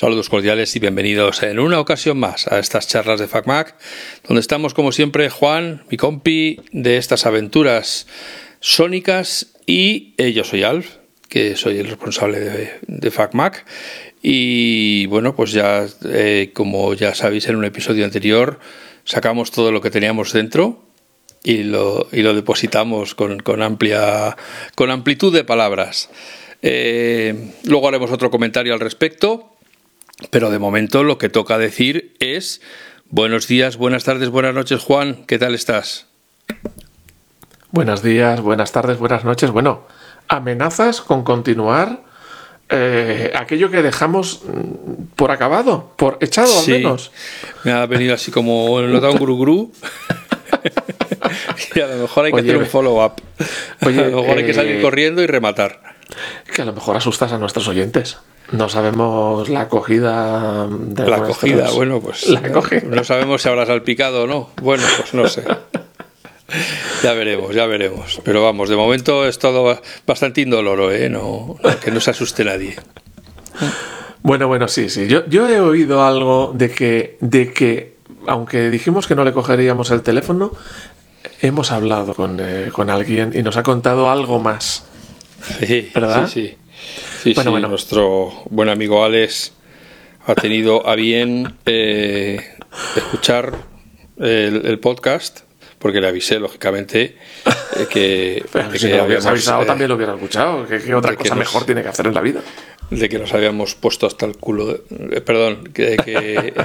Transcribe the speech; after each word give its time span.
Saludos 0.00 0.28
cordiales 0.28 0.76
y 0.76 0.78
bienvenidos 0.78 1.42
en 1.42 1.58
una 1.58 1.80
ocasión 1.80 2.20
más 2.20 2.46
a 2.46 2.60
estas 2.60 2.86
charlas 2.86 3.18
de 3.18 3.26
FacMac, 3.26 3.74
donde 4.28 4.40
estamos 4.40 4.72
como 4.72 4.92
siempre 4.92 5.28
Juan, 5.28 5.82
mi 5.90 5.96
compi 5.96 6.60
de 6.70 6.98
estas 6.98 7.26
aventuras 7.26 8.06
sónicas 8.60 9.54
y 9.66 10.14
eh, 10.16 10.32
yo 10.32 10.44
soy 10.44 10.62
Alf, 10.62 10.98
que 11.28 11.56
soy 11.56 11.78
el 11.78 11.88
responsable 11.88 12.38
de, 12.38 12.70
de 12.86 13.10
FacMac. 13.10 13.66
Y 14.22 15.06
bueno, 15.06 15.34
pues 15.34 15.50
ya 15.50 15.84
eh, 16.04 16.52
como 16.54 16.94
ya 16.94 17.12
sabéis 17.16 17.48
en 17.48 17.56
un 17.56 17.64
episodio 17.64 18.04
anterior, 18.04 18.60
sacamos 19.02 19.50
todo 19.50 19.72
lo 19.72 19.80
que 19.80 19.90
teníamos 19.90 20.32
dentro 20.32 20.80
y 21.42 21.64
lo, 21.64 22.06
y 22.12 22.22
lo 22.22 22.34
depositamos 22.34 23.16
con, 23.16 23.40
con, 23.40 23.62
amplia, 23.62 24.36
con 24.76 24.92
amplitud 24.92 25.34
de 25.34 25.42
palabras. 25.42 26.08
Eh, 26.62 27.50
luego 27.64 27.88
haremos 27.88 28.12
otro 28.12 28.30
comentario 28.30 28.74
al 28.74 28.80
respecto 28.80 29.57
pero 30.30 30.50
de 30.50 30.58
momento 30.58 31.04
lo 31.04 31.18
que 31.18 31.28
toca 31.28 31.58
decir 31.58 32.14
es 32.20 32.60
buenos 33.08 33.48
días, 33.48 33.76
buenas 33.76 34.04
tardes, 34.04 34.28
buenas 34.28 34.54
noches, 34.54 34.82
Juan, 34.82 35.24
¿qué 35.26 35.38
tal 35.38 35.54
estás? 35.54 36.06
Buenos 37.70 38.02
días, 38.02 38.40
buenas 38.40 38.72
tardes, 38.72 38.98
buenas 38.98 39.24
noches. 39.24 39.50
Bueno, 39.50 39.86
amenazas 40.26 41.00
con 41.00 41.22
continuar 41.22 42.02
eh, 42.70 43.32
aquello 43.34 43.70
que 43.70 43.82
dejamos 43.82 44.42
mm, 44.44 45.14
por 45.16 45.30
acabado, 45.30 45.92
por 45.96 46.18
echado 46.20 46.58
al 46.58 46.66
menos. 46.66 47.12
Me 47.64 47.72
ha 47.72 47.86
venido 47.86 48.14
así 48.14 48.30
como 48.30 48.80
notado 48.82 49.12
un 49.12 49.18
gru 49.18 49.38
gru. 49.38 49.72
y 51.74 51.80
a 51.80 51.86
lo 51.86 52.02
mejor 52.02 52.26
hay 52.26 52.32
que 52.32 52.40
hacer 52.40 52.56
un 52.56 52.66
follow-up. 52.66 53.12
a 53.80 53.88
lo 53.88 54.22
mejor 54.22 54.38
hay 54.38 54.44
que 54.44 54.54
salir 54.54 54.76
eh, 54.76 54.82
corriendo 54.82 55.22
y 55.22 55.26
rematar. 55.26 55.80
Que 56.54 56.62
a 56.62 56.64
lo 56.64 56.72
mejor 56.72 56.96
asustas 56.96 57.32
a 57.32 57.38
nuestros 57.38 57.68
oyentes. 57.68 58.18
No 58.52 58.68
sabemos 58.68 59.48
la 59.48 59.62
acogida 59.62 60.66
de 60.68 61.06
La 61.06 61.16
acogida, 61.16 61.70
bueno, 61.70 62.00
pues 62.00 62.28
la 62.28 62.40
acogida. 62.40 62.82
no 62.84 63.04
sabemos 63.04 63.42
si 63.42 63.48
habrá 63.48 63.66
salpicado 63.66 64.24
o 64.24 64.26
no. 64.26 64.50
Bueno, 64.62 64.84
pues 64.96 65.14
no 65.14 65.28
sé. 65.28 65.44
Ya 67.02 67.12
veremos, 67.12 67.54
ya 67.54 67.66
veremos. 67.66 68.22
Pero 68.24 68.42
vamos, 68.42 68.70
de 68.70 68.76
momento 68.76 69.26
es 69.28 69.38
todo 69.38 69.78
bastante 70.06 70.40
indoloro, 70.40 70.90
¿eh? 70.90 71.10
No, 71.10 71.56
que 71.84 71.90
no 71.90 72.00
se 72.00 72.10
asuste 72.10 72.42
nadie. 72.42 72.74
Bueno, 74.22 74.48
bueno, 74.48 74.66
sí, 74.66 74.88
sí. 74.88 75.06
Yo, 75.08 75.26
yo 75.26 75.46
he 75.46 75.60
oído 75.60 76.02
algo 76.04 76.52
de 76.54 76.70
que, 76.70 77.18
de 77.20 77.52
que, 77.52 77.96
aunque 78.26 78.70
dijimos 78.70 79.06
que 79.06 79.14
no 79.14 79.24
le 79.24 79.32
cogeríamos 79.32 79.90
el 79.90 80.02
teléfono, 80.02 80.52
hemos 81.42 81.70
hablado 81.70 82.14
con, 82.14 82.38
eh, 82.40 82.70
con 82.72 82.88
alguien 82.90 83.32
y 83.34 83.42
nos 83.42 83.56
ha 83.58 83.62
contado 83.62 84.10
algo 84.10 84.38
más. 84.40 84.84
Sí, 85.60 85.90
¿verdad? 85.94 86.28
Sí, 86.28 86.48
sí. 86.48 86.56
Sí, 87.28 87.34
bueno, 87.34 87.50
sí, 87.50 87.52
bueno. 87.52 87.68
nuestro 87.68 88.32
buen 88.48 88.70
amigo 88.70 89.04
Alex 89.04 89.52
ha 90.24 90.34
tenido 90.34 90.88
a 90.88 90.94
bien 90.94 91.56
eh, 91.66 92.40
escuchar 92.96 93.52
el, 94.18 94.64
el, 94.64 94.78
podcast, 94.78 95.40
porque 95.78 96.00
le 96.00 96.08
avisé, 96.08 96.38
lógicamente, 96.38 97.16
eh, 97.76 97.86
que... 97.90 98.44
Pero 98.52 98.70
que 98.70 98.78
si 98.78 98.88
lo 98.88 99.04
hubieras 99.04 99.26
avisado, 99.26 99.62
eh, 99.62 99.66
también 99.66 99.90
lo 99.90 99.96
hubiera 99.96 100.14
escuchado. 100.14 100.66
¿Qué, 100.66 100.80
qué 100.80 100.94
otra 100.94 101.14
cosa 101.16 101.34
mejor 101.34 101.66
tiene 101.66 101.82
que 101.82 101.88
hacer 101.88 102.06
en 102.06 102.14
la 102.14 102.22
vida? 102.22 102.40
De 102.88 103.10
que 103.10 103.18
nos 103.18 103.34
habíamos 103.34 103.74
puesto 103.74 104.06
hasta 104.06 104.24
el 104.24 104.38
culo... 104.38 104.66
De, 104.66 105.20
perdón, 105.20 105.64
que... 105.74 105.96
que 105.96 106.54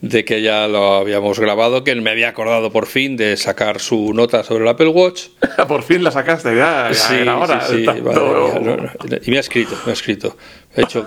de 0.00 0.24
que 0.24 0.40
ya 0.40 0.66
lo 0.66 0.94
habíamos 0.94 1.38
grabado, 1.38 1.84
que 1.84 1.94
me 1.94 2.10
había 2.10 2.30
acordado 2.30 2.72
por 2.72 2.86
fin 2.86 3.16
de 3.16 3.36
sacar 3.36 3.80
su 3.80 4.14
nota 4.14 4.42
sobre 4.42 4.64
el 4.64 4.68
Apple 4.68 4.88
Watch. 4.88 5.28
por 5.68 5.82
fin 5.82 6.02
la 6.02 6.10
sacaste, 6.10 6.56
ya, 6.56 6.88
ya 6.88 6.94
sí, 6.94 7.14
era 7.16 7.36
hora. 7.36 7.60
Sí, 7.60 7.78
sí, 7.78 7.84
vale, 7.84 8.00
no, 8.00 8.60
no. 8.60 8.90
Y 9.22 9.30
me 9.30 9.36
ha 9.36 9.40
escrito, 9.40 9.76
me 9.84 9.90
ha 9.90 9.92
escrito. 9.92 10.36
De 10.74 10.82
hecho, 10.82 11.06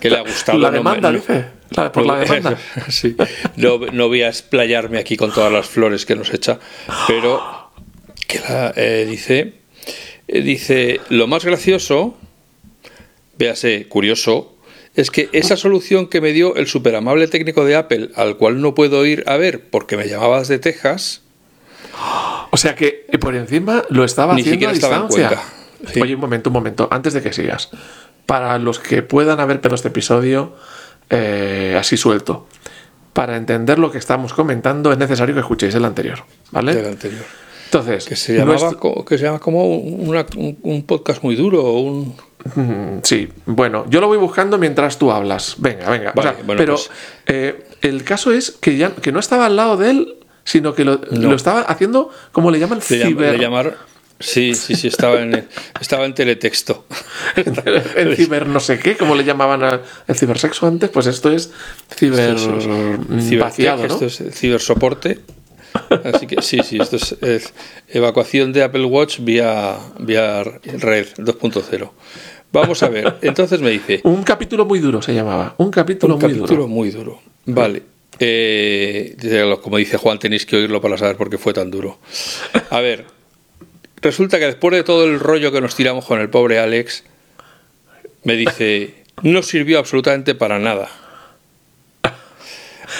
que 0.00 0.08
le 0.08 0.16
ha 0.16 0.22
gustado. 0.22 0.58
La 0.58 0.70
demanda, 0.70 1.10
no, 1.12 1.18
dice. 1.18 1.44
La, 1.70 1.92
por 1.92 2.06
la 2.06 2.18
demanda. 2.20 2.56
sí. 2.88 3.14
No, 3.56 3.78
no 3.78 4.08
voy 4.08 4.22
a 4.22 4.28
explayarme 4.28 4.98
aquí 4.98 5.16
con 5.16 5.32
todas 5.32 5.52
las 5.52 5.66
flores 5.66 6.06
que 6.06 6.16
nos 6.16 6.32
echa, 6.32 6.58
pero 7.06 7.70
que 8.26 8.40
la, 8.40 8.72
eh, 8.74 9.06
dice, 9.08 9.52
eh, 10.28 10.40
dice, 10.40 11.00
lo 11.10 11.26
más 11.26 11.44
gracioso, 11.44 12.16
véase, 13.36 13.86
curioso, 13.86 14.53
es 14.94 15.10
que 15.10 15.28
esa 15.32 15.56
solución 15.56 16.06
que 16.06 16.20
me 16.20 16.32
dio 16.32 16.54
el 16.56 16.66
superamable 16.66 17.26
técnico 17.28 17.64
de 17.64 17.76
Apple, 17.76 18.10
al 18.14 18.36
cual 18.36 18.60
no 18.60 18.74
puedo 18.74 19.04
ir 19.04 19.24
a 19.26 19.36
ver 19.36 19.68
porque 19.68 19.96
me 19.96 20.08
llamabas 20.08 20.48
de 20.48 20.58
Texas. 20.58 21.22
O 22.50 22.56
sea 22.56 22.74
que 22.74 23.06
por 23.20 23.34
encima 23.34 23.84
lo 23.90 24.04
estaba 24.04 24.34
ni 24.34 24.42
haciendo 24.42 24.68
a 24.68 24.72
estaba 24.72 25.06
distancia. 25.06 25.42
Sí. 25.92 26.00
Oye, 26.00 26.14
un 26.14 26.20
momento, 26.20 26.50
un 26.50 26.54
momento, 26.54 26.88
antes 26.90 27.12
de 27.12 27.22
que 27.22 27.32
sigas. 27.32 27.70
Para 28.26 28.58
los 28.58 28.78
que 28.78 29.02
puedan 29.02 29.40
haber 29.40 29.60
pedido 29.60 29.74
este 29.74 29.88
episodio 29.88 30.54
eh, 31.10 31.76
así 31.78 31.96
suelto, 31.96 32.46
para 33.12 33.36
entender 33.36 33.78
lo 33.78 33.90
que 33.90 33.98
estamos 33.98 34.32
comentando 34.32 34.92
es 34.92 34.98
necesario 34.98 35.34
que 35.34 35.40
escuchéis 35.40 35.74
el 35.74 35.84
anterior, 35.84 36.24
¿vale? 36.50 36.72
El 36.72 36.86
anterior. 36.86 37.24
Entonces, 37.66 38.06
que 38.06 38.16
se, 38.16 38.36
llamaba, 38.36 38.60
nuestro... 38.60 39.04
que 39.04 39.18
se 39.18 39.24
llama 39.24 39.40
como 39.40 39.76
una, 39.76 40.24
un, 40.36 40.56
un, 40.62 40.82
podcast 40.84 41.22
muy 41.22 41.34
duro, 41.34 41.72
un... 41.72 42.14
Sí, 43.02 43.28
bueno, 43.46 43.86
yo 43.88 44.00
lo 44.00 44.08
voy 44.08 44.18
buscando 44.18 44.58
mientras 44.58 44.98
tú 44.98 45.10
hablas. 45.10 45.56
Venga, 45.58 45.88
venga. 45.90 46.12
Vale, 46.14 46.28
o 46.30 46.32
sea, 46.34 46.42
bueno, 46.44 46.58
pero 46.58 46.74
pues... 46.74 46.90
eh, 47.26 47.64
el 47.82 48.04
caso 48.04 48.32
es 48.32 48.50
que 48.52 48.76
ya 48.76 48.90
que 48.94 49.12
no 49.12 49.18
estaba 49.20 49.46
al 49.46 49.56
lado 49.56 49.76
de 49.76 49.90
él, 49.90 50.14
sino 50.44 50.74
que 50.74 50.84
lo, 50.84 51.00
No. 51.10 51.30
lo 51.30 51.36
estaba 51.36 51.60
haciendo 51.62 52.10
como 52.32 52.50
le 52.50 52.58
llaman 52.58 52.80
ciber. 52.82 53.76
Sí, 54.20 54.54
sí, 54.54 54.76
sí, 54.76 54.86
estaba 54.88 55.20
en, 55.20 55.48
estaba 55.80 56.04
en 56.04 56.14
teletexto. 56.14 56.84
el 57.96 58.16
ciber 58.16 58.46
no 58.46 58.60
sé 58.60 58.78
qué, 58.78 58.96
como 58.96 59.14
le 59.16 59.24
llamaban 59.24 59.62
al 59.64 59.82
el 60.06 60.14
cibersexo 60.14 60.66
antes, 60.66 60.88
pues 60.90 61.06
esto 61.06 61.30
es 61.30 61.50
ciber 61.94 62.36
es- 62.36 62.46
mm, 62.46 63.38
¿no? 63.38 63.84
Esto 63.84 64.06
es 64.06 64.22
cibersoporte. 64.32 65.20
Así 66.04 66.28
que 66.28 66.40
sí, 66.40 66.60
sí, 66.62 66.78
esto 66.80 66.94
es, 66.96 67.16
es 67.20 67.52
evacuación 67.88 68.52
de 68.52 68.62
Apple 68.62 68.84
Watch 68.84 69.18
vía, 69.18 69.76
vía 69.98 70.44
red 70.44 71.08
2.0. 71.16 71.90
Vamos 72.54 72.82
a 72.84 72.88
ver, 72.88 73.16
entonces 73.22 73.60
me 73.60 73.70
dice, 73.70 74.00
Un 74.04 74.22
capítulo 74.22 74.64
muy 74.64 74.78
duro 74.78 75.02
se 75.02 75.12
llamaba, 75.12 75.56
un 75.58 75.70
capítulo 75.72 76.14
un 76.14 76.20
muy 76.20 76.30
capítulo 76.30 76.46
duro. 76.62 76.68
muy 76.68 76.90
duro. 76.90 77.20
Vale. 77.46 77.82
Eh, 78.20 79.16
como 79.60 79.76
dice 79.76 79.96
Juan, 79.96 80.20
tenéis 80.20 80.46
que 80.46 80.54
oírlo 80.56 80.80
para 80.80 80.96
saber 80.96 81.16
por 81.16 81.28
qué 81.28 81.36
fue 81.36 81.52
tan 81.52 81.70
duro. 81.72 81.98
A 82.70 82.80
ver, 82.80 83.06
resulta 84.00 84.38
que 84.38 84.46
después 84.46 84.72
de 84.72 84.84
todo 84.84 85.04
el 85.04 85.18
rollo 85.18 85.50
que 85.50 85.60
nos 85.60 85.74
tiramos 85.74 86.04
con 86.04 86.20
el 86.20 86.30
pobre 86.30 86.60
Alex, 86.60 87.02
me 88.22 88.34
dice, 88.34 89.02
no 89.22 89.42
sirvió 89.42 89.80
absolutamente 89.80 90.36
para 90.36 90.60
nada. 90.60 90.88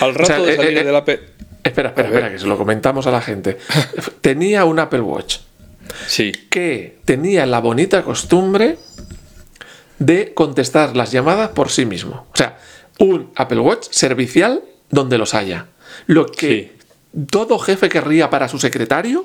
Al 0.01 0.15
rato 0.17 0.23
O 0.25 0.27
sea, 0.27 0.39
de 0.41 0.53
eh, 0.53 0.57
salir 0.57 0.79
eh, 0.79 0.85
del 0.85 0.97
Apple... 0.97 1.21
Espera, 1.63 1.91
espera, 1.91 2.09
A 2.09 2.11
ver. 2.11 2.19
espera, 2.19 2.33
que 2.33 2.39
se 2.41 2.47
lo 2.47 2.59
comentamos 2.59 3.07
a 3.07 3.13
la 3.13 3.21
gente. 3.21 3.57
Tenía 4.21 4.65
un 4.65 4.81
Apple 4.81 5.01
Watch 5.01 5.37
Sí, 6.07 6.33
que 6.51 6.97
tenía 7.05 7.47
la 7.47 7.61
bonita 7.61 8.03
costumbre 8.03 8.79
de 9.99 10.35
contestar 10.35 10.97
las 10.97 11.13
llamadas 11.13 11.51
por 11.51 11.71
sí 11.71 11.87
mismo. 11.87 12.27
O 12.33 12.37
sea, 12.37 12.59
un 12.99 13.31
Apple 13.37 13.61
Watch 13.61 13.89
servicial 13.91 14.63
donde 14.91 15.19
los 15.19 15.35
haya. 15.35 15.67
Lo 16.07 16.27
que 16.27 16.73
todo 17.31 17.59
jefe 17.59 17.89
querría 17.89 18.31
para 18.31 18.49
su 18.49 18.59
secretario, 18.59 19.25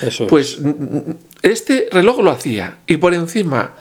eso 0.00 0.24
es. 0.24 0.28
pues 0.28 0.58
este 1.42 1.88
reloj 1.92 2.20
lo 2.20 2.30
hacía. 2.30 2.78
Y 2.86 2.96
por 2.98 3.14
encima, 3.14 3.74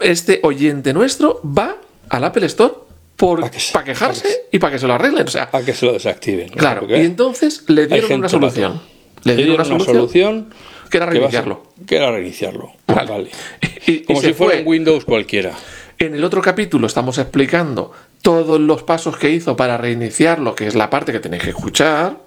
este 0.00 0.40
oyente 0.42 0.92
nuestro 0.92 1.40
va 1.44 1.76
al 2.08 2.24
Apple 2.24 2.46
Store 2.46 2.74
por, 3.16 3.50
que 3.50 3.58
para 3.72 3.84
quejarse 3.84 4.22
pa' 4.22 4.28
que 4.28 4.34
se- 4.34 4.42
y 4.52 4.58
para 4.58 4.72
que 4.72 4.78
se 4.78 4.86
lo 4.86 4.94
arreglen. 4.94 5.26
O 5.26 5.30
sea, 5.30 5.48
a 5.52 5.62
que 5.62 5.74
se 5.74 5.86
lo 5.86 5.92
desactiven. 5.92 6.48
claro. 6.50 6.86
Y 6.88 6.94
entonces 7.04 7.64
le 7.68 7.86
dieron 7.86 8.12
una 8.12 8.28
solución. 8.28 8.80
Le 9.24 9.34
dieron 9.34 9.56
una 9.56 9.64
solución, 9.64 9.94
solución 9.96 10.54
que 10.88 10.96
era 10.98 11.06
reiniciarlo. 11.06 11.62
que 11.86 11.96
era 11.96 12.10
reiniciarlo. 12.10 12.72
Vale. 12.86 13.10
Vale. 13.10 13.30
Y- 13.86 13.92
y 13.92 14.04
Como 14.04 14.20
si 14.20 14.32
fuera 14.34 14.54
fue. 14.54 14.62
un 14.62 14.68
Windows 14.68 15.04
cualquiera. 15.04 15.52
En 15.98 16.14
el 16.14 16.22
otro 16.22 16.40
capítulo 16.42 16.86
estamos 16.86 17.16
explicando 17.18 17.92
todos 18.22 18.60
los 18.60 18.82
pasos 18.82 19.16
que 19.16 19.30
hizo 19.30 19.56
para 19.56 19.76
reiniciarlo, 19.78 20.54
que 20.54 20.66
es 20.66 20.74
la 20.74 20.90
parte 20.90 21.10
que 21.12 21.20
tenéis 21.20 21.42
que 21.44 21.50
escuchar. 21.50 22.18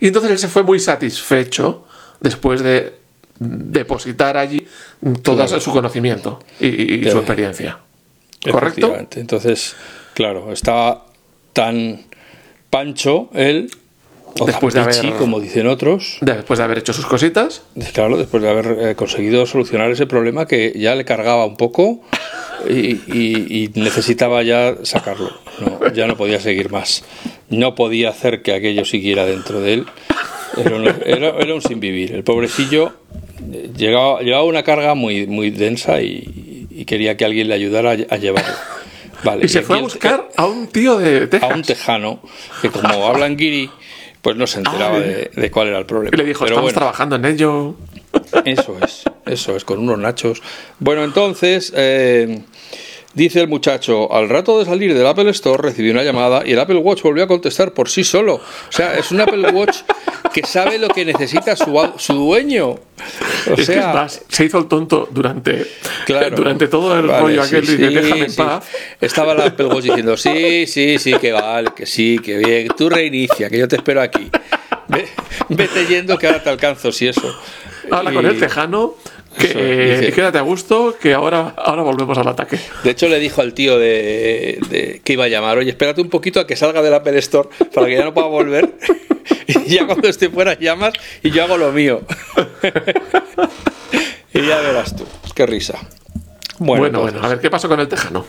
Y 0.00 0.06
entonces 0.08 0.30
él 0.30 0.38
se 0.38 0.48
fue 0.48 0.62
muy 0.62 0.80
satisfecho 0.80 1.86
después 2.20 2.62
de 2.62 2.94
depositar 3.38 4.36
allí 4.36 4.66
todo 5.22 5.44
Claro. 5.44 5.60
su 5.60 5.70
conocimiento 5.72 6.38
y, 6.60 7.06
y- 7.06 7.10
su 7.10 7.18
experiencia. 7.18 7.78
¿Correcto? 8.50 8.96
Entonces, 9.16 9.74
claro, 10.14 10.52
estaba 10.52 11.06
tan 11.52 12.02
pancho 12.70 13.30
él, 13.34 13.70
o 14.40 14.46
Después 14.46 14.74
de 14.74 14.80
haber- 14.80 15.14
como 15.16 15.38
dicen 15.40 15.66
otros, 15.66 16.18
Después 16.20 16.58
de 16.58 16.64
haber 16.64 16.78
hecho 16.78 16.92
sus 16.92 17.06
cositas. 17.06 17.62
claro, 17.92 18.16
después 18.16 18.42
de 18.42 18.48
haber 18.50 18.76
eh, 18.80 18.94
conseguido 18.96 19.46
solucionar 19.46 19.90
ese 19.90 20.06
problema 20.06 20.46
que 20.46 20.72
ya 20.76 20.94
le 20.94 21.04
cargaba 21.04 21.44
un 21.46 21.56
poco 21.56 22.00
y, 22.68 22.72
y- 23.06 23.46
y 23.64 23.70
necesitaba 23.80 24.42
ya 24.42 24.74
sacarlo. 24.82 25.30
No, 25.60 25.92
ya 25.92 26.06
no 26.06 26.16
podía 26.16 26.40
seguir 26.40 26.70
más. 26.70 27.04
No 27.48 27.74
podía 27.74 28.08
hacer 28.10 28.42
que 28.42 28.52
aquello 28.54 28.84
siguiera 28.84 29.24
dentro 29.24 29.60
de 29.60 29.74
él. 29.74 29.86
Era 30.56 30.76
un, 30.76 30.86
era- 30.88 31.34
era 31.38 31.54
un 31.54 31.62
sin 31.62 31.78
vivir. 31.80 32.12
El 32.12 32.24
pobrecillo 32.24 32.92
eh, 33.52 33.70
llegaba, 33.76 34.20
llevaba 34.20 34.44
una 34.44 34.62
carga 34.64 34.94
muy, 34.94 35.26
muy 35.26 35.50
densa 35.50 36.00
y, 36.00 36.66
y 36.70 36.84
quería 36.86 37.16
que 37.16 37.24
alguien 37.24 37.48
le 37.48 37.54
ayudara 37.54 37.90
a, 37.90 38.14
a 38.14 38.16
llevarlo. 38.16 38.54
Vale, 39.22 39.46
y 39.46 39.48
se 39.48 39.62
fue 39.62 39.76
a 39.76 39.78
el- 39.78 39.84
buscar 39.84 40.28
a 40.36 40.46
un 40.46 40.66
tío 40.66 40.98
de 40.98 41.26
Texas. 41.28 41.50
a 41.50 41.54
un 41.54 41.62
tejano 41.62 42.20
que 42.60 42.68
como 42.70 43.06
hablan 43.06 43.36
guiri, 43.36 43.70
pues 44.24 44.36
no 44.36 44.46
se 44.46 44.56
enteraba 44.58 44.96
Ay. 44.96 45.02
de, 45.02 45.30
de 45.36 45.50
cuál 45.50 45.68
era 45.68 45.78
el 45.78 45.84
problema. 45.84 46.16
y 46.16 46.16
le 46.18 46.24
dijo, 46.24 46.40
Pero 46.40 46.54
estamos 46.54 46.72
bueno, 46.72 46.78
trabajando 46.78 47.16
en 47.16 47.26
ello. 47.26 47.74
Eso 48.46 48.78
es, 48.82 49.02
eso 49.26 49.54
es, 49.54 49.64
con 49.66 49.80
unos 49.80 49.98
nachos. 49.98 50.42
Bueno, 50.78 51.04
entonces, 51.04 51.70
eh, 51.76 52.40
dice 53.14 53.40
el 53.40 53.48
muchacho, 53.48 54.12
al 54.12 54.28
rato 54.28 54.58
de 54.58 54.64
salir 54.64 54.94
del 54.94 55.06
Apple 55.06 55.30
Store 55.30 55.62
recibió 55.62 55.92
una 55.92 56.02
llamada 56.02 56.42
y 56.44 56.52
el 56.52 56.58
Apple 56.60 56.76
Watch 56.76 57.02
volvió 57.02 57.24
a 57.24 57.26
contestar 57.26 57.72
por 57.72 57.88
sí 57.88 58.04
solo. 58.04 58.34
O 58.34 58.72
sea, 58.72 58.96
es 58.96 59.10
un 59.10 59.20
Apple 59.20 59.50
Watch 59.50 59.78
que 60.32 60.42
sabe 60.44 60.78
lo 60.78 60.88
que 60.88 61.04
necesita 61.04 61.54
su, 61.56 61.78
su 61.96 62.14
dueño. 62.14 62.70
O 62.70 62.80
es 63.50 63.54
que 63.54 63.60
es 63.62 63.66
sea, 63.66 63.92
más, 63.92 64.22
se 64.28 64.44
hizo 64.46 64.58
el 64.58 64.66
tonto 64.66 65.08
durante, 65.10 65.66
Claro. 66.06 66.36
durante 66.36 66.68
todo 66.68 66.98
el 66.98 67.06
Vale, 67.06 67.20
rollo 67.22 67.44
sí, 67.44 67.56
aquel 67.56 67.66
de 67.66 67.88
sí, 67.88 67.94
déjame 67.94 68.20
en 68.24 68.30
sí. 68.30 68.36
paz. 68.36 68.64
Estaba 69.00 69.34
la 69.34 69.46
Apple 69.46 69.66
Watch 69.66 69.84
diciendo, 69.84 70.16
sí, 70.16 70.66
sí, 70.66 70.98
sí, 70.98 71.14
que 71.14 71.32
vale, 71.32 71.70
que 71.76 71.86
sí, 71.86 72.18
que 72.24 72.36
bien, 72.38 72.68
tú 72.76 72.88
reinicia, 72.88 73.48
que 73.50 73.58
yo 73.58 73.68
te 73.68 73.76
espero 73.76 74.00
aquí. 74.02 74.30
Ve- 74.88 75.08
Vete 75.48 75.86
yendo 75.86 76.16
que 76.18 76.26
ahora 76.26 76.42
te 76.42 76.50
alcanzo, 76.50 76.90
si 76.92 77.06
eso. 77.08 77.34
Habla 77.90 78.10
Y- 78.12 78.14
con 78.14 78.26
el 78.26 78.38
tejano 78.38 78.94
que 79.38 79.96
dice- 80.00 80.12
quédate 80.12 80.38
a 80.38 80.42
gusto, 80.42 80.96
que 81.00 81.14
ahora, 81.14 81.54
ahora 81.56 81.82
volvemos 81.82 82.16
al 82.18 82.28
ataque. 82.28 82.58
De 82.82 82.90
hecho, 82.90 83.08
le 83.08 83.18
dijo 83.18 83.40
al 83.40 83.54
tío 83.54 83.78
de, 83.78 84.58
de- 84.70 85.00
que 85.04 85.12
iba 85.14 85.24
a 85.24 85.28
llamar, 85.28 85.58
oye, 85.58 85.70
espérate 85.70 86.00
un 86.00 86.08
poquito 86.10 86.40
a 86.40 86.46
que 86.46 86.56
salga 86.56 86.82
del 86.82 86.94
Apple 86.94 87.18
Store 87.18 87.48
para 87.74 87.86
que 87.86 87.96
ya 87.96 88.04
no 88.04 88.14
pueda 88.14 88.26
volver. 88.28 88.74
y 89.46 89.74
ya 89.74 89.86
cuando 89.86 90.08
esté 90.08 90.28
fuera 90.30 90.58
llamas 90.58 90.92
y 91.22 91.30
yo 91.30 91.44
hago 91.44 91.56
lo 91.56 91.72
mío. 91.72 92.02
y 94.34 94.46
ya 94.46 94.60
verás 94.60 94.94
tú. 94.96 95.04
Qué 95.34 95.46
risa. 95.46 95.78
Bueno, 96.58 96.82
Bueno, 96.82 96.86
entonces, 96.86 97.12
bueno, 97.14 97.26
a 97.26 97.28
ver, 97.30 97.40
¿qué 97.40 97.50
pasó 97.50 97.68
con 97.68 97.80
el 97.80 97.88
tejano? 97.88 98.24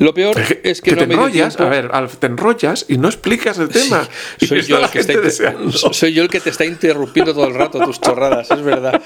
Lo 0.00 0.12
peor 0.14 0.34
es 0.64 0.80
que, 0.80 0.90
te 0.96 0.96
no 0.96 1.06
me 1.06 1.14
dio 1.14 1.44
enrollas, 1.44 1.60
a 1.60 1.64
ver, 1.66 1.90
Alf, 1.92 2.16
te 2.16 2.26
enrollas 2.26 2.86
y 2.88 2.96
no 2.98 3.06
explicas 3.08 3.58
el 3.58 3.68
tema. 3.68 4.08
Soy 4.38 4.62
yo, 4.62 4.78
el 4.78 4.88
que 4.90 4.98
está 5.00 5.12
gente 5.12 5.12
inter- 5.12 5.22
deseando. 5.22 5.72
soy 5.72 6.12
yo 6.14 6.22
el 6.22 6.28
que 6.30 6.40
te 6.40 6.50
está 6.50 6.64
interrumpiendo 6.64 7.32
todo 7.34 7.46
el 7.46 7.54
rato 7.54 7.78
tus 7.80 8.00
chorradas, 8.00 8.50
es 8.50 8.62
verdad. 8.62 9.00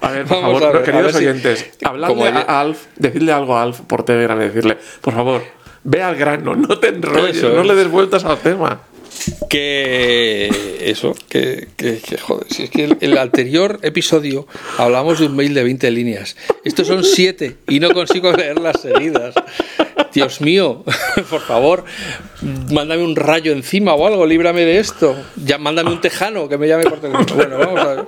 A 0.00 0.10
ver, 0.10 0.26
por 0.26 0.36
Vamos 0.42 0.60
favor, 0.60 0.74
ver, 0.74 0.82
queridos 0.84 1.12
ver 1.12 1.14
si- 1.14 1.18
oyentes, 1.28 1.70
habladle 1.84 2.22
ayer- 2.24 2.44
a 2.48 2.60
Alf, 2.60 2.78
decidle 2.96 3.32
algo 3.32 3.56
a 3.56 3.62
Alf 3.62 3.80
por 3.82 4.02
Telegram 4.04 4.36
y 4.40 4.44
decirle, 4.44 4.76
por 5.00 5.14
favor, 5.14 5.42
ve 5.84 6.02
al 6.02 6.16
grano, 6.16 6.54
no 6.54 6.78
te 6.78 6.88
enrolles, 6.88 7.36
Eso 7.38 7.50
no 7.50 7.62
le 7.62 7.74
des 7.74 7.88
vueltas 7.88 8.24
al 8.24 8.38
tema. 8.38 8.80
Que 9.48 10.48
eso, 10.82 11.14
que, 11.28 11.68
que- 11.76 11.98
que, 11.98 12.18
joder, 12.18 12.46
si 12.52 12.64
es 12.64 12.70
que 12.70 12.84
el, 12.84 12.96
el 13.00 13.18
anterior 13.18 13.78
episodio 13.82 14.46
hablamos 14.78 15.18
de 15.20 15.26
un 15.26 15.36
mail 15.36 15.54
de 15.54 15.62
20 15.64 15.90
líneas. 15.90 16.36
Estos 16.64 16.86
son 16.86 17.04
7 17.04 17.56
y 17.68 17.80
no 17.80 17.90
consigo 17.92 18.32
leerlas 18.32 18.80
seguidas. 18.80 19.34
Dios 20.12 20.40
mío, 20.40 20.82
por 21.30 21.40
favor, 21.40 21.84
mándame 22.70 23.02
un 23.04 23.16
rayo 23.16 23.52
encima 23.52 23.94
o 23.94 24.06
algo, 24.06 24.26
líbrame 24.26 24.64
de 24.64 24.78
esto. 24.78 25.14
Ya 25.44 25.58
mándame 25.58 25.90
un 25.90 26.00
tejano 26.00 26.48
que 26.48 26.56
me 26.58 26.68
llame 26.68 26.84
por 26.84 27.00
teléfono. 27.00 27.34
Bueno, 27.34 27.58
vamos 27.58 27.80
a 27.80 27.86
ver. 27.94 28.04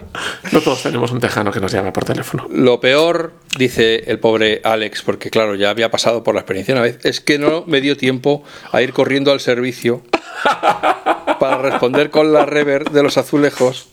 No 0.52 0.60
todos 0.60 0.82
tenemos 0.82 1.10
un 1.12 1.20
tejano 1.20 1.50
que 1.50 1.60
nos 1.60 1.72
llame 1.72 1.92
por 1.92 2.04
teléfono. 2.04 2.46
Lo 2.50 2.80
peor, 2.80 3.32
dice 3.58 4.04
el 4.06 4.18
pobre 4.20 4.60
Alex, 4.64 5.02
porque 5.02 5.30
claro, 5.30 5.54
ya 5.54 5.70
había 5.70 5.90
pasado 5.90 6.22
por 6.22 6.34
la 6.34 6.40
experiencia 6.40 6.74
una 6.74 6.82
vez, 6.82 6.98
es 7.04 7.20
que 7.20 7.38
no 7.38 7.64
me 7.66 7.80
dio 7.80 7.96
tiempo 7.96 8.42
a 8.72 8.80
ir 8.82 8.92
corriendo 8.92 9.30
al 9.32 9.40
servicio 9.40 10.02
para 11.38 11.58
responder 11.58 12.10
con 12.10 12.32
la 12.32 12.44
rever 12.46 12.90
de 12.90 13.02
los 13.02 13.16
azulejos 13.18 13.88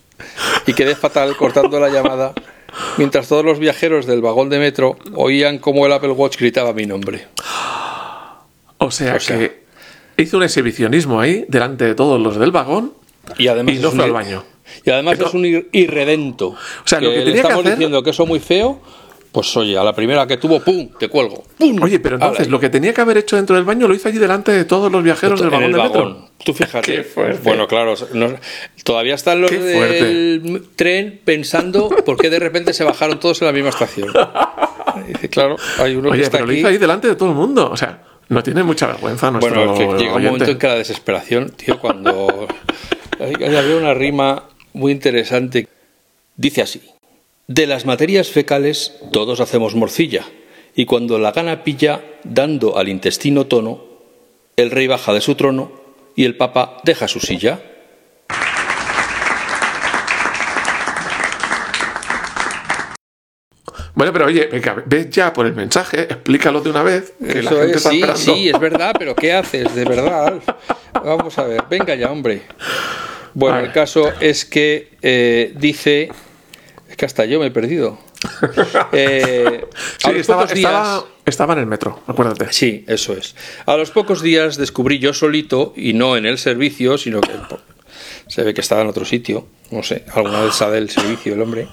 y 0.67 0.73
quedé 0.73 0.95
fatal 0.95 1.35
cortando 1.37 1.79
la 1.79 1.89
llamada 1.89 2.33
mientras 2.97 3.27
todos 3.27 3.45
los 3.45 3.59
viajeros 3.59 4.05
del 4.05 4.21
vagón 4.21 4.49
de 4.49 4.59
metro 4.59 4.97
oían 5.13 5.59
cómo 5.59 5.85
el 5.85 5.93
Apple 5.93 6.11
Watch 6.11 6.37
gritaba 6.37 6.73
mi 6.73 6.85
nombre. 6.85 7.27
O 8.77 8.91
sea, 8.91 9.15
O 9.15 9.19
sea- 9.19 9.37
que 9.37 9.63
hizo 10.17 10.37
un 10.37 10.43
exhibicionismo 10.43 11.19
ahí 11.19 11.45
delante 11.47 11.85
de 11.85 11.95
todos 11.95 12.19
los 12.19 12.37
del 12.37 12.51
vagón 12.51 12.93
Y 13.37 13.47
además 13.47 13.75
y 13.75 13.79
no 13.79 13.91
fue 13.91 14.03
al 14.03 14.11
baño. 14.11 14.43
Y 14.83 14.89
además 14.89 15.19
es 15.19 15.33
un 15.33 15.43
ir- 15.45 15.67
irredento. 15.71 16.47
O 16.49 16.57
sea, 16.87 16.99
lo 16.99 17.11
que 17.11 17.17
le 17.19 17.31
que 17.33 17.37
estamos 17.37 17.59
hacer- 17.59 17.73
diciendo 17.73 18.03
que 18.03 18.09
eso 18.09 18.23
es 18.23 18.29
muy 18.29 18.39
feo, 18.39 18.81
pues 19.35 19.57
oye, 19.57 19.77
a 19.77 19.83
la 19.83 19.93
primera 19.93 20.25
que 20.25 20.37
tuvo, 20.37 20.61
¡pum! 20.61 20.87
te 20.97 21.09
cuelgo. 21.09 21.43
¡Pum! 21.57 21.77
Oye, 21.83 21.99
pero 21.99 22.15
entonces 22.15 22.47
lo 22.47 22.57
que 22.57 22.69
tenía 22.69 22.93
que 22.93 23.01
haber 23.01 23.17
hecho 23.17 23.35
dentro 23.35 23.57
del 23.57 23.65
baño 23.65 23.85
lo 23.85 23.93
hizo 23.93 24.07
allí 24.07 24.17
delante 24.17 24.53
de 24.53 24.63
todos 24.63 24.89
los 24.89 25.03
viajeros 25.03 25.41
del 25.41 25.53
en 25.53 25.73
vagón 25.73 25.83
metro. 26.13 26.29
Tú 26.45 26.53
fíjate. 26.53 27.05
Qué. 27.13 27.37
Bueno, 27.43 27.67
claro, 27.67 27.95
no- 28.13 28.33
todavía 28.85 29.13
están 29.15 29.41
los 29.41 29.51
del 29.51 30.69
tren 30.77 31.19
pensando 31.25 31.89
por 31.89 32.15
qué 32.15 32.29
de 32.29 32.39
repente 32.39 32.71
se 32.71 32.85
bajaron 32.85 33.19
todos 33.19 33.41
en 33.41 33.47
la 33.47 33.51
misma 33.51 33.71
estación. 33.71 34.07
Y 35.03 35.07
Dice, 35.11 35.27
claro, 35.27 35.57
hay 35.79 35.97
uno 35.97 36.11
que 36.11 36.21
está 36.21 36.37
pero 36.37 36.45
lo 36.45 36.51
aquí. 36.51 36.59
hizo 36.61 36.69
ahí 36.69 36.77
delante 36.77 37.09
de 37.09 37.15
todo 37.17 37.27
el 37.31 37.35
mundo. 37.35 37.69
O 37.69 37.75
sea, 37.75 38.03
no 38.29 38.41
tiene 38.41 38.63
mucha 38.63 38.87
vergüenza 38.87 39.31
nuestro 39.31 39.53
Bueno, 39.53 39.73
que 39.97 40.01
llega 40.01 40.15
un 40.15 40.23
momento 40.23 40.51
en 40.51 40.57
que 40.57 40.67
la 40.67 40.75
desesperación, 40.75 41.49
tío, 41.49 41.77
cuando 41.77 42.47
había 43.19 43.75
una 43.75 43.93
rima 43.93 44.45
muy 44.71 44.93
interesante. 44.93 45.67
Dice 46.37 46.61
así: 46.61 46.81
De 47.47 47.67
las 47.67 47.85
materias 47.85 48.29
fecales 48.29 48.95
todos 49.11 49.39
hacemos 49.39 49.75
morcilla, 49.75 50.25
y 50.75 50.85
cuando 50.85 51.19
la 51.19 51.31
gana 51.31 51.63
pilla, 51.63 52.01
dando 52.23 52.75
al 52.75 52.89
intestino 52.89 53.45
tono, 53.45 53.83
el 54.55 54.71
rey 54.71 54.87
baja 54.87 55.13
de 55.13 55.21
su 55.21 55.35
trono 55.35 55.71
y 56.15 56.25
el 56.25 56.37
papa 56.37 56.77
deja 56.83 57.07
su 57.07 57.19
silla. 57.19 57.59
Bueno, 63.93 64.11
pero 64.11 64.25
oye, 64.25 64.47
venga, 64.51 64.83
ve 64.83 65.07
ya 65.09 65.31
por 65.31 65.45
el 65.45 65.53
mensaje, 65.53 66.01
explícalo 66.01 66.61
de 66.61 66.69
una 66.71 66.81
vez, 66.81 67.13
que 67.19 67.43
la 67.43 67.51
gente 67.51 67.69
es, 67.69 67.77
está 67.77 67.89
sí, 67.91 67.95
esperando. 68.01 68.17
sí, 68.17 68.49
es 68.49 68.59
verdad, 68.59 68.95
pero 68.97 69.15
¿qué 69.15 69.33
haces? 69.33 69.73
De 69.75 69.85
verdad, 69.85 70.27
Alf. 70.27 70.49
Vamos 70.93 71.37
a 71.37 71.43
ver, 71.43 71.63
venga 71.69 71.93
ya, 71.93 72.11
hombre. 72.11 72.41
Bueno, 73.35 73.57
Vale. 73.57 73.67
el 73.67 73.73
caso 73.73 74.11
es 74.19 74.45
que 74.45 74.97
eh, 75.03 75.53
dice. 75.55 76.09
Que 76.97 77.05
hasta 77.05 77.25
yo 77.25 77.39
me 77.39 77.47
he 77.47 77.51
perdido. 77.51 77.97
Eh, 78.91 79.65
a 79.65 80.07
Sí, 80.07 80.07
los 80.11 80.15
estaba, 80.21 80.41
pocos 80.43 80.55
días- 80.55 80.71
estaba, 80.71 81.05
estaba 81.25 81.53
en 81.53 81.59
el 81.59 81.65
metro, 81.65 82.01
acuérdate. 82.07 82.51
Sí, 82.51 82.83
eso 82.87 83.13
es. 83.13 83.35
A 83.65 83.75
los 83.77 83.91
pocos 83.91 84.21
días 84.21 84.57
descubrí 84.57 84.99
yo 84.99 85.13
solito, 85.13 85.73
y 85.75 85.93
no 85.93 86.15
en 86.17 86.25
el 86.25 86.37
servicio, 86.37 86.97
sino 86.97 87.21
que 87.21 87.31
se 88.27 88.43
ve 88.43 88.53
que 88.53 88.61
estaba 88.61 88.81
en 88.81 88.87
otro 88.87 89.05
sitio, 89.05 89.47
no 89.71 89.83
sé, 89.83 90.05
alguna 90.13 90.41
vez 90.41 90.55
sabe 90.55 90.77
el 90.79 90.89
servicio 90.89 91.33
el 91.33 91.41
hombre, 91.41 91.67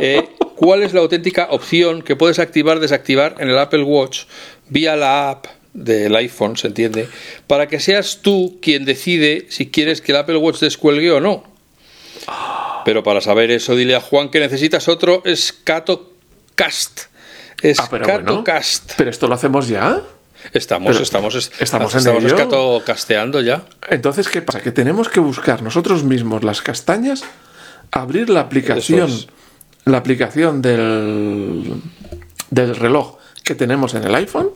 eh, 0.00 0.28
cuál 0.56 0.82
es 0.82 0.92
la 0.94 1.00
auténtica 1.00 1.48
opción 1.50 2.02
que 2.02 2.16
puedes 2.16 2.38
activar, 2.38 2.80
desactivar 2.80 3.36
en 3.38 3.48
el 3.50 3.58
Apple 3.58 3.82
Watch 3.82 4.22
vía 4.68 4.96
la 4.96 5.30
app 5.30 5.46
del 5.74 6.14
iPhone, 6.16 6.56
se 6.56 6.68
entiende, 6.68 7.08
para 7.46 7.68
que 7.68 7.78
seas 7.80 8.20
tú 8.22 8.58
quien 8.62 8.84
decide 8.84 9.46
si 9.50 9.70
quieres 9.70 10.00
que 10.00 10.12
el 10.12 10.18
Apple 10.18 10.36
Watch 10.38 10.60
descuelgue 10.60 11.10
o 11.12 11.20
no. 11.20 11.44
Pero 12.84 13.02
para 13.02 13.20
saber 13.20 13.50
eso, 13.50 13.74
dile 13.76 13.96
a 13.96 14.00
Juan 14.00 14.28
que 14.30 14.40
necesitas 14.40 14.88
otro 14.88 15.22
ScatoCast. 15.26 17.00
Ah, 17.78 17.86
pero 17.90 18.04
bueno. 18.06 18.20
ScatoCast. 18.20 18.92
Pero 18.96 19.10
esto 19.10 19.26
lo 19.28 19.34
hacemos 19.34 19.68
ya. 19.68 20.02
Estamos, 20.52 20.92
Pero 20.92 21.02
estamos, 21.02 21.34
es- 21.36 21.50
estamos 21.58 21.94
en 21.94 22.04
casteando 22.84 23.40
ya. 23.40 23.64
Entonces, 23.88 24.28
¿qué 24.28 24.42
pasa? 24.42 24.60
Que 24.60 24.72
tenemos 24.72 25.08
que 25.08 25.18
buscar 25.20 25.62
nosotros 25.62 26.04
mismos 26.04 26.44
las 26.44 26.60
castañas, 26.60 27.24
abrir 27.90 28.28
la 28.28 28.40
aplicación, 28.40 29.10
la 29.86 29.96
aplicación 29.98 30.60
del, 30.60 31.72
del 32.50 32.76
reloj 32.76 33.16
que 33.42 33.54
tenemos 33.54 33.94
en 33.94 34.04
el 34.04 34.14
iPhone, 34.14 34.50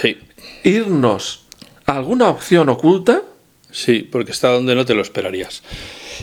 Sí, 0.00 0.18
irnos 0.64 1.44
a 1.84 1.92
alguna 1.96 2.28
opción 2.28 2.68
oculta. 2.70 3.22
sí, 3.70 4.08
porque 4.10 4.32
está 4.32 4.48
donde 4.48 4.74
no 4.74 4.86
te 4.86 4.94
lo 4.94 5.02
esperarías. 5.02 5.62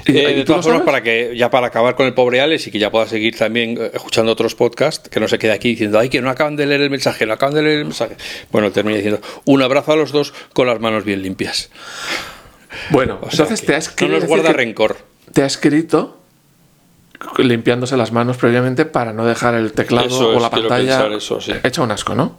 ¿Y- 0.08 0.18
Eh, 0.18 0.34
de 0.36 0.44
todas 0.46 0.66
formas, 0.66 0.84
para 0.84 1.02
que 1.04 1.34
ya 1.38 1.50
para 1.50 1.68
acabar 1.68 1.96
con 1.96 2.06
el 2.06 2.14
pobre 2.14 2.42
Alex 2.42 2.68
y 2.68 2.72
que 2.72 2.80
ya 2.80 2.92
pueda 2.92 3.08
seguir 3.08 3.38
también 3.38 3.78
eh, 3.80 3.92
escuchando 3.94 4.32
otros 4.32 4.56
podcasts, 4.56 5.10
que 5.10 5.20
no 5.20 5.28
se 5.28 5.38
quede 5.40 5.52
aquí 5.54 5.70
diciendo, 5.70 6.00
ay, 6.00 6.10
que 6.10 6.22
no 6.22 6.30
acaban 6.30 6.56
de 6.56 6.66
leer 6.66 6.82
el 6.82 6.90
mensaje, 6.90 7.26
no 7.26 7.34
acaban 7.34 7.56
de 7.56 7.62
leer 7.62 7.78
el 7.80 7.86
mensaje. 7.86 8.16
Bueno, 8.52 8.72
termina 8.72 8.98
diciendo, 8.98 9.22
un 9.46 9.62
abrazo 9.62 9.94
a 9.94 9.96
los 9.96 10.12
dos 10.12 10.34
con 10.54 10.68
las 10.68 10.80
manos 10.80 11.04
bien 11.06 11.22
limpias. 11.22 11.70
Bueno, 12.90 13.20
O 13.22 13.32
sea 13.32 13.46
entonces 13.46 13.66
te 13.66 13.76
has 13.76 13.96
no 14.02 14.08
nos 14.10 14.26
guarda 14.26 14.52
rencor. 14.54 14.98
Te 15.34 15.42
ha 15.44 15.46
escrito 15.46 16.20
limpiándose 17.38 17.96
las 17.98 18.12
manos 18.12 18.38
previamente 18.38 18.86
para 18.86 19.14
no 19.14 19.26
dejar 19.26 19.56
el 19.56 19.72
teclado 19.72 20.08
Eso 20.08 20.30
o 20.30 20.36
es, 20.36 20.42
la 20.42 20.50
pantalla 20.50 21.08
eso, 21.16 21.40
sí. 21.42 21.54
hecha 21.64 21.82
un 21.82 21.92
asco, 21.92 22.14
¿no? 22.14 22.38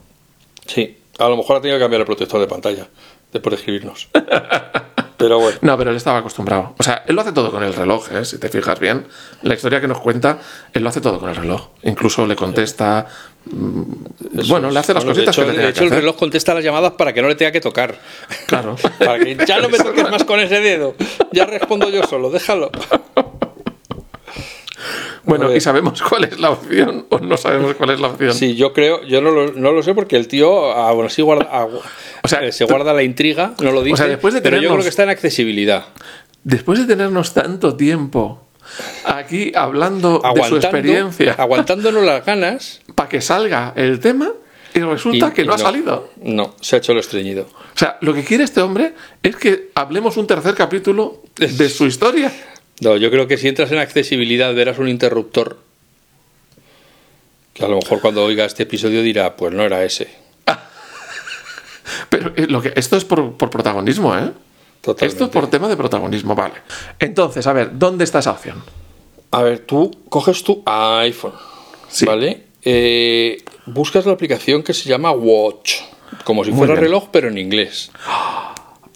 Sí, 0.66 0.98
a 1.18 1.28
lo 1.28 1.36
mejor 1.36 1.56
ha 1.56 1.60
tenido 1.60 1.78
que 1.78 1.84
cambiar 1.84 2.00
el 2.02 2.06
protector 2.06 2.40
de 2.40 2.46
pantalla 2.46 2.86
después 3.32 3.52
de 3.52 3.56
escribirnos. 3.56 4.08
Pero 5.16 5.38
bueno. 5.38 5.58
No, 5.62 5.78
pero 5.78 5.90
él 5.90 5.96
estaba 5.96 6.18
acostumbrado. 6.18 6.74
O 6.78 6.82
sea, 6.82 7.02
él 7.06 7.14
lo 7.14 7.22
hace 7.22 7.32
todo 7.32 7.50
con 7.50 7.62
el 7.62 7.72
reloj, 7.72 8.12
¿eh? 8.12 8.24
si 8.24 8.38
te 8.38 8.48
fijas 8.50 8.78
bien. 8.78 9.06
La 9.42 9.54
historia 9.54 9.80
que 9.80 9.88
nos 9.88 10.00
cuenta, 10.00 10.38
él 10.74 10.82
lo 10.82 10.88
hace 10.90 11.00
todo 11.00 11.18
con 11.18 11.30
el 11.30 11.36
reloj. 11.36 11.68
Incluso 11.84 12.26
le 12.26 12.36
contesta. 12.36 13.06
mm, 13.46 13.82
bueno, 14.48 14.70
le 14.70 14.78
hace 14.78 14.92
las 14.92 15.04
Bueno, 15.04 15.18
de 15.18 15.24
cositas 15.24 15.38
hecho, 15.38 15.46
que 15.46 15.56
le 15.56 15.62
de 15.62 15.68
hecho, 15.70 15.80
el 15.84 15.86
hacer. 15.88 16.00
reloj 16.00 16.16
contesta 16.16 16.52
las 16.54 16.62
llamadas 16.64 16.92
para 16.92 17.12
que 17.14 17.22
no 17.22 17.28
le 17.28 17.34
tenga 17.34 17.50
que 17.52 17.60
tocar. 17.62 17.98
Claro. 18.46 18.76
Para 18.98 19.18
que 19.18 19.36
ya 19.46 19.58
no 19.60 19.68
me 19.70 19.78
toques 19.78 20.10
más 20.10 20.24
con 20.24 20.38
ese 20.40 20.60
dedo. 20.60 20.94
Ya 21.32 21.46
respondo 21.46 21.88
yo 21.88 22.02
solo, 22.06 22.30
déjalo. 22.30 22.70
Bueno, 25.26 25.48
A. 25.48 25.56
¿y 25.56 25.60
sabemos 25.60 26.00
cuál 26.02 26.24
es 26.24 26.38
la 26.40 26.50
opción 26.50 27.06
o 27.10 27.18
no 27.18 27.36
sabemos 27.36 27.74
cuál 27.74 27.90
es 27.90 28.00
la 28.00 28.08
opción? 28.08 28.32
Sí, 28.32 28.54
yo 28.54 28.72
creo, 28.72 29.02
yo 29.04 29.20
no 29.20 29.30
lo, 29.30 29.52
no 29.52 29.72
lo 29.72 29.82
sé 29.82 29.92
porque 29.94 30.16
el 30.16 30.28
tío 30.28 30.72
aún 30.72 31.06
así 31.06 31.20
guarda, 31.22 31.50
agu- 31.52 31.80
O 32.22 32.28
sea, 32.28 32.44
eh, 32.44 32.52
se 32.52 32.64
guarda 32.64 32.92
la 32.94 33.02
intriga, 33.02 33.54
no 33.62 33.72
lo 33.72 33.82
dice, 33.82 34.06
después 34.08 34.32
de 34.34 34.40
pero 34.40 34.56
yo 34.56 34.62
tenernos- 34.62 34.74
creo 34.76 34.82
que 34.84 34.88
está 34.88 35.02
en 35.02 35.08
accesibilidad. 35.10 35.86
Después 36.44 36.78
de 36.78 36.86
tenernos 36.86 37.34
tanto 37.34 37.76
tiempo 37.76 38.42
aquí 39.04 39.52
hablando 39.54 40.20
de 40.34 40.42
su 40.44 40.56
experiencia 40.56 41.34
aguantándonos 41.38 42.04
las 42.04 42.24
ganas 42.24 42.80
para 42.94 43.08
que 43.08 43.20
salga 43.20 43.72
el 43.76 44.00
tema 44.00 44.30
y 44.74 44.80
resulta 44.80 45.28
y- 45.28 45.30
que 45.32 45.42
y 45.42 45.46
no, 45.46 45.54
ha 45.54 45.58
salido. 45.58 46.10
No, 46.22 46.54
se 46.60 46.76
ha 46.76 46.78
hecho 46.78 46.92
lo 46.94 47.00
estreñido. 47.00 47.48
O 47.74 47.78
sea, 47.78 47.98
lo 48.00 48.12
que 48.14 48.22
quiere 48.24 48.44
este 48.44 48.60
hombre 48.60 48.94
es 49.22 49.36
que 49.36 49.70
hablemos 49.74 50.16
un 50.16 50.26
tercer 50.26 50.54
capítulo 50.54 51.22
de 51.36 51.68
su 51.68 51.86
historia. 51.86 52.32
No, 52.80 52.96
yo 52.96 53.10
creo 53.10 53.26
que 53.26 53.38
si 53.38 53.48
entras 53.48 53.72
en 53.72 53.78
accesibilidad 53.78 54.54
verás 54.54 54.78
un 54.78 54.88
interruptor 54.88 55.58
que 57.54 57.64
a 57.64 57.68
lo 57.68 57.76
mejor 57.76 58.00
cuando 58.02 58.22
oiga 58.22 58.44
este 58.44 58.64
episodio 58.64 59.02
dirá, 59.02 59.34
pues 59.34 59.52
no 59.54 59.62
era 59.62 59.82
ese. 59.82 60.08
Pero 62.10 62.32
eh, 62.36 62.46
lo 62.48 62.60
que, 62.60 62.72
esto 62.76 62.96
es 62.98 63.04
por, 63.06 63.36
por 63.38 63.48
protagonismo, 63.48 64.14
¿eh? 64.16 64.30
Totalmente. 64.82 65.06
Esto 65.06 65.24
es 65.24 65.30
por 65.30 65.48
tema 65.48 65.66
de 65.68 65.76
protagonismo, 65.76 66.34
vale. 66.34 66.54
Entonces, 66.98 67.46
a 67.46 67.52
ver, 67.54 67.70
¿dónde 67.78 68.04
está 68.04 68.18
esa 68.18 68.32
opción? 68.32 68.62
A 69.30 69.42
ver, 69.42 69.60
tú 69.60 69.90
coges 70.10 70.42
tu 70.44 70.62
iPhone, 70.66 71.32
Sí. 71.88 72.04
¿vale? 72.04 72.42
Eh, 72.62 73.42
buscas 73.66 74.04
la 74.04 74.12
aplicación 74.12 74.62
que 74.62 74.74
se 74.74 74.88
llama 74.88 75.10
Watch, 75.12 75.76
como 76.24 76.44
si 76.44 76.50
Muy 76.50 76.58
fuera 76.58 76.74
bien. 76.74 76.84
reloj, 76.84 77.08
pero 77.10 77.28
en 77.28 77.38
inglés. 77.38 77.90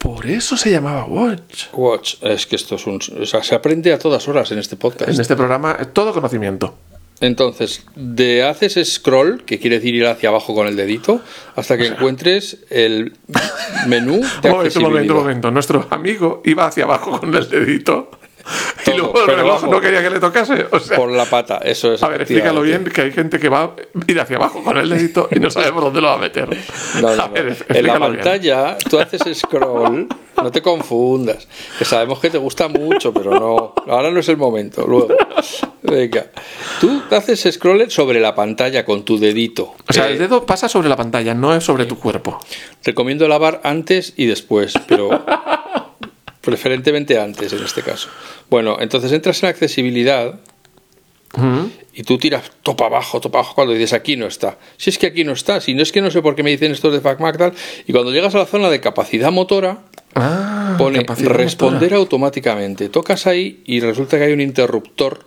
Por 0.00 0.26
eso 0.26 0.56
se 0.56 0.70
llamaba 0.70 1.04
Watch. 1.04 1.66
Watch, 1.74 2.14
es 2.22 2.46
que 2.46 2.56
esto 2.56 2.76
es 2.76 2.86
un... 2.86 2.98
O 3.20 3.26
sea, 3.26 3.42
se 3.42 3.54
aprende 3.54 3.92
a 3.92 3.98
todas 3.98 4.26
horas 4.28 4.50
en 4.50 4.58
este 4.58 4.76
podcast. 4.76 5.10
En 5.10 5.20
este 5.20 5.36
programa 5.36 5.76
todo 5.92 6.14
conocimiento. 6.14 6.74
Entonces, 7.20 7.84
de 7.96 8.42
haces 8.44 8.94
scroll, 8.94 9.44
que 9.44 9.58
quiere 9.58 9.76
decir 9.76 9.94
ir 9.94 10.06
hacia 10.06 10.30
abajo 10.30 10.54
con 10.54 10.66
el 10.66 10.74
dedito, 10.74 11.20
hasta 11.54 11.76
que 11.76 11.88
encuentres 11.88 12.64
el 12.70 13.12
menú 13.88 14.22
de 14.40 14.50
Un 14.50 14.56
momento, 14.56 14.78
un 14.78 14.84
momento, 14.84 15.12
un 15.12 15.20
momento. 15.20 15.50
Nuestro 15.50 15.86
amigo 15.90 16.40
iba 16.46 16.66
hacia 16.66 16.84
abajo 16.84 17.20
con 17.20 17.34
el 17.34 17.46
dedito. 17.50 18.10
Y 18.86 18.96
luego 18.96 19.20
el 19.20 19.26
reloj 19.36 19.60
vamos. 19.62 19.70
no 19.70 19.80
quería 19.80 20.02
que 20.02 20.10
le 20.10 20.18
tocase. 20.20 20.66
O 20.72 20.80
sea, 20.80 20.96
Por 20.96 21.10
la 21.10 21.24
pata, 21.26 21.58
eso 21.58 21.92
es. 21.92 22.02
a 22.02 22.08
ver, 22.08 22.22
explícalo 22.22 22.62
bien, 22.62 22.84
que 22.84 23.02
hay 23.02 23.12
gente 23.12 23.38
que 23.38 23.48
va 23.48 23.62
a 23.62 23.70
ir 24.08 24.18
hacia 24.18 24.36
abajo 24.36 24.64
con 24.64 24.76
el 24.78 24.88
dedito 24.88 25.28
y 25.30 25.38
no 25.38 25.48
sabe 25.50 25.70
por 25.72 25.82
dónde 25.84 26.00
lo 26.00 26.08
va 26.08 26.14
a 26.14 26.18
meter. 26.18 26.48
No, 27.00 27.02
no, 27.02 27.08
A 27.22 27.28
no. 27.28 27.32
ver, 27.32 27.56
En 27.68 27.86
la 27.86 27.98
bien. 27.98 28.14
pantalla 28.14 28.78
tú 28.88 28.98
haces 28.98 29.38
scroll, 29.38 30.08
no 30.42 30.50
te 30.50 30.60
confundas. 30.62 31.46
Que 31.78 31.84
sabemos 31.84 32.18
que 32.18 32.30
te 32.30 32.38
gusta 32.38 32.66
mucho, 32.68 33.12
pero 33.12 33.38
no. 33.38 33.74
Ahora 33.92 34.10
no 34.10 34.18
es 34.20 34.28
el 34.28 34.36
momento. 34.38 34.84
Luego. 34.86 35.08
Venga. 35.82 36.26
Tú 36.80 37.02
haces 37.10 37.48
scroll 37.52 37.90
sobre 37.90 38.18
la 38.20 38.34
pantalla 38.34 38.84
con 38.84 39.04
tu 39.04 39.18
dedito. 39.18 39.74
O 39.88 39.92
sea, 39.92 40.08
Eh, 40.08 40.12
el 40.12 40.18
dedo 40.18 40.46
pasa 40.46 40.68
sobre 40.68 40.88
la 40.88 40.96
pantalla, 40.96 41.34
no 41.34 41.54
es 41.54 41.62
sobre 41.62 41.84
tu 41.84 41.98
cuerpo. 41.98 42.38
Recomiendo 42.82 43.28
lavar 43.28 43.60
antes 43.62 44.14
y 44.16 44.26
después, 44.26 44.74
pero 44.88 45.22
preferentemente 46.40 47.18
antes 47.18 47.52
en 47.52 47.62
este 47.64 47.82
caso. 47.82 48.08
Bueno, 48.48 48.76
entonces 48.80 49.12
entras 49.12 49.42
en 49.42 49.48
accesibilidad 49.50 50.40
y 51.94 52.02
tú 52.02 52.18
tiras 52.18 52.50
topa 52.62 52.86
abajo, 52.86 53.20
topa 53.20 53.38
abajo 53.38 53.54
cuando 53.54 53.72
dices 53.72 53.92
aquí 53.92 54.16
no 54.16 54.26
está. 54.26 54.58
Si 54.76 54.90
es 54.90 54.98
que 54.98 55.06
aquí 55.06 55.22
no 55.24 55.32
está, 55.32 55.60
si 55.60 55.74
no 55.74 55.82
es 55.82 55.92
que 55.92 56.00
no 56.00 56.10
sé 56.10 56.22
por 56.22 56.34
qué 56.34 56.42
me 56.42 56.50
dicen 56.50 56.72
estos 56.72 56.92
de 56.92 57.00
FacMac 57.00 57.38
tal, 57.38 57.52
y 57.86 57.92
cuando 57.92 58.10
llegas 58.10 58.34
a 58.34 58.38
la 58.38 58.46
zona 58.46 58.68
de 58.70 58.80
capacidad 58.80 59.30
motora, 59.30 59.78
Ah, 60.16 60.74
pone 60.76 60.98
capacidad 61.02 61.30
responder 61.30 61.82
motora. 61.82 61.96
automáticamente. 61.98 62.88
Tocas 62.88 63.28
ahí 63.28 63.62
y 63.64 63.78
resulta 63.78 64.18
que 64.18 64.24
hay 64.24 64.32
un 64.32 64.40
interruptor 64.40 65.24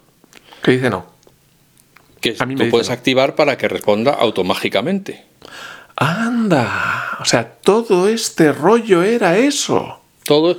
Que 0.62 0.72
dice 0.72 0.90
no. 0.90 1.06
que 2.20 2.36
A 2.38 2.46
mí 2.46 2.56
me 2.58 2.66
tú 2.66 2.72
puedes 2.72 2.90
no. 2.90 2.94
activar 2.94 3.36
para 3.36 3.58
que 3.58 3.70
responda 3.70 4.12
automáticamente. 4.12 5.24
Anda. 5.96 7.18
O 7.22 7.26
sea, 7.26 7.50
todo 7.62 8.10
este 8.10 8.52
rollo 8.52 9.04
era 9.04 9.38
eso. 9.38 10.02
Todo 10.26 10.58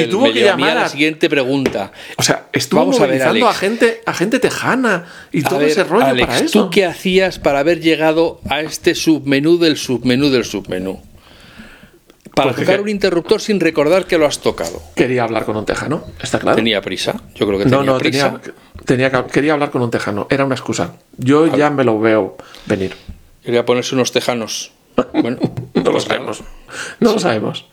que 0.00 0.06
Y 0.06 0.10
tuvo 0.10 0.22
me 0.26 0.32
que 0.32 0.40
lleva 0.40 0.52
a 0.54 0.56
llamar 0.56 0.76
la 0.76 0.88
siguiente 0.88 1.28
pregunta. 1.28 1.92
O 2.16 2.22
sea, 2.22 2.46
estuvo 2.52 2.80
Vamos 2.80 3.00
a 3.00 3.06
ver, 3.06 3.20
gente, 3.54 4.02
a 4.04 4.12
gente 4.14 4.38
tejana 4.38 5.04
y 5.32 5.44
A 5.44 5.48
todo 5.48 5.58
ver, 5.60 5.68
ese 5.70 5.84
rollo 5.84 6.06
Alex, 6.06 6.26
para 6.26 6.38
eso. 6.40 6.64
¿tú 6.64 6.70
qué 6.70 6.84
hacías 6.84 7.38
para 7.38 7.60
haber 7.60 7.80
llegado 7.80 8.40
a 8.48 8.60
este 8.60 8.94
submenú 8.94 9.58
del 9.58 9.76
submenú 9.76 10.30
del 10.30 10.44
submenú? 10.44 11.00
Para 12.34 12.50
Porque 12.50 12.62
tocar 12.62 12.76
que- 12.76 12.82
un 12.82 12.88
interruptor 12.90 13.40
sin 13.40 13.58
recordar 13.60 14.04
que 14.06 14.18
lo 14.18 14.26
has 14.26 14.40
tocado. 14.40 14.82
Quería 14.94 15.22
hablar 15.24 15.46
con 15.46 15.56
un 15.56 15.64
tejano, 15.64 16.04
está 16.22 16.38
claro. 16.38 16.56
¿Tenía 16.56 16.82
prisa? 16.82 17.14
Yo 17.34 17.46
creo 17.46 17.58
que 17.58 17.64
no, 17.64 17.78
tenía 17.78 17.92
no, 17.92 17.98
prisa. 17.98 18.40
tenía, 18.84 19.08
tenía 19.08 19.10
que- 19.10 19.30
quería 19.32 19.52
hablar 19.54 19.70
con 19.70 19.80
un 19.80 19.90
tejano. 19.90 20.26
Era 20.28 20.44
una 20.44 20.54
excusa. 20.54 20.96
Yo 21.16 21.46
ya 21.56 21.70
me 21.70 21.82
lo 21.84 21.98
veo 21.98 22.36
venir. 22.66 22.94
Quería 23.42 23.64
ponerse 23.64 23.94
unos 23.94 24.12
tejanos. 24.12 24.72
Bueno, 25.12 25.38
No 25.74 25.82
lo 25.82 25.92
pues 25.92 26.04
sabemos. 26.04 26.42
No 27.00 27.12
lo 27.14 27.18
sabemos. 27.18 27.64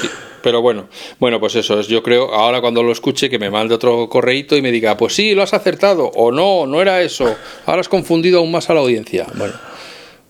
Sí, 0.00 0.08
Pero 0.46 0.62
bueno, 0.62 0.86
bueno, 1.18 1.40
pues 1.40 1.56
eso 1.56 1.80
es. 1.80 1.88
Yo 1.88 2.04
creo, 2.04 2.32
ahora 2.32 2.60
cuando 2.60 2.84
lo 2.84 2.92
escuche, 2.92 3.28
que 3.28 3.40
me 3.40 3.50
mande 3.50 3.74
otro 3.74 4.08
correíto 4.08 4.56
y 4.56 4.62
me 4.62 4.70
diga, 4.70 4.96
pues 4.96 5.12
sí, 5.12 5.34
lo 5.34 5.42
has 5.42 5.52
acertado, 5.54 6.04
o 6.14 6.30
no, 6.30 6.66
no 6.68 6.80
era 6.80 7.02
eso. 7.02 7.34
Ahora 7.66 7.80
has 7.80 7.88
confundido 7.88 8.38
aún 8.38 8.52
más 8.52 8.70
a 8.70 8.74
la 8.74 8.78
audiencia. 8.80 9.26
Bueno, 9.34 9.54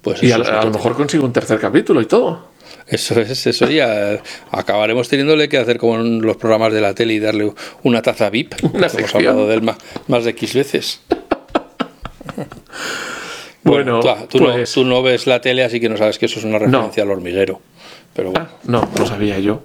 pues 0.01 0.23
Y 0.23 0.33
a, 0.33 0.37
a 0.37 0.65
lo 0.65 0.71
mejor 0.71 0.95
consigo 0.97 1.27
un 1.27 1.35
tercer 1.35 1.61
capítulo 1.61 2.01
y 2.01 2.07
todo. 2.07 2.49
Eso 2.87 3.21
es, 3.21 3.47
eso 3.47 3.69
ya. 3.69 4.23
Acabaremos 4.53 5.07
teniéndole 5.11 5.51
que 5.51 5.59
hacer 5.59 5.77
como 5.77 5.97
en 5.97 6.23
los 6.23 6.39
programas 6.39 6.73
de 6.73 6.81
la 6.81 6.95
tele 6.95 7.13
y 7.13 7.19
darle 7.21 7.53
una 7.83 8.01
taza 8.01 8.31
VIP. 8.31 8.55
Una 8.73 8.87
Hemos 8.87 9.15
hablado 9.15 9.47
de 9.49 9.55
él 9.55 9.61
más, 9.61 9.77
más 10.09 10.25
de 10.25 10.31
X 10.31 10.55
veces. 10.55 11.01
Bueno, 13.65 13.99
tú, 14.01 14.09
tú 14.31 14.39
no, 14.45 14.53
pues- 14.53 14.73
tú 14.73 14.85
no 14.85 15.03
ves 15.03 15.27
la 15.27 15.41
tele, 15.41 15.65
así 15.65 15.81
que 15.81 15.89
no 15.89 15.97
sabes 15.97 16.19
que 16.19 16.27
eso 16.27 16.39
es 16.39 16.45
una 16.45 16.59
referencia 16.59 17.03
al 17.03 17.11
hormiguero. 17.11 17.61
Pero 18.15 18.31
bueno, 18.31 18.47
Ah, 18.49 18.57
no, 18.65 18.89
no 18.97 19.07
sabía 19.07 19.41
yo. 19.41 19.61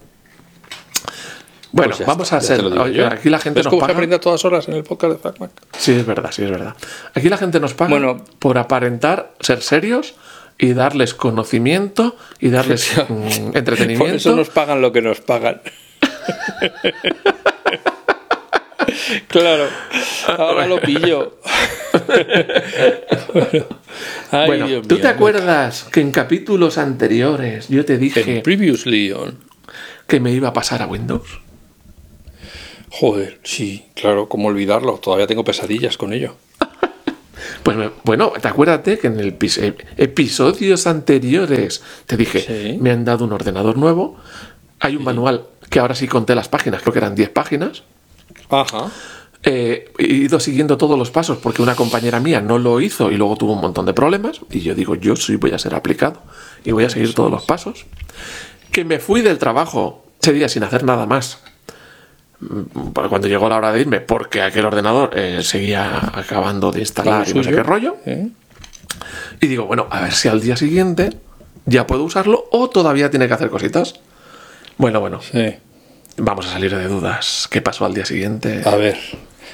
Bueno, 1.74 1.94
pues 1.96 2.06
vamos 2.08 2.24
está, 2.32 2.38
a 2.38 2.42
ser. 2.42 2.66
oye, 2.66 3.06
aquí 3.06 3.30
la 3.30 3.40
gente 3.40 3.60
¿Ves 3.60 3.66
nos 3.72 3.80
paga. 3.80 3.94
aprende 3.94 4.16
a 4.16 4.20
todas 4.20 4.44
horas 4.44 4.68
en 4.68 4.74
el 4.74 4.84
podcast 4.84 5.13
de 5.13 5.20
FacMac? 5.20 5.51
Sí, 5.78 5.94
es 5.94 6.06
verdad, 6.06 6.30
sí, 6.32 6.44
es 6.44 6.51
verdad. 6.51 6.75
Aquí 7.13 7.30
la 7.30 7.38
gente 7.38 7.60
nos 7.62 7.74
paga 7.74 7.92
Bueno. 7.92 8.25
por 8.40 8.58
aparentar 8.58 9.34
ser 9.40 9.62
serios 9.62 10.16
y 10.58 10.74
darles 10.74 11.13
conocimiento 11.13 12.18
y 12.40 12.50
darles 12.50 12.92
mm, 13.08 13.51
entretenimiento. 13.56 14.06
Por 14.06 14.16
eso 14.16 14.36
nos 14.36 14.50
pagan 14.50 14.82
lo 14.82 14.92
que 14.92 15.01
nos 15.01 15.22
pagan. 15.22 15.62
claro, 19.28 19.66
ahora 20.38 20.66
lo 20.68 20.80
pillo. 20.82 21.38
Bueno. 23.34 23.66
Ay, 24.32 24.48
bueno, 24.48 24.68
Dios 24.68 24.88
¿tú 24.88 24.96
mío. 24.96 25.01
te 25.01 25.08
acuerdas 25.10 25.84
que 25.92 26.01
en 26.01 26.12
capítulos 26.12 26.78
anteriores 26.78 27.68
yo 27.70 27.84
te 27.86 27.98
dije 27.98 28.38
En 28.38 28.44
Previously 28.44 29.12
on. 29.12 29.38
que 30.08 30.20
me 30.20 30.32
iba 30.32 30.50
a 30.50 30.54
pasar 30.54 30.82
a 30.82 30.88
Windows? 30.88 31.40
Joder, 32.92 33.40
sí, 33.44 33.86
claro, 33.96 34.28
cómo 34.30 34.50
olvidarlo. 34.50 34.94
Todavía 35.00 35.26
tengo 35.28 35.44
pesadillas 35.44 35.98
con 35.98 36.14
ello. 36.14 36.36
Pues 37.64 37.78
me- 37.78 37.92
bueno, 38.04 38.34
te 38.42 38.48
acuérdate 38.48 38.98
que 39.00 39.08
en 39.08 39.20
el 39.20 39.36
eh, 39.40 39.74
episodios 39.98 40.88
anteriores 40.88 41.82
te 42.08 42.18
dije, 42.18 42.40
Sí. 42.42 42.78
me 42.80 42.92
han 42.92 43.04
dado 43.06 43.26
un 43.26 43.34
ordenador 43.34 43.78
nuevo, 43.78 44.18
hay 44.80 44.96
un 44.96 45.04
manual 45.04 45.46
que 45.70 45.80
ahora 45.80 45.94
sí 45.96 46.08
conté 46.08 46.34
las 46.36 46.50
páginas, 46.50 46.82
creo 46.82 46.94
que 46.94 47.00
eran 47.00 47.14
10 47.16 47.30
páginas, 47.30 47.84
Ajá. 48.50 48.90
Eh, 49.44 49.92
he 49.98 50.06
ido 50.14 50.40
siguiendo 50.40 50.78
todos 50.78 50.98
los 51.00 51.10
pasos 51.12 51.38
porque 51.40 51.62
una 51.64 51.76
compañera 51.76 52.20
mía 52.20 52.42
no 52.42 52.60
lo 52.60 52.80
hizo 52.80 53.12
y 53.12 53.16
luego 53.18 53.36
tuvo 53.38 53.54
un 53.54 53.62
montón 53.62 53.86
de 53.88 53.94
problemas. 53.94 54.40
Y 54.52 54.60
yo 54.62 54.76
digo, 54.76 54.94
yo 54.96 55.16
sí 55.16 55.36
voy 55.36 55.52
a 55.52 55.58
ser 55.60 55.74
aplicado 55.74 56.22
y 56.64 56.72
voy 56.72 56.84
a 56.86 56.90
seguir 56.92 57.14
todos 57.16 57.32
los 57.32 57.44
pasos. 57.44 57.86
Que 58.72 58.86
me 58.86 59.00
fui 59.00 59.22
del 59.22 59.40
trabajo 59.40 60.06
ese 60.22 60.34
día 60.34 60.48
sin 60.48 60.64
hacer 60.64 60.84
nada 60.84 61.06
más. 61.08 61.40
Cuando 62.94 63.28
llegó 63.28 63.48
la 63.50 63.58
hora 63.58 63.72
de 63.72 63.82
irme, 63.82 64.00
porque 64.02 64.42
aquel 64.42 64.66
ordenador 64.66 65.12
eh, 65.16 65.42
seguía 65.44 66.10
acabando 66.14 66.72
de 66.72 66.80
instalar 66.80 67.28
y 67.30 67.34
no 67.34 67.44
sé 67.44 67.52
qué 67.52 67.64
rollo. 67.64 67.98
¿Eh? 68.06 68.28
Y 69.42 69.48
digo, 69.48 69.66
bueno, 69.66 69.88
a 69.92 70.02
ver 70.02 70.12
si 70.14 70.28
al 70.28 70.42
día 70.42 70.56
siguiente 70.58 71.12
ya 71.66 71.86
puedo 71.88 72.04
usarlo 72.04 72.46
o 72.52 72.70
todavía 72.70 73.10
tiene 73.12 73.28
que 73.28 73.34
hacer 73.34 73.50
cositas. 73.50 74.00
Bueno, 74.78 75.00
bueno, 75.00 75.22
Sí. 75.22 75.56
vamos 76.18 76.48
a 76.48 76.52
salir 76.54 76.76
de 76.76 76.88
dudas. 76.88 77.48
¿Qué 77.52 77.62
pasó 77.62 77.86
al 77.86 77.94
día 77.94 78.06
siguiente? 78.06 78.62
A 78.66 78.76
ver. 78.76 78.98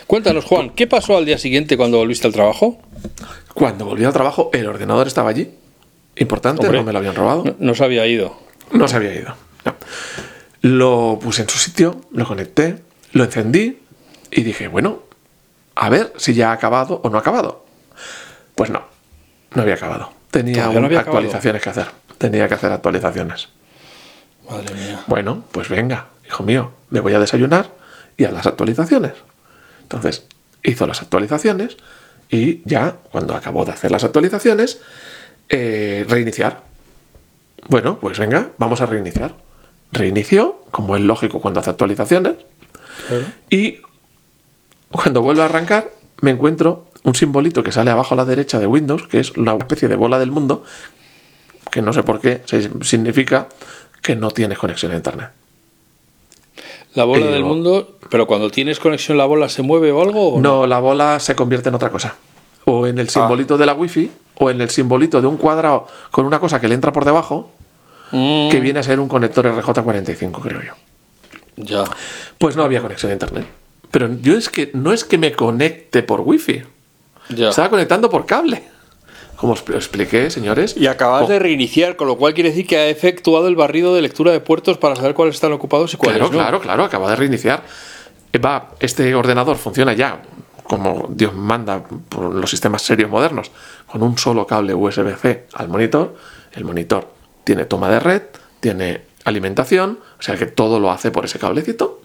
Cuéntanos, 0.07 0.45
Juan, 0.45 0.69
¿qué 0.69 0.87
pasó 0.87 1.17
al 1.17 1.25
día 1.25 1.37
siguiente 1.37 1.75
cuando 1.75 1.97
volviste 1.97 2.27
al 2.27 2.33
trabajo? 2.33 2.79
Cuando 3.53 3.83
volví 3.85 4.05
al 4.05 4.13
trabajo, 4.13 4.49
el 4.53 4.65
ordenador 4.67 5.07
estaba 5.07 5.29
allí. 5.29 5.51
Importante, 6.15 6.61
Hombre. 6.65 6.79
no 6.79 6.85
me 6.85 6.93
lo 6.93 6.99
habían 6.99 7.15
robado. 7.15 7.43
No, 7.43 7.55
no 7.59 7.75
se 7.75 7.83
había 7.83 8.07
ido. 8.07 8.37
No 8.71 8.87
se 8.87 8.95
había 8.95 9.13
ido. 9.13 9.35
no. 9.65 9.75
Lo 10.67 11.17
puse 11.21 11.43
en 11.43 11.49
su 11.49 11.57
sitio, 11.57 12.01
lo 12.11 12.25
conecté, 12.25 12.83
lo 13.13 13.23
encendí 13.23 13.79
y 14.31 14.43
dije, 14.43 14.67
bueno, 14.67 15.03
a 15.75 15.87
ver 15.87 16.11
si 16.17 16.33
ya 16.33 16.49
ha 16.49 16.53
acabado 16.53 16.99
o 17.05 17.09
no 17.09 17.17
ha 17.17 17.21
acabado. 17.21 17.65
Pues 18.53 18.69
no, 18.69 18.83
no 19.55 19.61
había 19.61 19.75
acabado. 19.75 20.11
Tenía 20.29 20.65
no 20.65 20.71
acabado. 20.71 20.99
actualizaciones 20.99 21.61
que 21.61 21.69
hacer. 21.69 21.87
Tenía 22.17 22.49
que 22.49 22.55
hacer 22.55 22.69
actualizaciones. 22.73 23.47
Madre 24.49 24.73
mía. 24.75 25.03
Bueno, 25.07 25.45
pues 25.53 25.69
venga, 25.69 26.07
hijo 26.27 26.43
mío, 26.43 26.73
me 26.89 26.99
voy 26.99 27.13
a 27.13 27.19
desayunar 27.19 27.71
y 28.17 28.25
a 28.25 28.31
las 28.31 28.45
actualizaciones. 28.45 29.13
Entonces, 29.83 30.25
hizo 30.63 30.85
las 30.85 31.01
actualizaciones 31.01 31.77
y 32.29 32.61
ya 32.67 32.97
cuando 33.09 33.35
acabó 33.35 33.63
de 33.63 33.71
hacer 33.71 33.89
las 33.89 34.03
actualizaciones, 34.03 34.81
eh, 35.47 36.05
reiniciar. 36.09 36.61
Bueno, 37.69 37.99
pues 38.01 38.19
venga, 38.19 38.49
vamos 38.57 38.81
a 38.81 38.85
reiniciar. 38.85 39.46
Reinició, 39.91 40.61
como 40.71 40.95
es 40.95 41.01
lógico 41.01 41.39
cuando 41.39 41.59
hace 41.59 41.69
actualizaciones, 41.69 42.33
y 43.49 43.77
cuando 44.91 45.21
vuelvo 45.21 45.41
a 45.41 45.45
arrancar 45.45 45.89
me 46.21 46.31
encuentro 46.31 46.87
un 47.03 47.15
simbolito 47.15 47.63
que 47.63 47.71
sale 47.71 47.91
abajo 47.91 48.13
a 48.15 48.17
la 48.17 48.25
derecha 48.25 48.59
de 48.59 48.67
Windows, 48.67 49.07
que 49.07 49.19
es 49.19 49.31
una 49.37 49.53
especie 49.55 49.87
de 49.87 49.95
bola 49.95 50.19
del 50.19 50.31
mundo, 50.31 50.63
que 51.71 51.81
no 51.81 51.93
sé 51.93 52.03
por 52.03 52.19
qué 52.19 52.41
significa 52.81 53.47
que 54.01 54.15
no 54.15 54.31
tienes 54.31 54.57
conexión 54.57 54.91
a 54.91 54.95
Internet. 54.95 55.29
La 56.95 57.03
bola 57.03 57.27
del 57.27 57.43
mundo, 57.43 57.97
pero 58.09 58.25
cuando 58.25 58.49
tienes 58.49 58.79
conexión 58.79 59.17
la 59.17 59.25
bola 59.25 59.47
se 59.49 59.61
mueve 59.61 59.91
o 59.91 60.01
algo. 60.01 60.39
no, 60.41 60.65
la 60.65 60.79
bola 60.79 61.19
se 61.19 61.35
convierte 61.35 61.69
en 61.69 61.75
otra 61.75 61.91
cosa. 61.91 62.15
O 62.65 62.87
en 62.87 62.97
el 62.97 63.07
simbolito 63.09 63.55
Ah. 63.55 63.57
de 63.57 63.65
la 63.65 63.73
wifi, 63.73 64.11
o 64.35 64.49
en 64.49 64.59
el 64.61 64.69
simbolito 64.69 65.21
de 65.21 65.27
un 65.27 65.37
cuadrado 65.37 65.87
con 66.11 66.25
una 66.25 66.39
cosa 66.39 66.59
que 66.59 66.67
le 66.67 66.73
entra 66.75 66.91
por 66.91 67.05
debajo, 67.05 67.51
Mm, 68.11 68.49
que 68.49 68.59
viene 68.59 68.79
a 68.79 68.83
ser 68.83 68.99
un 68.99 69.07
conector 69.07 69.45
RJ45, 69.45 70.41
creo 70.41 70.61
yo. 70.61 70.73
Ya. 71.57 71.83
Pues 72.37 72.55
no 72.55 72.63
había 72.63 72.81
conexión 72.81 73.11
a 73.11 73.13
internet. 73.13 73.45
Pero 73.91 74.09
yo 74.21 74.37
es 74.37 74.49
que 74.49 74.71
no 74.73 74.93
es 74.93 75.03
que 75.03 75.17
me 75.17 75.31
conecte 75.33 76.03
por 76.03 76.21
wifi. 76.21 76.63
Ya. 77.29 77.49
Estaba 77.49 77.69
conectando 77.69 78.09
por 78.09 78.25
cable. 78.25 78.63
Como 79.35 79.53
os 79.53 79.63
expliqué, 79.69 80.29
señores. 80.31 80.75
Y 80.77 80.87
acabas 80.87 81.23
Oh, 81.23 81.27
de 81.27 81.37
reiniciar, 81.39 81.95
con 81.95 82.07
lo 82.07 82.17
cual 82.17 82.33
quiere 82.33 82.49
decir 82.49 82.65
que 82.65 82.77
ha 82.77 82.87
efectuado 82.89 83.47
el 83.47 83.55
barrido 83.55 83.93
de 83.93 84.01
lectura 84.01 84.31
de 84.31 84.39
puertos 84.39 84.77
para 84.77 84.95
saber 84.95 85.13
cuáles 85.13 85.35
están 85.35 85.51
ocupados 85.53 85.93
y 85.93 85.97
cuáles 85.97 86.17
Claro, 86.17 86.31
no. 86.31 86.37
claro, 86.37 86.59
claro, 86.59 86.83
acaba 86.83 87.09
de 87.11 87.15
reiniciar. 87.17 87.63
Eh, 88.33 88.39
Va, 88.39 88.69
este 88.79 89.13
ordenador 89.15 89.57
funciona 89.57 89.93
ya 89.93 90.21
como 90.63 91.07
Dios 91.09 91.33
manda 91.33 91.81
por 92.09 92.33
los 92.35 92.49
sistemas 92.49 92.81
serios 92.81 93.09
modernos, 93.09 93.51
con 93.85 94.03
un 94.03 94.17
solo 94.17 94.45
cable 94.45 94.73
USB-C 94.73 95.45
al 95.53 95.69
monitor. 95.69 96.15
El 96.53 96.65
monitor 96.65 97.07
tiene 97.47 97.63
toma 97.63 97.89
de 97.89 98.01
red, 98.01 98.23
tiene 98.59 99.03
alimentación, 99.23 99.99
o 100.19 100.21
sea 100.21 100.35
que 100.35 100.45
todo 100.47 100.81
lo 100.81 100.91
hace 100.91 101.11
por 101.11 101.23
ese 101.23 101.39
cablecito. 101.39 102.01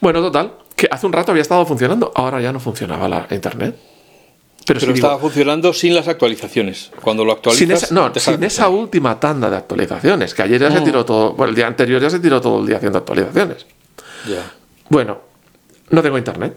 Bueno, 0.00 0.22
total, 0.22 0.54
que 0.74 0.88
hace 0.90 1.06
un 1.06 1.12
rato 1.12 1.30
había 1.30 1.42
estado 1.42 1.66
funcionando, 1.66 2.10
ahora 2.14 2.40
ya 2.40 2.52
no 2.54 2.58
funcionaba 2.58 3.06
la 3.06 3.26
internet. 3.30 3.76
Pero, 4.64 4.78
Pero 4.78 4.80
sí 4.80 4.86
digo, 4.86 4.94
estaba 4.94 5.18
funcionando 5.20 5.72
sin 5.74 5.94
las 5.94 6.08
actualizaciones. 6.08 6.90
Cuando 7.02 7.22
lo 7.22 7.32
actualizas. 7.32 7.58
sin 7.58 7.70
esa, 7.72 7.94
no, 7.94 8.14
sin 8.14 8.42
esa 8.44 8.68
última 8.70 9.20
tanda 9.20 9.50
de 9.50 9.56
actualizaciones, 9.56 10.32
que 10.34 10.42
ayer 10.42 10.58
ya 10.60 10.70
se 10.70 10.80
Mm. 10.80 10.84
tiró 10.84 11.04
todo, 11.04 11.32
bueno, 11.34 11.50
el 11.50 11.56
día 11.56 11.66
anterior 11.66 12.00
ya 12.00 12.08
se 12.08 12.18
tiró 12.18 12.40
todo 12.40 12.60
el 12.60 12.66
día 12.66 12.76
haciendo 12.78 12.98
actualizaciones. 12.98 13.66
Ya. 14.26 14.50
Bueno, 14.88 15.18
no 15.90 16.00
tengo 16.00 16.16
internet. 16.16 16.56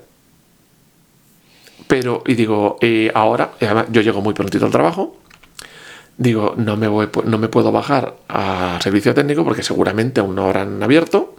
Pero, 1.88 2.24
y 2.26 2.34
digo, 2.36 2.78
eh, 2.82 3.12
ahora, 3.14 3.52
yo 3.92 4.02
llego 4.02 4.22
muy 4.22 4.34
prontito 4.34 4.66
al 4.66 4.72
trabajo, 4.72 5.18
digo, 6.18 6.54
no 6.58 6.78
me, 6.78 6.88
no 6.88 7.38
me 7.38 7.48
puedo 7.48 7.72
bajar 7.72 8.16
al 8.28 8.82
servicio 8.82 9.14
técnico 9.14 9.44
porque 9.44 9.64
seguramente 9.64 10.22
aún 10.22 10.36
no 10.36 10.46
habrán 10.46 10.82
abierto 10.82 11.36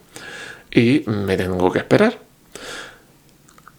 y 0.71 1.03
me 1.07 1.37
tengo 1.37 1.73
que 1.73 1.79
esperar. 1.79 2.19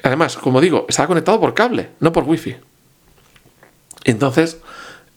Además, 0.04 0.38
como 0.38 0.62
digo, 0.62 0.86
estaba 0.88 1.08
conectado 1.08 1.40
por 1.40 1.54
cable, 1.54 1.90
no 2.00 2.12
por 2.12 2.24
wifi. 2.24 2.56
Entonces, 4.06 4.58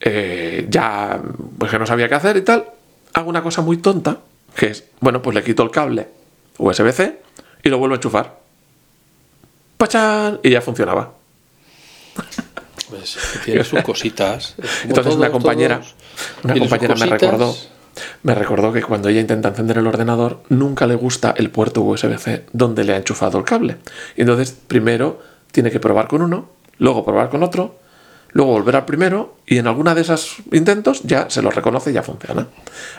eh, 0.01 0.67
ya, 0.69 1.21
pues 1.59 1.71
que 1.71 1.79
no 1.79 1.87
sabía 1.87 2.09
qué 2.09 2.15
hacer 2.15 2.37
y 2.37 2.43
tal, 2.43 2.67
hago 3.13 3.29
una 3.29 3.43
cosa 3.43 3.63
muy 3.63 3.77
tonta, 3.77 4.19
que 4.57 4.67
es, 4.67 4.85
bueno, 5.01 5.23
pues 5.23 5.35
le 5.35 5.45
quito 5.45 5.63
el 5.63 5.71
cable 5.71 6.09
USB-C 6.59 7.21
y 7.63 7.69
lo 7.69 7.79
vuelvo 7.79 7.95
a 7.95 7.99
enchufar. 7.99 8.41
¡Pachán! 9.77 10.41
Y 10.43 10.51
ya 10.51 10.61
funcionaba. 10.61 11.20
Pues, 12.91 13.17
tiene 13.45 13.65
sus 13.65 13.83
cositas. 13.83 14.55
Entonces 14.85 15.15
una 15.15 15.31
compañera, 15.31 15.77
todos. 15.81 15.95
una 16.45 16.55
compañera 16.59 16.95
me 16.97 17.07
recordó, 17.07 17.57
me 18.23 18.35
recordó 18.35 18.73
que 18.73 18.83
cuando 18.83 19.09
ella 19.09 19.21
intenta 19.21 19.49
encender 19.49 19.79
el 19.79 19.87
ordenador, 19.87 20.43
nunca 20.49 20.87
le 20.87 20.95
gusta 20.95 21.35
el 21.37 21.51
puerto 21.51 21.81
USB-C 21.83 22.47
donde 22.53 22.85
le 22.85 22.95
ha 22.95 22.97
enchufado 22.99 23.39
el 23.39 23.45
cable. 23.45 23.77
Y 24.17 24.23
entonces 24.23 24.57
primero 24.67 25.21
tiene 25.53 25.71
que 25.71 25.81
probar 25.81 26.09
con 26.09 26.23
uno, 26.23 26.49
luego 26.79 27.05
probar 27.05 27.29
con 27.31 27.43
otro, 27.43 27.79
luego 28.33 28.53
volver 28.53 28.77
al 28.77 28.85
primero 28.85 29.35
y 29.45 29.59
en 29.59 29.67
alguna 29.67 29.93
de 29.93 30.03
esos 30.03 30.37
intentos 30.53 31.03
ya 31.03 31.29
se 31.29 31.43
lo 31.43 31.51
reconoce 31.51 31.91
y 31.91 31.95
ya 31.95 32.03
funciona. 32.05 32.47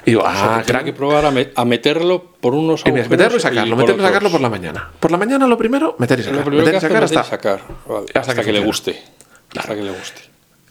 Y 0.06 0.12
digo, 0.12 0.24
O 0.24 0.26
sea, 0.26 0.34
ah, 0.34 0.58
que 0.60 0.66
tiene 0.66 0.66
crack. 0.66 0.84
que 0.86 0.94
probar 0.94 1.26
a, 1.26 1.32
met- 1.32 1.52
a 1.56 1.64
meterlo 1.64 2.34
por 2.42 2.54
unos 2.54 2.84
Y 2.86 2.92
meterlo 2.92 3.38
y 3.38 3.40
sacarlo, 3.40 3.78
meterlo 3.78 4.04
y 4.04 4.06
sacarlo 4.06 4.30
por 4.30 4.42
la 4.42 4.50
mañana. 4.50 4.90
Por 5.00 5.10
la 5.12 5.18
mañana 5.18 5.48
lo 5.48 5.58
primero, 5.58 5.96
meter 6.00 6.20
y 6.20 6.24
sacar. 6.24 6.52
Meter 6.52 6.76
y 6.76 6.80
sacar 6.82 7.04
hasta, 7.06 7.22
y 7.22 7.24
sacar. 7.24 7.62
Vale, 7.88 8.06
hasta 8.08 8.20
hasta, 8.20 8.36
que 8.36 8.42
que, 8.42 8.52
le 8.52 8.62
funcione. 8.62 9.00
Hasta 9.56 9.76
que 9.76 9.82
le 9.82 9.92
guste. 9.92 10.22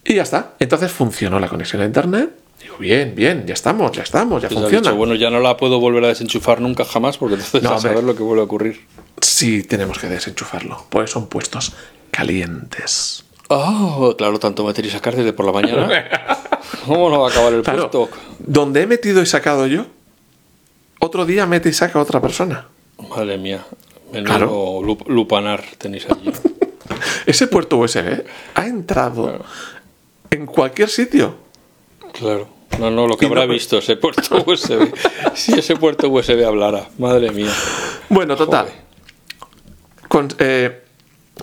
Y 0.04 0.14
ya 0.14 0.22
está. 0.22 0.54
Entonces 0.58 0.90
funcionó 0.90 1.38
la 1.38 1.48
conexión 1.48 1.82
a 1.82 1.84
internet. 1.84 2.30
Digo, 2.62 2.76
bien, 2.78 3.14
bien, 3.14 3.46
ya 3.46 3.54
estamos, 3.54 3.92
ya 3.92 4.02
estamos, 4.02 4.42
ya 4.42 4.48
ha 4.48 4.50
funciona. 4.50 4.80
dicho, 4.90 4.96
bueno, 4.96 5.14
ya 5.14 5.30
no 5.30 5.40
la 5.40 5.56
puedo 5.56 5.80
volver 5.80 6.04
a 6.04 6.08
desenchufar 6.08 6.60
nunca 6.60 6.84
jamás 6.84 7.16
porque 7.18 7.34
entonces 7.36 7.62
No, 7.62 7.72
a 7.74 7.80
saber 7.80 8.04
lo 8.04 8.14
que 8.14 8.22
vuelve 8.22 8.42
a 8.42 8.44
ocurrir. 8.44 8.80
Sí, 9.20 9.62
tenemos 9.62 9.98
que 9.98 10.08
desenchufarlo. 10.08 10.84
Pues 10.90 11.10
son 11.10 11.26
puestos 11.28 11.72
calientes. 12.10 13.24
Oh, 13.48 14.14
claro, 14.16 14.38
tanto 14.38 14.64
meter 14.64 14.84
y 14.86 14.90
sacar 14.90 15.16
desde 15.16 15.32
por 15.32 15.44
la 15.46 15.52
mañana. 15.52 15.88
¿Cómo 16.86 17.10
no 17.10 17.20
va 17.20 17.28
a 17.28 17.30
acabar 17.30 17.52
el 17.52 17.62
Claro, 17.62 17.90
puesto? 17.90 18.08
donde 18.38 18.82
he 18.82 18.86
metido 18.86 19.20
y 19.22 19.26
sacado 19.26 19.66
yo, 19.66 19.86
otro 21.00 21.26
día 21.26 21.46
mete 21.46 21.68
y 21.70 21.72
saca 21.72 21.98
otra 21.98 22.20
persona. 22.20 22.68
Madre 23.08 23.38
mía. 23.38 23.64
Menudo 24.12 24.24
Claro. 24.36 24.80
lup- 24.82 25.06
lupanar 25.08 25.64
tenéis 25.78 26.06
allí. 26.10 26.30
Ese 27.26 27.46
puerto 27.46 27.76
USB 27.78 28.24
ha 28.54 28.66
entrado 28.66 29.44
en 30.30 30.46
cualquier 30.46 30.88
sitio. 30.88 31.34
Claro. 32.12 32.48
No, 32.78 32.90
no, 32.90 33.06
lo 33.06 33.16
que 33.16 33.26
Y 33.26 33.28
habrá 33.28 33.46
visto 33.46 33.78
ese 33.78 33.96
puerto 33.96 34.22
USB. 34.46 34.92
si 35.34 35.58
ese 35.58 35.76
puerto 35.76 36.08
USB 36.08 36.44
hablara. 36.46 36.88
Madre 36.98 37.30
mía. 37.30 37.50
Bueno, 38.08 38.36
total. 38.36 38.68
Con- 40.08 40.28
eh, 40.38 40.82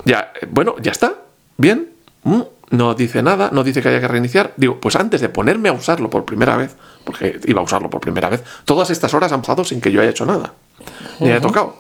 ya, 0.06 0.32
eh, 0.42 0.48
bueno, 0.50 0.76
ya 0.82 0.92
está. 0.92 1.16
Bien. 1.58 1.90
Mm, 2.24 2.42
No 2.72 2.94
dice 2.96 3.24
nada, 3.24 3.50
no 3.54 3.64
dice 3.64 3.82
que 3.82 3.88
haya 3.88 4.02
que 4.02 4.08
reiniciar. 4.10 4.54
Digo, 4.58 4.78
pues 4.82 4.98
antes 4.98 5.22
de 5.22 5.30
ponerme 5.30 5.70
a 5.70 5.74
usarlo 5.74 6.10
por 6.10 6.26
primera 6.26 6.58
vez, 6.58 6.76
porque 7.06 7.40
iba 7.46 7.62
a 7.62 7.64
usarlo 7.64 7.90
por 7.90 8.02
primera 8.02 8.28
vez, 8.30 8.44
todas 8.66 8.90
estas 8.90 9.14
horas 9.14 9.32
han 9.32 9.42
pasado 9.42 9.64
sin 9.64 9.80
que 9.80 9.90
yo 9.90 10.02
haya 10.02 10.10
hecho 10.10 10.26
nada. 10.26 10.54
Ni 11.22 11.30
haya 11.30 11.40
tocado. 11.40 11.78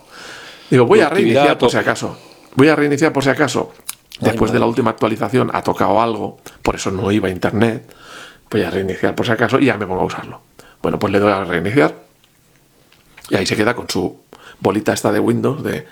Digo, 0.69 0.85
voy 0.85 1.01
a 1.01 1.09
reiniciar 1.09 1.57
por 1.57 1.69
si 1.71 1.75
acaso. 1.77 2.17
Voy 2.57 2.69
a 2.69 2.75
reiniciar 2.75 3.13
por 3.13 3.23
si 3.23 3.29
acaso. 3.29 3.71
Después 4.19 4.51
de 4.51 4.57
la 4.57 4.65
última 4.65 4.89
actualización 4.89 5.51
ha 5.53 5.61
tocado 5.61 6.01
algo, 6.01 6.39
por 6.63 6.75
eso 6.75 6.89
no 6.89 7.11
iba 7.11 7.27
a 7.27 7.31
internet. 7.31 7.93
Voy 8.49 8.63
a 8.63 8.71
reiniciar 8.71 9.13
por 9.13 9.27
si 9.27 9.31
acaso 9.31 9.59
y 9.59 9.65
ya 9.65 9.77
me 9.77 9.85
pongo 9.85 10.01
a 10.01 10.05
usarlo. 10.05 10.41
Bueno, 10.81 10.97
pues 10.97 11.13
le 11.13 11.19
doy 11.19 11.31
a 11.31 11.43
reiniciar. 11.43 11.93
Y 13.29 13.35
ahí 13.35 13.45
se 13.45 13.55
queda 13.55 13.75
con 13.75 13.87
su 13.87 14.21
bolita 14.59 14.91
esta 14.91 15.11
de 15.11 15.19
Windows 15.19 15.63
de 15.63 15.85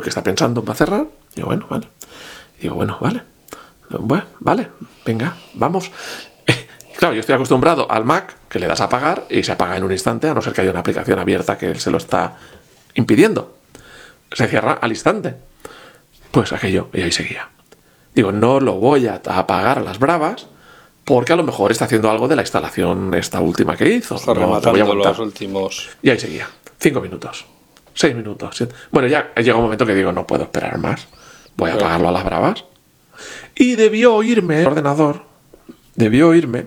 que 0.00 0.08
está 0.08 0.22
pensando 0.22 0.64
para 0.64 0.76
cerrar. 0.76 1.06
Y 1.34 1.40
yo, 1.40 1.46
bueno, 1.46 1.66
vale. 1.68 1.88
Digo, 2.60 2.76
bueno, 2.76 2.98
vale. 3.00 3.22
Bueno, 3.90 4.24
vale, 4.38 4.68
venga, 5.04 5.36
vamos. 5.54 5.90
Claro, 6.96 7.12
yo 7.12 7.20
estoy 7.20 7.34
acostumbrado 7.34 7.90
al 7.90 8.06
Mac 8.06 8.36
que 8.48 8.58
le 8.58 8.66
das 8.66 8.80
a 8.80 8.84
apagar 8.84 9.26
y 9.28 9.42
se 9.42 9.52
apaga 9.52 9.76
en 9.76 9.84
un 9.84 9.92
instante, 9.92 10.30
a 10.30 10.34
no 10.34 10.40
ser 10.40 10.54
que 10.54 10.62
haya 10.62 10.70
una 10.70 10.80
aplicación 10.80 11.18
abierta 11.18 11.58
que 11.58 11.74
se 11.74 11.90
lo 11.90 11.98
está 11.98 12.38
impidiendo. 12.94 13.58
Se 14.32 14.46
cierra 14.46 14.78
al 14.80 14.90
instante. 14.92 15.34
Pues 16.36 16.52
aquello, 16.52 16.90
y 16.92 17.00
ahí 17.00 17.10
seguía. 17.10 17.48
Digo, 18.14 18.30
no 18.30 18.60
lo 18.60 18.74
voy 18.74 19.06
a 19.06 19.22
apagar 19.24 19.78
a 19.78 19.80
las 19.80 19.98
bravas 19.98 20.46
porque 21.02 21.32
a 21.32 21.36
lo 21.36 21.42
mejor 21.44 21.72
está 21.72 21.86
haciendo 21.86 22.10
algo 22.10 22.28
de 22.28 22.36
la 22.36 22.42
instalación 22.42 23.14
esta 23.14 23.40
última 23.40 23.74
que 23.74 23.88
hizo. 23.88 24.16
Está 24.16 24.34
No, 24.34 24.34
te 24.34 24.40
voy 24.40 24.50
a 24.50 24.58
rematando 24.58 24.82
aguantar. 24.82 25.12
los 25.12 25.18
últimos. 25.18 25.88
Y 26.02 26.10
ahí 26.10 26.20
seguía. 26.20 26.46
Cinco 26.78 27.00
minutos. 27.00 27.46
Seis 27.94 28.14
minutos. 28.14 28.54
siete. 28.54 28.74
Bueno, 28.90 29.08
ya 29.08 29.32
llega 29.34 29.56
un 29.56 29.62
momento 29.62 29.86
que 29.86 29.94
digo, 29.94 30.12
no 30.12 30.26
puedo 30.26 30.42
esperar 30.42 30.76
más. 30.76 31.08
Voy 31.56 31.70
a 31.70 31.74
apagarlo 31.76 32.10
a 32.10 32.12
las 32.12 32.24
bravas. 32.26 32.64
Y 33.54 33.76
debió 33.76 34.16
oírme 34.16 34.60
el 34.60 34.66
ordenador. 34.66 35.22
Debió 35.94 36.28
oírme. 36.28 36.66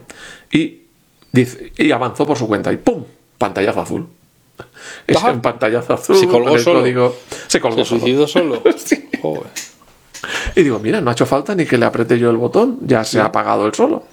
Y, 0.51 0.85
dice, 1.31 1.73
y 1.77 1.91
avanzó 1.91 2.25
por 2.25 2.39
su 2.39 2.47
cuenta. 2.47 2.73
Y 2.73 2.77
¡pum! 2.77 3.03
Pantallazo 3.37 3.81
azul. 3.81 4.07
Es 5.07 5.17
Ajá. 5.17 5.31
un 5.31 5.41
pantallazo 5.41 5.93
azul. 5.93 6.15
Se 6.17 6.27
colgó 6.27 6.55
el 6.55 6.61
solo. 6.61 6.79
código. 6.81 7.15
Se 7.47 7.59
colgó 7.59 7.77
¿Se 7.83 7.85
solo. 7.89 8.01
suicidó 8.01 8.27
solo? 8.27 8.61
Sí. 8.77 9.09
Joder. 9.21 9.43
Y 10.55 10.63
digo, 10.63 10.79
mira, 10.79 10.99
no 11.01 11.09
ha 11.09 11.13
hecho 11.13 11.25
falta 11.25 11.55
ni 11.55 11.65
que 11.65 11.77
le 11.77 11.85
apriete 11.85 12.19
yo 12.19 12.29
el 12.29 12.37
botón. 12.37 12.79
Ya 12.81 13.03
se 13.03 13.19
ha 13.19 13.25
apagado 13.25 13.65
el 13.65 13.73
solo. 13.73 14.03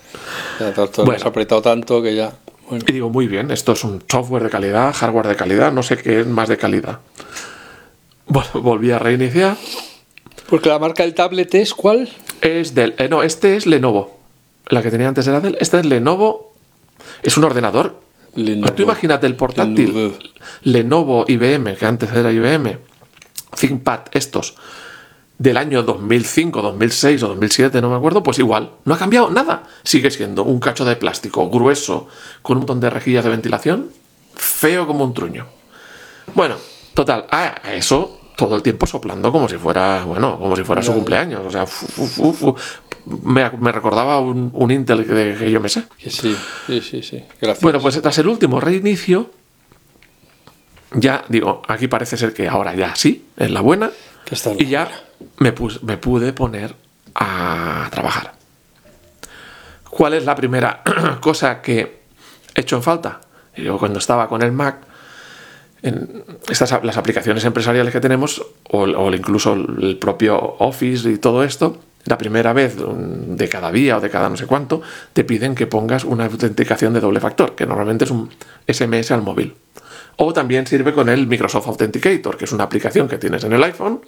Ya 0.61 0.73
Bueno. 0.99 1.13
has 1.15 1.25
apretado 1.27 1.63
tanto 1.63 2.01
que 2.03 2.15
ya. 2.15 2.33
Bueno, 2.69 2.85
Y 2.89 2.93
digo, 2.93 3.11
muy 3.11 3.27
bien, 3.29 3.51
esto 3.51 3.73
es 3.73 3.85
un 3.85 4.03
software 4.09 4.43
de 4.45 4.51
calidad, 4.51 4.93
hardware 4.95 5.29
de 5.29 5.37
calidad, 5.37 5.73
no 5.73 5.83
sé 5.83 5.97
qué 5.97 6.21
es 6.21 6.27
más 6.27 6.49
de 6.49 6.57
calidad. 6.57 6.99
Vol- 8.29 8.51
Volví 8.63 8.91
a 8.91 8.99
reiniciar. 8.99 9.57
porque 10.49 10.69
la 10.69 10.79
marca 10.79 11.03
del 11.03 11.15
tablet 11.15 11.55
es 11.55 11.75
cuál? 11.75 12.09
Es 12.41 12.75
del. 12.75 12.95
eh, 12.99 13.09
no, 13.09 13.23
este 13.23 13.57
es 13.57 13.67
Lenovo. 13.67 14.17
La 14.69 14.83
que 14.83 14.91
tenía 14.91 15.09
antes 15.09 15.27
era 15.27 15.41
del. 15.41 15.57
Este 15.61 15.79
es 15.81 15.87
Lenovo. 15.87 16.55
Es 17.23 17.37
un 17.37 17.45
ordenador. 17.45 18.01
Lenovo. 18.37 18.73
Tú 18.73 18.83
imagínate 18.83 19.27
el 19.27 19.37
portátil. 19.37 19.93
Lenovo. 19.95 20.19
Lenovo 20.63 21.25
IBM, 21.29 21.77
que 21.77 21.87
antes 21.87 22.13
era 22.13 22.33
IBM. 22.33 22.79
ThinkPad, 23.59 24.01
estos. 24.13 24.55
del 25.39 25.57
año 25.59 25.83
2005, 25.83 26.63
2006 26.63 27.23
o 27.23 27.29
2007, 27.29 27.81
no 27.83 27.91
me 27.91 27.97
acuerdo, 27.97 28.23
pues 28.23 28.39
igual, 28.39 28.71
no 28.85 28.95
ha 28.95 28.99
cambiado 28.99 29.31
nada. 29.31 29.65
Sigue 29.83 30.11
siendo 30.11 30.45
un 30.45 30.61
cacho 30.61 30.85
de 30.85 30.97
plástico 30.97 31.51
grueso 31.51 32.09
con 32.43 32.57
un 32.57 32.61
montón 32.61 32.81
de 32.81 32.89
rejillas 32.89 33.25
de 33.25 33.31
ventilación, 33.31 33.91
feo 34.35 34.87
como 34.87 35.05
un 35.05 35.13
truño. 35.13 35.47
Bueno, 36.35 36.57
total, 36.95 37.27
a 37.31 37.75
eso 37.75 38.26
todo 38.37 38.55
el 38.57 38.63
tiempo 38.63 38.87
soplando 38.87 39.33
como 39.33 39.49
si 39.49 39.57
fuera, 39.57 40.05
bueno, 40.05 40.39
como 40.39 40.55
si 40.55 40.63
fuera 40.63 40.83
su 40.83 40.93
cumpleaños. 40.93 41.41
O 41.45 41.51
sea, 41.51 41.67
me, 43.25 43.73
recordaba 43.73 44.21
un, 44.21 44.71
Intel 44.71 45.07
que, 45.07 45.51
yo 45.51 45.61
me 45.61 45.69
sé. 45.69 45.85
Sí, 45.99 46.37
sí, 46.67 46.81
sí, 46.81 47.03
sí. 47.03 47.25
Gracias. 47.41 47.63
Bueno, 47.63 47.81
pues 47.81 48.01
tras 48.01 48.19
el 48.19 48.29
último 48.29 48.61
reinicio, 48.61 49.31
ya 50.93 51.25
digo, 51.29 51.63
aquí 51.67 51.89
parece 51.89 52.17
ser 52.17 52.35
que 52.35 52.47
ahora 52.47 52.75
ya 52.75 52.95
sí, 52.95 53.27
es 53.37 53.51
la 53.51 53.63
buena. 53.63 53.91
y 54.59 54.67
ya 54.67 54.89
me, 55.39 55.55
me 55.83 55.97
pude 55.97 56.33
poner 56.33 56.75
a 57.15 57.89
trabajar. 57.91 58.35
¿Cuál 59.89 60.13
es 60.13 60.27
la 60.27 60.35
primera 60.35 60.83
cosa 61.21 61.63
que 61.63 62.03
he 62.55 62.61
hecho 62.61 62.77
en 62.77 62.83
falta? 62.83 63.21
Yo 63.57 63.79
cuando 63.79 63.99
estaba 63.99 64.29
con 64.29 64.43
el 64.43 64.53
Mac, 64.53 64.87
en 65.87 66.25
estas, 66.49 66.83
las 66.83 66.97
aplicaciones 66.97 67.45
empresariales 67.45 67.93
que 67.93 68.01
tenemos, 68.01 68.45
o, 68.71 69.13
incluso 69.13 69.55
el 69.55 69.99
propio 69.99 70.57
Office 70.59 71.09
y 71.09 71.19
todo 71.19 71.45
esto, 71.45 71.79
la 72.07 72.19
primera 72.19 72.53
vez 72.53 72.77
de 72.77 73.49
cada 73.49 73.71
día 73.73 73.97
o 73.97 74.01
de 74.01 74.11
cada 74.11 74.29
no 74.29 74.37
sé 74.37 74.47
cuánto, 74.47 74.83
te 75.13 75.25
piden 75.25 75.55
que 75.55 75.67
pongas 75.67 76.05
una 76.05 76.27
autenticación 76.27 76.93
de 76.93 77.01
doble 77.01 77.21
factor, 77.21 77.55
que 77.55 77.67
normalmente 77.67 78.05
es 78.05 78.11
un 78.11 78.31
SMS 78.67 79.11
al 79.11 79.23
móvil. 79.23 79.55
O 80.17 80.33
también 80.33 80.67
sirve 80.67 80.93
con 80.93 81.09
el 81.09 81.27
Microsoft 81.27 81.67
Authenticator, 81.69 82.37
que 82.37 82.47
es 82.47 82.53
una 82.53 82.65
aplicación 82.65 83.09
que 83.09 83.19
tienes 83.19 83.45
en 83.45 83.53
el 83.53 83.63
iPhone 83.63 84.01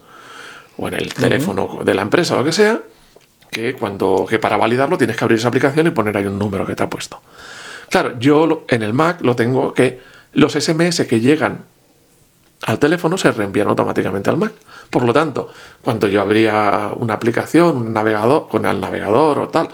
o 0.78 0.88
en 0.88 0.94
el 0.94 1.12
teléfono 1.12 1.80
de 1.84 1.94
la 1.94 2.02
empresa 2.02 2.34
o 2.34 2.38
lo 2.38 2.44
que 2.44 2.52
sea, 2.52 2.80
que, 3.50 3.74
cuando, 3.74 4.26
que 4.28 4.38
para 4.38 4.56
validarlo 4.56 4.96
tienes 4.96 5.16
que 5.16 5.24
abrir 5.24 5.38
esa 5.38 5.48
aplicación 5.48 5.86
y 5.86 5.90
poner 5.90 6.16
ahí 6.16 6.26
un 6.26 6.38
número 6.38 6.66
que 6.66 6.74
te 6.74 6.82
ha 6.82 6.90
puesto. 6.90 7.20
Claro, 7.90 8.18
yo 8.18 8.64
en 8.68 8.82
el 8.82 8.92
Mac 8.92 9.22
lo 9.22 9.34
tengo 9.34 9.72
que 9.72 10.00
los 10.32 10.52
SMS 10.52 11.06
que 11.06 11.20
llegan 11.20 11.64
al 12.62 12.78
teléfono 12.78 13.16
se 13.16 13.30
reenvían 13.30 13.68
automáticamente 13.68 14.30
al 14.30 14.36
Mac. 14.36 14.52
Por 14.90 15.04
lo 15.04 15.12
tanto, 15.12 15.48
cuando 15.82 16.08
yo 16.08 16.20
abría 16.20 16.90
una 16.96 17.14
aplicación, 17.14 17.76
un 17.76 17.92
navegador, 17.92 18.48
con 18.48 18.66
el 18.66 18.80
navegador 18.80 19.38
o 19.38 19.48
tal, 19.48 19.68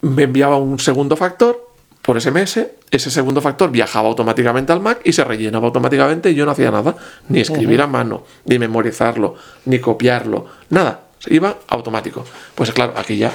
me 0.00 0.24
enviaba 0.24 0.56
un 0.56 0.78
segundo 0.78 1.16
factor 1.16 1.74
por 2.00 2.20
SMS, 2.20 2.66
ese 2.90 3.10
segundo 3.10 3.40
factor 3.40 3.70
viajaba 3.70 4.08
automáticamente 4.08 4.72
al 4.72 4.80
Mac 4.80 5.00
y 5.04 5.12
se 5.12 5.24
rellenaba 5.24 5.66
automáticamente 5.66 6.30
y 6.30 6.34
yo 6.34 6.44
no 6.44 6.52
hacía 6.52 6.70
nada, 6.70 6.94
ni 7.28 7.40
escribir 7.40 7.80
a 7.80 7.86
mano, 7.86 8.24
ni 8.44 8.58
memorizarlo, 8.58 9.36
ni 9.64 9.78
copiarlo, 9.78 10.46
nada, 10.68 11.00
iba 11.28 11.56
automático. 11.68 12.24
Pues 12.54 12.72
claro, 12.72 12.92
aquí 12.96 13.16
ya, 13.16 13.32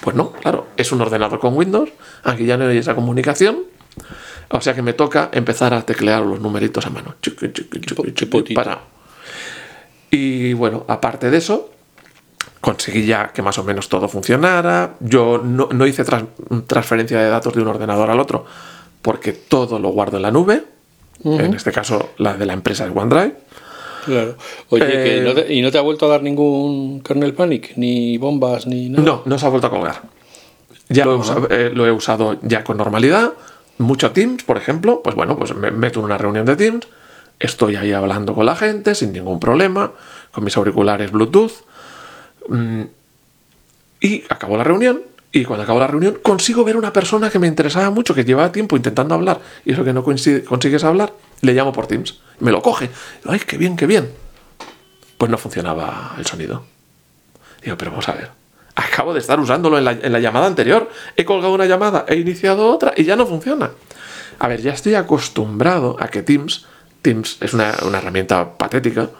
pues 0.00 0.14
no, 0.14 0.32
claro, 0.32 0.68
es 0.76 0.92
un 0.92 1.00
ordenador 1.00 1.40
con 1.40 1.56
Windows, 1.56 1.90
aquí 2.22 2.46
ya 2.46 2.56
no 2.56 2.68
hay 2.68 2.78
esa 2.78 2.94
comunicación 2.94 3.64
o 4.52 4.60
sea 4.60 4.74
que 4.74 4.82
me 4.82 4.92
toca 4.92 5.30
empezar 5.32 5.74
a 5.74 5.82
teclear 5.82 6.22
los 6.22 6.40
numeritos 6.40 6.86
a 6.86 6.90
mano. 6.90 7.14
Para. 8.54 8.80
Y 10.10 10.52
bueno, 10.52 10.84
aparte 10.88 11.30
de 11.30 11.38
eso, 11.38 11.70
conseguí 12.60 13.06
ya 13.06 13.32
que 13.32 13.42
más 13.42 13.58
o 13.58 13.64
menos 13.64 13.88
todo 13.88 14.08
funcionara. 14.08 14.94
Yo 15.00 15.38
no, 15.38 15.86
hice 15.86 16.04
transferencia 16.66 17.18
de 17.20 17.28
datos 17.28 17.54
de 17.54 17.62
un 17.62 17.68
ordenador 17.68 18.10
al 18.10 18.20
otro 18.20 18.44
porque 19.00 19.32
todo 19.32 19.78
lo 19.78 19.90
guardo 19.90 20.16
en 20.16 20.22
la 20.22 20.30
nube. 20.30 20.64
En 21.24 21.54
este 21.54 21.70
caso, 21.70 22.10
la 22.18 22.34
de 22.34 22.46
la 22.46 22.52
empresa 22.52 22.84
es 22.84 22.92
OneDrive. 22.94 23.34
Claro. 24.04 24.36
Oye, 24.70 25.20
no 25.22 25.32
¿y 25.48 25.62
no 25.62 25.70
te 25.70 25.78
ha 25.78 25.82
vuelto 25.82 26.06
a 26.06 26.08
dar 26.08 26.22
ningún 26.22 27.00
kernel 27.00 27.34
panic? 27.34 27.76
¿Ni 27.76 28.18
bombas? 28.18 28.66
ni 28.66 28.88
nada? 28.88 29.04
No, 29.04 29.22
no 29.24 29.38
se 29.38 29.46
ha 29.46 29.48
vuelto 29.48 29.68
a 29.68 29.70
colgar. 29.70 30.02
Ya 30.88 31.04
lo, 31.04 31.22
eh, 31.48 31.70
lo, 31.72 31.86
he 31.86 31.92
usado 31.92 32.38
ya 32.42 32.64
con 32.64 32.76
normalidad 32.76 33.32
mucho 33.78 34.12
Teams, 34.12 34.42
por 34.44 34.56
ejemplo, 34.56 35.02
pues 35.02 35.14
bueno, 35.16 35.36
pues 35.36 35.54
me 35.54 35.70
meto 35.70 36.00
en 36.00 36.06
una 36.06 36.18
reunión 36.18 36.46
de 36.46 36.56
Teams, 36.56 36.86
estoy 37.38 37.76
ahí 37.76 37.92
hablando 37.92 38.34
con 38.34 38.46
la 38.46 38.56
gente 38.56 38.94
sin 38.94 39.12
ningún 39.12 39.40
problema, 39.40 39.92
con 40.30 40.44
mis 40.44 40.56
auriculares 40.56 41.10
Bluetooth, 41.10 41.52
mm, 42.48 42.82
y 44.00 44.24
acabo 44.28 44.56
la 44.56 44.64
reunión. 44.64 45.02
Y 45.34 45.44
cuando 45.44 45.62
acabo 45.62 45.78
la 45.78 45.86
reunión 45.86 46.18
consigo 46.22 46.62
ver 46.62 46.76
una 46.76 46.92
persona 46.92 47.30
que 47.30 47.38
me 47.38 47.46
interesaba 47.46 47.88
mucho, 47.88 48.14
que 48.14 48.22
llevaba 48.22 48.52
tiempo 48.52 48.76
intentando 48.76 49.14
hablar, 49.14 49.40
y 49.64 49.72
eso 49.72 49.82
que 49.82 49.94
no 49.94 50.04
consigues 50.04 50.84
hablar, 50.84 51.14
le 51.40 51.54
llamo 51.54 51.72
por 51.72 51.86
Teams. 51.86 52.20
Me 52.40 52.52
lo 52.52 52.60
coge. 52.60 52.90
¡Ay, 53.24 53.40
qué 53.40 53.56
bien, 53.56 53.76
qué 53.76 53.86
bien! 53.86 54.10
Pues 55.16 55.30
no 55.30 55.38
funcionaba 55.38 56.14
el 56.18 56.26
sonido. 56.26 56.66
Digo, 57.62 57.78
pero 57.78 57.92
vamos 57.92 58.08
a 58.10 58.12
ver 58.12 58.41
acabo 58.74 59.12
de 59.12 59.20
estar 59.20 59.38
usándolo 59.40 59.78
en 59.78 59.84
la, 59.84 60.20
llamada 60.20 60.46
anterior. 60.46 60.90
He 61.16 61.24
colgado 61.24 61.54
una 61.54 61.66
llamada, 61.66 62.04
he 62.08 62.16
iniciado 62.16 62.68
otra 62.68 62.92
y 62.96 63.04
ya 63.04 63.16
no 63.16 63.26
funciona. 63.26 63.70
A 64.38 64.48
ver, 64.48 64.62
ya 64.62 64.72
estoy 64.72 64.94
acostumbrado 64.94 65.96
a 66.00 66.08
que 66.08 66.22
Teams, 66.22 66.66
Teams 67.02 67.36
es 67.40 67.54
una, 67.54 67.70
herramienta 67.70 68.56
patética, 68.56 69.10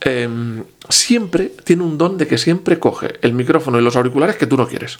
em, 0.00 0.64
siempre 0.88 1.52
tiene 1.64 1.82
un 1.82 1.98
don 1.98 2.16
de 2.16 2.26
que 2.26 2.38
siempre 2.38 2.78
coge 2.78 3.14
el 3.22 3.34
micrófono 3.34 3.78
y 3.78 3.82
los 3.82 3.96
auriculares 3.96 4.36
que 4.36 4.46
tú 4.46 4.56
no 4.56 4.66
quieres. 4.66 4.98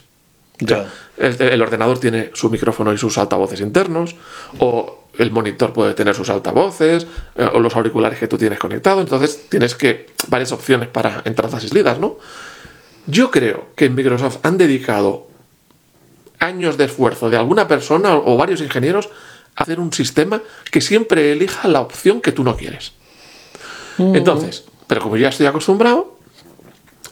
Ya. 0.59 0.87
El, 1.17 1.61
ordenador 1.61 1.99
tiene 1.99 2.31
su 2.33 2.49
micrófono 2.49 2.93
y 2.93 2.97
sus 2.97 3.17
altavoces 3.17 3.59
internos, 3.59 4.15
o 4.59 5.05
el 5.17 5.31
monitor 5.31 5.73
puede 5.73 5.93
tener 5.93 6.15
sus 6.15 6.29
altavoces, 6.29 7.07
eh, 7.35 7.49
o 7.53 7.59
los 7.59 7.75
auriculares 7.75 8.19
que 8.19 8.27
tú 8.27 8.37
tienes 8.37 8.59
conectados, 8.59 9.01
entonces 9.01 9.49
tienes 9.49 9.75
que 9.75 10.07
varias 10.27 10.51
opciones 10.51 10.87
para 10.89 11.21
entradas 11.25 11.63
y 11.63 11.67
salidas, 11.67 11.99
¿no? 11.99 12.17
Yo 13.07 13.31
creo 13.31 13.67
que 13.75 13.85
en 13.85 13.95
Microsoft 13.95 14.39
han 14.43 14.57
dedicado 14.57 15.27
años 16.39 16.77
de 16.77 16.85
esfuerzo 16.85 17.29
de 17.29 17.37
alguna 17.37 17.67
persona 17.67 18.15
o 18.15 18.37
varios 18.37 18.61
ingenieros 18.61 19.09
a 19.55 19.63
hacer 19.63 19.79
un 19.79 19.93
sistema 19.93 20.41
que 20.71 20.81
siempre 20.81 21.31
elija 21.31 21.67
la 21.67 21.81
opción 21.81 22.21
que 22.21 22.31
tú 22.31 22.43
no 22.43 22.57
quieres. 22.57 22.93
Mm. 23.97 24.15
Entonces, 24.15 24.65
pero 24.87 25.01
como 25.01 25.17
ya 25.17 25.29
estoy 25.29 25.45
acostumbrado, 25.45 26.17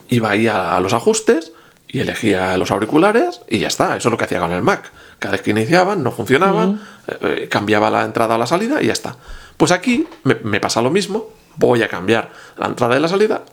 iba 0.10 0.32
ahí 0.32 0.48
a, 0.48 0.80
los 0.80 0.94
ajustes 0.94 1.54
y 1.88 2.00
elegía 2.00 2.58
los 2.58 2.72
auriculares 2.72 3.42
y 3.48 3.60
ya 3.60 3.68
está. 3.68 3.96
Eso 3.96 4.10
es 4.10 4.12
lo 4.12 4.18
que 4.18 4.26
hacía 4.26 4.40
con 4.40 4.52
el 4.52 4.62
Mac. 4.62 4.92
Cada 5.20 5.34
vez 5.34 5.42
que 5.42 5.52
iniciaban, 5.52 6.04
no 6.04 6.12
funcionaban, 6.12 6.74
mm. 6.74 6.80
eh, 7.08 7.18
eh, 7.22 7.48
cambiaba 7.50 7.90
la 7.90 8.04
entrada 8.04 8.36
o 8.36 8.38
la 8.38 8.48
salida 8.48 8.82
y 8.82 8.88
ya 8.88 8.94
está. 8.94 9.16
Pues 9.58 9.72
aquí 9.72 10.08
me 10.24 10.60
pasa 10.60 10.82
lo 10.82 10.90
mismo. 10.90 11.30
Voy 11.56 11.84
a 11.84 11.88
cambiar 11.88 12.32
la 12.58 12.66
entrada 12.66 12.98
y 12.98 13.00
la 13.00 13.08
salida 13.08 13.44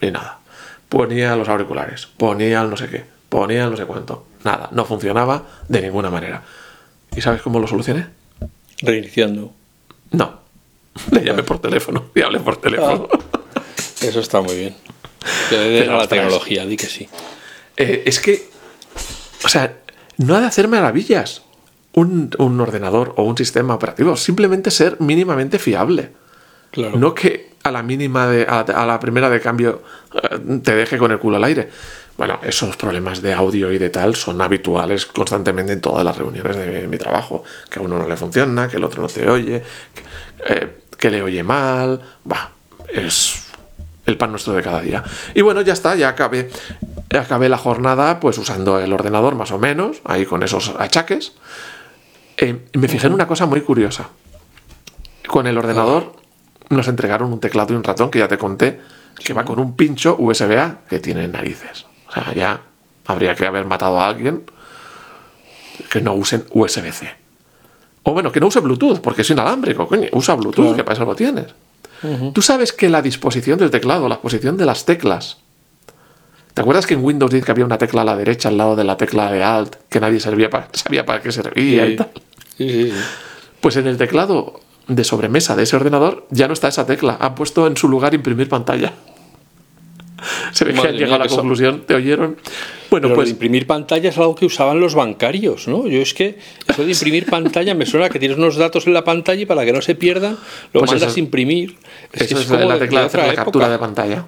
y 0.00 0.10
nada 0.10 0.38
ponía 0.88 1.36
los 1.36 1.48
auriculares, 1.48 2.06
ponía 2.16 2.60
el 2.62 2.70
no 2.70 2.76
sé 2.76 2.88
qué, 2.88 3.04
ponía 3.28 3.64
el 3.64 3.70
no 3.70 3.76
sé 3.76 3.84
cuánto. 3.84 4.26
Nada, 4.44 4.68
no 4.72 4.84
funcionaba 4.84 5.46
de 5.68 5.82
ninguna 5.82 6.10
manera. 6.10 6.42
¿Y 7.16 7.20
sabes 7.20 7.42
cómo 7.42 7.58
lo 7.58 7.66
solucioné? 7.66 8.06
Reiniciando. 8.80 9.52
No. 10.12 10.40
Le 11.10 11.24
llamé 11.24 11.42
por 11.42 11.60
teléfono 11.60 12.06
y 12.14 12.22
hablé 12.22 12.40
por 12.40 12.56
teléfono. 12.58 13.08
Ah. 13.12 13.60
eso 14.00 14.20
está 14.20 14.40
muy 14.40 14.56
bien. 14.56 14.76
Que 15.50 15.84
la 15.86 16.06
tecnología, 16.06 16.64
di 16.64 16.76
que 16.76 16.86
sí. 16.86 17.08
Eh, 17.76 18.04
es 18.06 18.20
que, 18.20 18.48
o 19.44 19.48
sea, 19.48 19.76
no 20.16 20.36
ha 20.36 20.40
de 20.40 20.46
hacer 20.46 20.68
maravillas 20.68 21.42
un, 21.92 22.30
un 22.38 22.60
ordenador 22.60 23.14
o 23.16 23.24
un 23.24 23.36
sistema 23.36 23.74
operativo, 23.74 24.16
simplemente 24.16 24.70
ser 24.70 25.00
mínimamente 25.00 25.58
fiable. 25.58 26.10
Claro. 26.70 26.98
No 26.98 27.14
que 27.14 27.47
a 27.68 27.72
la 27.72 27.82
mínima, 27.82 28.26
de, 28.26 28.44
a, 28.48 28.86
la 28.86 28.98
primera 28.98 29.30
de 29.30 29.40
cambio, 29.40 29.82
eh, 30.14 30.38
te 30.62 30.74
deje 30.74 30.98
con 30.98 31.12
el 31.12 31.18
culo 31.18 31.36
al 31.36 31.44
aire. 31.44 31.68
Bueno, 32.16 32.40
esos 32.42 32.76
problemas 32.76 33.22
de 33.22 33.32
audio 33.32 33.72
y 33.72 33.78
de 33.78 33.90
tal 33.90 34.16
son 34.16 34.40
habituales 34.40 35.06
constantemente 35.06 35.72
en 35.72 35.80
todas 35.80 36.04
las 36.04 36.18
reuniones 36.18 36.56
de 36.56 36.88
mi 36.88 36.98
trabajo. 36.98 37.44
Que 37.70 37.78
a 37.78 37.82
uno 37.82 37.96
no 37.96 38.08
le 38.08 38.16
funciona, 38.16 38.66
que 38.66 38.76
el 38.76 38.84
otro 38.84 39.02
no 39.02 39.08
te 39.08 39.30
oye, 39.30 39.62
que, 40.98 41.08
eh, 41.08 41.10
le 41.10 41.22
oye 41.22 41.44
mal. 41.44 42.00
Va, 42.30 42.50
es 42.92 43.44
el 44.04 44.16
pan 44.16 44.32
nuestro 44.32 44.52
de 44.54 44.62
cada 44.62 44.80
día. 44.80 45.04
Y 45.34 45.42
bueno, 45.42 45.60
ya 45.60 45.74
está, 45.74 45.94
ya 45.94 46.08
acabé, 46.08 46.50
acabé 47.16 47.48
la 47.48 47.58
jornada 47.58 48.18
pues 48.18 48.36
usando 48.38 48.80
el 48.80 48.92
ordenador 48.92 49.36
más 49.36 49.52
o 49.52 49.58
menos, 49.58 49.98
ahí 50.04 50.26
con 50.26 50.42
esos 50.42 50.74
achaques. 50.76 51.34
Eh, 52.36 52.66
me 52.72 52.88
fijé 52.88 53.06
en 53.06 53.12
una 53.12 53.28
cosa 53.28 53.46
muy 53.46 53.60
curiosa. 53.60 54.08
Con 55.28 55.46
el 55.46 55.56
ordenador 55.56 56.17
nos 56.70 56.88
entregaron 56.88 57.32
un 57.32 57.40
teclado 57.40 57.72
y 57.72 57.76
un 57.76 57.84
ratón 57.84 58.10
que 58.10 58.18
ya 58.18 58.28
te 58.28 58.38
conté, 58.38 58.80
que 59.22 59.32
va 59.32 59.44
con 59.44 59.58
un 59.58 59.76
pincho 59.76 60.16
USB-A 60.18 60.80
que 60.88 61.00
tiene 61.00 61.26
narices. 61.28 61.86
O 62.08 62.12
sea, 62.12 62.32
ya 62.34 62.60
habría 63.06 63.34
que 63.34 63.46
haber 63.46 63.64
matado 63.64 64.00
a 64.00 64.08
alguien 64.08 64.44
que 65.90 66.00
no 66.00 66.14
usen 66.14 66.44
USB-C. 66.50 67.08
O 68.04 68.12
bueno, 68.12 68.32
que 68.32 68.40
no 68.40 68.46
use 68.46 68.60
Bluetooth, 68.60 69.00
porque 69.00 69.22
es 69.22 69.30
inalámbrico, 69.30 69.86
coño. 69.86 70.08
Usa 70.12 70.34
Bluetooth, 70.34 70.74
que 70.74 70.84
para 70.84 70.94
eso 70.94 71.04
lo 71.04 71.14
tienes. 71.14 71.46
Tú 72.32 72.42
sabes 72.42 72.72
que 72.72 72.88
la 72.88 73.02
disposición 73.02 73.58
del 73.58 73.70
teclado, 73.70 74.08
la 74.08 74.20
posición 74.20 74.56
de 74.56 74.64
las 74.64 74.84
teclas. 74.84 75.38
¿Te 76.54 76.60
acuerdas 76.62 76.86
que 76.86 76.94
en 76.94 77.04
Windows 77.04 77.30
10 77.30 77.44
que 77.44 77.50
había 77.50 77.64
una 77.64 77.78
tecla 77.78 78.02
a 78.02 78.04
la 78.04 78.16
derecha 78.16 78.48
al 78.48 78.56
lado 78.56 78.76
de 78.76 78.84
la 78.84 78.96
tecla 78.96 79.30
de 79.30 79.42
Alt, 79.42 79.76
que 79.88 80.00
nadie 80.00 80.20
sabía 80.20 80.48
para 80.50 81.20
qué 81.20 81.32
servía 81.32 81.86
y 81.86 81.96
tal? 81.96 82.10
Pues 83.60 83.76
en 83.76 83.86
el 83.86 83.96
teclado 83.96 84.60
de 84.88 85.04
sobremesa 85.04 85.54
de 85.54 85.62
ese 85.64 85.76
ordenador 85.76 86.26
ya 86.30 86.46
no 86.48 86.54
está 86.54 86.68
esa 86.68 86.86
tecla. 86.86 87.16
Han 87.20 87.34
puesto 87.34 87.66
en 87.66 87.76
su 87.76 87.88
lugar 87.88 88.14
imprimir 88.14 88.48
pantalla. 88.48 88.92
Se 90.52 90.64
ve 90.64 90.74
que 90.74 90.80
han 90.80 90.94
llegado 90.96 91.14
a 91.14 91.18
la 91.18 91.28
son- 91.28 91.38
conclusión, 91.40 91.82
¿te 91.86 91.94
oyeron? 91.94 92.36
Bueno, 92.90 93.02
Pero 93.04 93.08
lo 93.10 93.14
pues 93.16 93.28
de 93.28 93.32
imprimir 93.32 93.66
pantalla 93.66 94.08
es 94.08 94.16
algo 94.18 94.34
que 94.34 94.46
usaban 94.46 94.80
los 94.80 94.94
bancarios, 94.94 95.68
¿no? 95.68 95.86
Yo 95.86 96.00
es 96.00 96.14
que 96.14 96.38
eso 96.66 96.84
de 96.84 96.90
imprimir 96.90 97.26
pantalla 97.26 97.74
me 97.74 97.84
suena 97.86 98.08
que 98.08 98.18
tienes 98.18 98.38
unos 98.38 98.56
datos 98.56 98.86
en 98.86 98.94
la 98.94 99.04
pantalla 99.04 99.42
y 99.42 99.46
para 99.46 99.64
que 99.64 99.72
no 99.72 99.80
se 99.82 99.94
pierdan 99.94 100.36
lo 100.72 100.80
Pues 100.80 100.90
mandas 100.90 101.10
eso- 101.10 101.16
a 101.16 101.20
imprimir. 101.20 101.76
Es 102.12 102.22
Eso 102.22 102.36
es 102.36 102.42
es 102.44 102.50
como 102.50 102.64
la 102.68 102.74
de- 102.74 102.80
tecla 102.80 103.00
de 103.00 103.04
de 103.04 103.06
hacer 103.08 103.26
la 103.28 103.34
captura 103.34 103.66
época. 103.66 103.72
de 103.72 103.78
pantalla. 103.78 104.24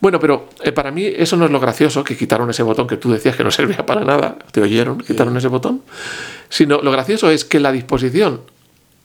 Bueno, 0.00 0.20
pero 0.20 0.50
eh, 0.62 0.70
para 0.70 0.90
mí 0.92 1.04
eso 1.06 1.36
no 1.36 1.46
es 1.46 1.50
lo 1.50 1.58
gracioso, 1.58 2.04
que 2.04 2.16
quitaron 2.16 2.48
ese 2.50 2.62
botón 2.62 2.86
que 2.86 2.98
tú 2.98 3.10
decías 3.10 3.34
que 3.34 3.42
no 3.42 3.50
servía 3.50 3.84
para 3.86 4.04
nada, 4.04 4.36
te 4.52 4.60
oyeron, 4.60 4.98
quitaron 4.98 5.36
ese 5.36 5.48
botón, 5.48 5.82
sino 6.50 6.80
lo 6.82 6.92
gracioso 6.92 7.30
es 7.30 7.44
que 7.44 7.58
la 7.58 7.72
disposición 7.72 8.42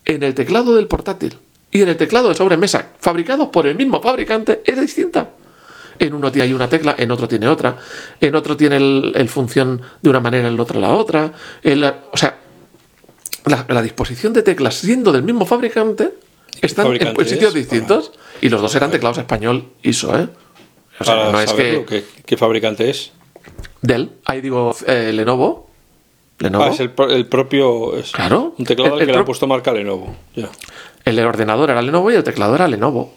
en 0.05 0.23
el 0.23 0.33
teclado 0.33 0.75
del 0.75 0.87
portátil 0.87 1.37
y 1.71 1.81
en 1.81 1.89
el 1.89 1.97
teclado 1.97 2.29
de 2.29 2.35
sobremesa, 2.35 2.93
fabricados 2.99 3.49
por 3.49 3.67
el 3.67 3.75
mismo 3.75 4.01
fabricante, 4.01 4.61
es 4.65 4.79
distinta. 4.79 5.29
En 5.99 6.13
uno 6.13 6.31
tiene 6.31 6.55
una 6.55 6.69
tecla, 6.69 6.95
en 6.97 7.11
otro 7.11 7.27
tiene 7.27 7.47
otra, 7.47 7.77
en 8.19 8.33
otro 8.33 8.55
tiene 8.55 8.77
el, 8.77 9.11
el 9.15 9.29
función 9.29 9.81
de 10.01 10.09
una 10.09 10.19
manera, 10.19 10.47
en 10.47 10.53
el 10.53 10.59
otro 10.59 10.79
la 10.79 10.89
otra. 10.89 11.31
o 12.11 12.17
sea, 12.17 12.37
la, 13.45 13.65
la 13.67 13.81
disposición 13.81 14.33
de 14.33 14.43
teclas 14.43 14.75
siendo 14.75 15.11
del 15.11 15.23
mismo 15.23 15.45
fabricante 15.45 16.13
están 16.61 16.85
en, 16.87 16.91
fabricante 16.91 17.21
en 17.21 17.27
sitios 17.27 17.49
es? 17.49 17.69
distintos 17.69 18.11
y 18.41 18.49
los 18.49 18.61
dos 18.61 18.73
eran 18.75 18.91
teclados 18.91 19.17
español 19.17 19.69
ISO, 19.83 20.17
¿eh? 20.17 20.27
O 20.99 21.03
sea, 21.03 21.31
no 21.31 21.39
es 21.39 21.53
que 21.53 21.85
¿qué, 21.87 22.05
qué 22.25 22.37
fabricante 22.37 22.89
es? 22.89 23.11
Dell, 23.81 24.11
ahí 24.25 24.41
digo 24.41 24.75
eh, 24.85 25.11
Lenovo, 25.13 25.68
Lenovo, 26.39 26.63
Ah, 26.65 26.69
es 26.69 26.79
el, 26.79 26.91
el 27.09 27.25
propio. 27.27 27.95
es 27.97 28.11
Claro. 28.11 28.53
Un 28.57 28.65
teclado 28.65 28.87
El- 28.89 28.93
al 28.95 28.99
el 29.01 29.05
que 29.07 29.11
le 29.13 29.19
han 29.19 29.25
puesto 29.25 29.45
marca 29.47 29.71
Lenovo. 29.71 30.15
El 31.05 31.19
ordenador 31.19 31.69
era 31.69 31.81
Lenovo 31.81 32.11
y 32.11 32.15
el 32.15 32.23
teclado 32.23 32.55
era 32.55 32.67
Lenovo. 32.67 33.13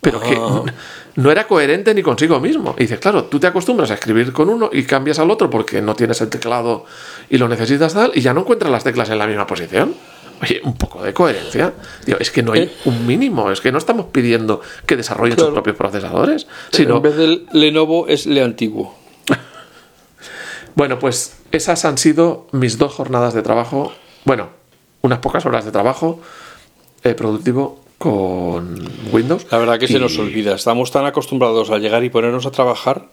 Pero 0.00 0.20
que 0.20 0.36
Ah. 0.38 0.62
no 1.16 1.30
era 1.30 1.46
coherente 1.46 1.94
ni 1.94 2.02
consigo 2.02 2.38
mismo. 2.38 2.74
Y 2.78 2.82
dices, 2.82 2.98
claro, 3.00 3.24
tú 3.24 3.40
te 3.40 3.46
acostumbras 3.46 3.90
a 3.90 3.94
escribir 3.94 4.32
con 4.32 4.48
uno 4.50 4.68
y 4.72 4.82
cambias 4.84 5.18
al 5.18 5.30
otro 5.30 5.48
porque 5.50 5.80
no 5.80 5.94
tienes 5.94 6.20
el 6.20 6.28
teclado 6.28 6.84
y 7.30 7.38
lo 7.38 7.48
necesitas 7.48 7.94
tal, 7.94 8.12
y 8.14 8.20
ya 8.20 8.34
no 8.34 8.40
encuentras 8.40 8.70
las 8.70 8.84
teclas 8.84 9.08
en 9.10 9.18
la 9.18 9.26
misma 9.26 9.46
posición. 9.46 9.94
Oye, 10.42 10.60
un 10.64 10.76
poco 10.76 11.02
de 11.02 11.14
coherencia. 11.14 11.72
Digo, 12.04 12.18
es 12.20 12.30
que 12.30 12.42
no 12.42 12.52
hay 12.52 12.60
Eh. 12.64 12.72
un 12.84 13.06
mínimo, 13.06 13.50
es 13.50 13.62
que 13.62 13.72
no 13.72 13.78
estamos 13.78 14.06
pidiendo 14.12 14.60
que 14.84 14.94
desarrollen 14.96 15.38
sus 15.38 15.48
propios 15.48 15.76
procesadores, 15.76 16.46
sino 16.70 16.96
En 16.96 17.02
vez 17.02 17.16
del 17.16 17.46
Lenovo 17.52 18.06
es 18.06 18.26
Le 18.26 18.42
Antiguo. 18.42 18.95
Bueno, 20.76 20.98
pues 21.00 21.36
esas 21.52 21.84
han 21.84 21.98
sido 21.98 22.46
mis 22.52 22.78
dos 22.78 22.92
jornadas 22.92 23.34
de 23.34 23.42
trabajo. 23.42 23.92
Bueno, 24.24 24.50
unas 25.02 25.18
pocas 25.18 25.44
horas 25.46 25.64
de 25.64 25.72
trabajo 25.72 26.20
eh, 27.02 27.14
productivo 27.14 27.80
con 27.98 28.86
Windows. 29.10 29.46
La 29.50 29.58
verdad 29.58 29.78
que 29.78 29.88
se 29.88 29.98
nos 29.98 30.16
olvida. 30.18 30.54
Estamos 30.54 30.90
tan 30.92 31.06
acostumbrados 31.06 31.70
a 31.70 31.78
llegar 31.78 32.04
y 32.04 32.10
ponernos 32.10 32.46
a 32.46 32.50
trabajar 32.50 33.06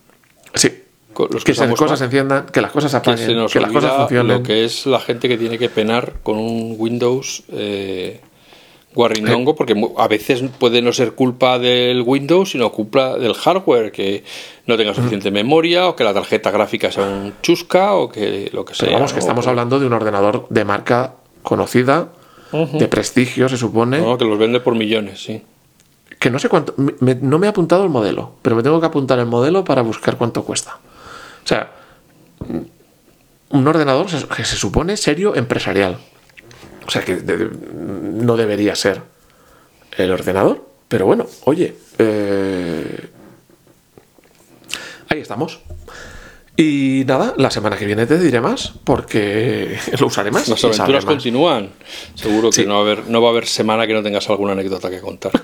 Sí. 0.53 0.83
los 1.17 1.43
Que 1.43 1.53
que 1.53 1.65
las 1.65 1.75
cosas 1.79 1.99
se 1.99 2.05
enciendan, 2.05 2.45
que 2.47 2.59
las 2.61 2.71
cosas 2.71 2.91
se 2.91 3.01
que 3.01 3.17
se 3.17 3.33
nos 3.33 3.51
que 3.53 3.59
las 3.61 3.71
cosas 3.71 3.95
funcionen. 3.95 4.37
lo 4.39 4.43
que 4.43 4.65
es 4.65 4.85
la 4.85 4.99
gente 4.99 5.27
que 5.29 5.37
tiene 5.37 5.57
que 5.57 5.69
penar 5.69 6.13
con 6.21 6.37
un 6.37 6.75
Windows 6.77 7.43
eh, 7.49 8.19
guarrindongo, 8.95 9.55
porque 9.55 9.75
mu- 9.75 9.93
a 9.97 10.07
veces 10.07 10.43
puede 10.59 10.81
no 10.81 10.91
ser 10.93 11.13
culpa 11.13 11.59
del 11.59 12.01
Windows, 12.01 12.51
sino 12.51 12.71
culpa 12.71 13.17
del 13.17 13.33
hardware, 13.33 13.91
que 13.91 14.23
no 14.67 14.77
tenga 14.77 14.93
suficiente 14.93 15.31
memoria, 15.31 15.87
o 15.87 15.95
que 15.95 16.03
la 16.03 16.13
tarjeta 16.13 16.51
gráfica 16.51 16.91
sea 16.91 17.03
un 17.03 17.33
chusca, 17.41 17.93
o 17.95 18.09
que 18.09 18.49
lo 18.53 18.63
que 18.65 18.73
sea. 18.75 18.85
Pero 18.87 18.97
vamos, 18.97 19.11
que 19.11 19.17
¿no? 19.17 19.21
estamos 19.21 19.47
hablando 19.47 19.79
de 19.79 19.87
un 19.87 19.93
ordenador 19.93 20.45
de 20.49 20.63
marca 20.65 21.15
conocida, 21.41 22.09
de 22.51 22.87
prestigio, 22.87 23.49
se 23.49 23.57
supone. 23.57 23.99
No, 23.99 24.17
que 24.17 24.25
los 24.25 24.37
vende 24.37 24.59
por 24.59 24.75
millones, 24.75 25.23
sí. 25.23 25.41
Que 26.19 26.29
no 26.29 26.37
sé 26.39 26.47
cuánto. 26.49 26.73
me- 26.77 27.15
no 27.15 27.39
me 27.39 27.47
he 27.47 27.49
apuntado 27.49 27.83
el 27.83 27.89
modelo, 27.89 28.33
pero 28.43 28.55
me 28.55 28.61
tengo 28.63 28.79
que 28.79 28.85
apuntar 28.85 29.17
el 29.19 29.25
modelo 29.25 29.63
para 29.63 29.81
buscar 29.81 30.17
cuánto 30.17 30.43
cuesta. 30.43 30.77
O 31.43 31.47
sea, 31.47 31.71
un 33.49 33.67
ordenador 33.67 34.07
que 34.35 34.45
se 34.45 34.55
supone 34.55 34.97
serio 34.97 35.35
empresarial. 35.35 35.97
O 36.87 36.91
sea, 36.91 37.03
que 37.03 37.15
de- 37.17 37.49
no 37.73 38.35
debería 38.37 38.75
ser 38.75 39.01
el 39.97 40.11
ordenador. 40.11 40.65
Pero 40.87 41.05
bueno, 41.05 41.25
oye, 41.45 41.75
eh, 41.97 43.09
ahí 45.09 45.19
estamos. 45.19 45.59
Y 46.55 47.03
nada, 47.07 47.33
la 47.37 47.49
semana 47.49 47.77
que 47.77 47.85
viene 47.85 48.05
te 48.05 48.19
diré 48.19 48.39
más, 48.39 48.73
porque 48.83 49.77
lo 49.99 50.07
usaré 50.07 50.29
más. 50.31 50.47
Las 50.47 50.63
aventuras 50.63 51.03
más. 51.05 51.15
continúan. 51.15 51.69
Seguro 52.13 52.49
que 52.51 52.57
Sí. 52.61 52.65
no, 52.67 52.73
va 52.75 52.79
a 52.79 52.83
haber, 52.83 53.07
no 53.09 53.21
va 53.21 53.29
a 53.29 53.31
haber 53.31 53.47
semana 53.47 53.87
que 53.87 53.93
no 53.93 54.03
tengas 54.03 54.29
alguna 54.29 54.51
anécdota 54.53 54.89
que 54.89 54.99
contar. 55.01 55.31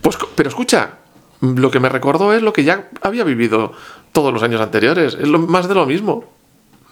Pues, 0.00 0.18
pero 0.34 0.50
escucha, 0.50 0.98
lo 1.40 1.70
que 1.70 1.80
me 1.80 1.88
recordó 1.88 2.34
es 2.34 2.42
lo 2.42 2.52
que 2.52 2.62
ya 2.62 2.90
había 3.00 3.24
vivido 3.24 3.72
todos 4.12 4.34
los 4.34 4.42
años 4.42 4.60
anteriores. 4.60 5.14
Es 5.18 5.26
lo, 5.26 5.38
más 5.38 5.66
de 5.66 5.74
lo 5.74 5.86
mismo. 5.86 6.24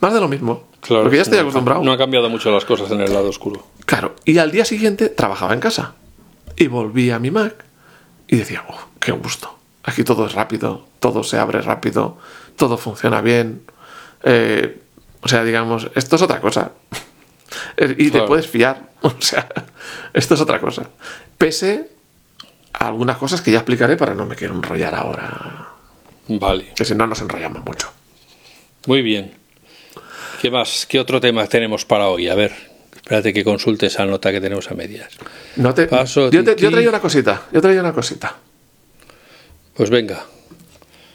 Más 0.02 0.12
de 0.12 0.20
lo 0.20 0.26
mismo. 0.26 0.64
Claro, 0.80 1.04
Porque 1.04 1.18
ya 1.18 1.22
estoy 1.22 1.38
no, 1.38 1.42
acostumbrado. 1.42 1.84
No 1.84 1.92
han 1.92 1.98
cambiado 1.98 2.28
mucho 2.28 2.50
las 2.50 2.64
cosas 2.64 2.90
en 2.90 3.00
el 3.00 3.12
lado 3.14 3.28
oscuro. 3.28 3.64
Claro. 3.86 4.16
Y 4.24 4.38
al 4.38 4.50
día 4.50 4.64
siguiente 4.64 5.08
trabajaba 5.08 5.54
en 5.54 5.60
casa. 5.60 5.94
Y 6.56 6.66
volví 6.66 7.12
a 7.12 7.20
mi 7.20 7.30
Mac 7.30 7.64
y 8.26 8.36
decía, 8.36 8.64
oh, 8.68 8.88
qué 8.98 9.12
gusto. 9.12 9.56
Aquí 9.84 10.02
todo 10.02 10.26
es 10.26 10.32
rápido, 10.32 10.86
todo 10.98 11.22
se 11.22 11.38
abre 11.38 11.62
rápido, 11.62 12.18
todo 12.56 12.78
funciona 12.78 13.20
bien. 13.20 13.62
Eh, 14.24 14.80
o 15.20 15.28
sea, 15.28 15.44
digamos, 15.44 15.88
esto 15.94 16.16
es 16.16 16.22
otra 16.22 16.40
cosa. 16.40 16.72
Y 17.98 18.10
te 18.10 18.22
puedes 18.22 18.48
fiar. 18.48 18.90
O 19.02 19.12
sea, 19.18 19.48
esto 20.12 20.34
es 20.34 20.40
otra 20.40 20.60
cosa. 20.60 20.88
Pese 21.38 21.90
a 22.72 22.86
algunas 22.86 23.18
cosas 23.18 23.40
que 23.40 23.50
ya 23.50 23.58
explicaré 23.58 23.96
para 23.96 24.14
no 24.14 24.26
me 24.26 24.36
quiero 24.36 24.54
enrollar 24.54 24.94
ahora. 24.94 25.68
Vale. 26.28 26.72
Que 26.76 26.84
si 26.84 26.94
no 26.94 27.06
nos 27.06 27.20
enrollamos 27.20 27.64
mucho. 27.64 27.90
Muy 28.86 29.02
bien. 29.02 29.41
¿Qué 30.42 30.50
más? 30.50 30.86
¿Qué 30.86 30.98
otro 30.98 31.20
tema 31.20 31.46
tenemos 31.46 31.84
para 31.84 32.08
hoy? 32.08 32.28
A 32.28 32.34
ver, 32.34 32.52
espérate 32.96 33.32
que 33.32 33.44
consulte 33.44 33.86
esa 33.86 34.04
nota 34.04 34.32
que 34.32 34.40
tenemos 34.40 34.68
a 34.70 34.74
medias. 34.74 35.08
No 35.54 35.72
te, 35.72 35.86
Paso, 35.86 36.30
yo, 36.30 36.42
te, 36.42 36.50
yo 36.50 36.56
tiki. 36.56 36.72
traía 36.72 36.88
una 36.88 37.00
cosita. 37.00 37.42
Yo 37.52 37.60
traía 37.60 37.78
una 37.80 37.92
cosita. 37.92 38.36
Pues 39.74 39.88
venga. 39.88 40.24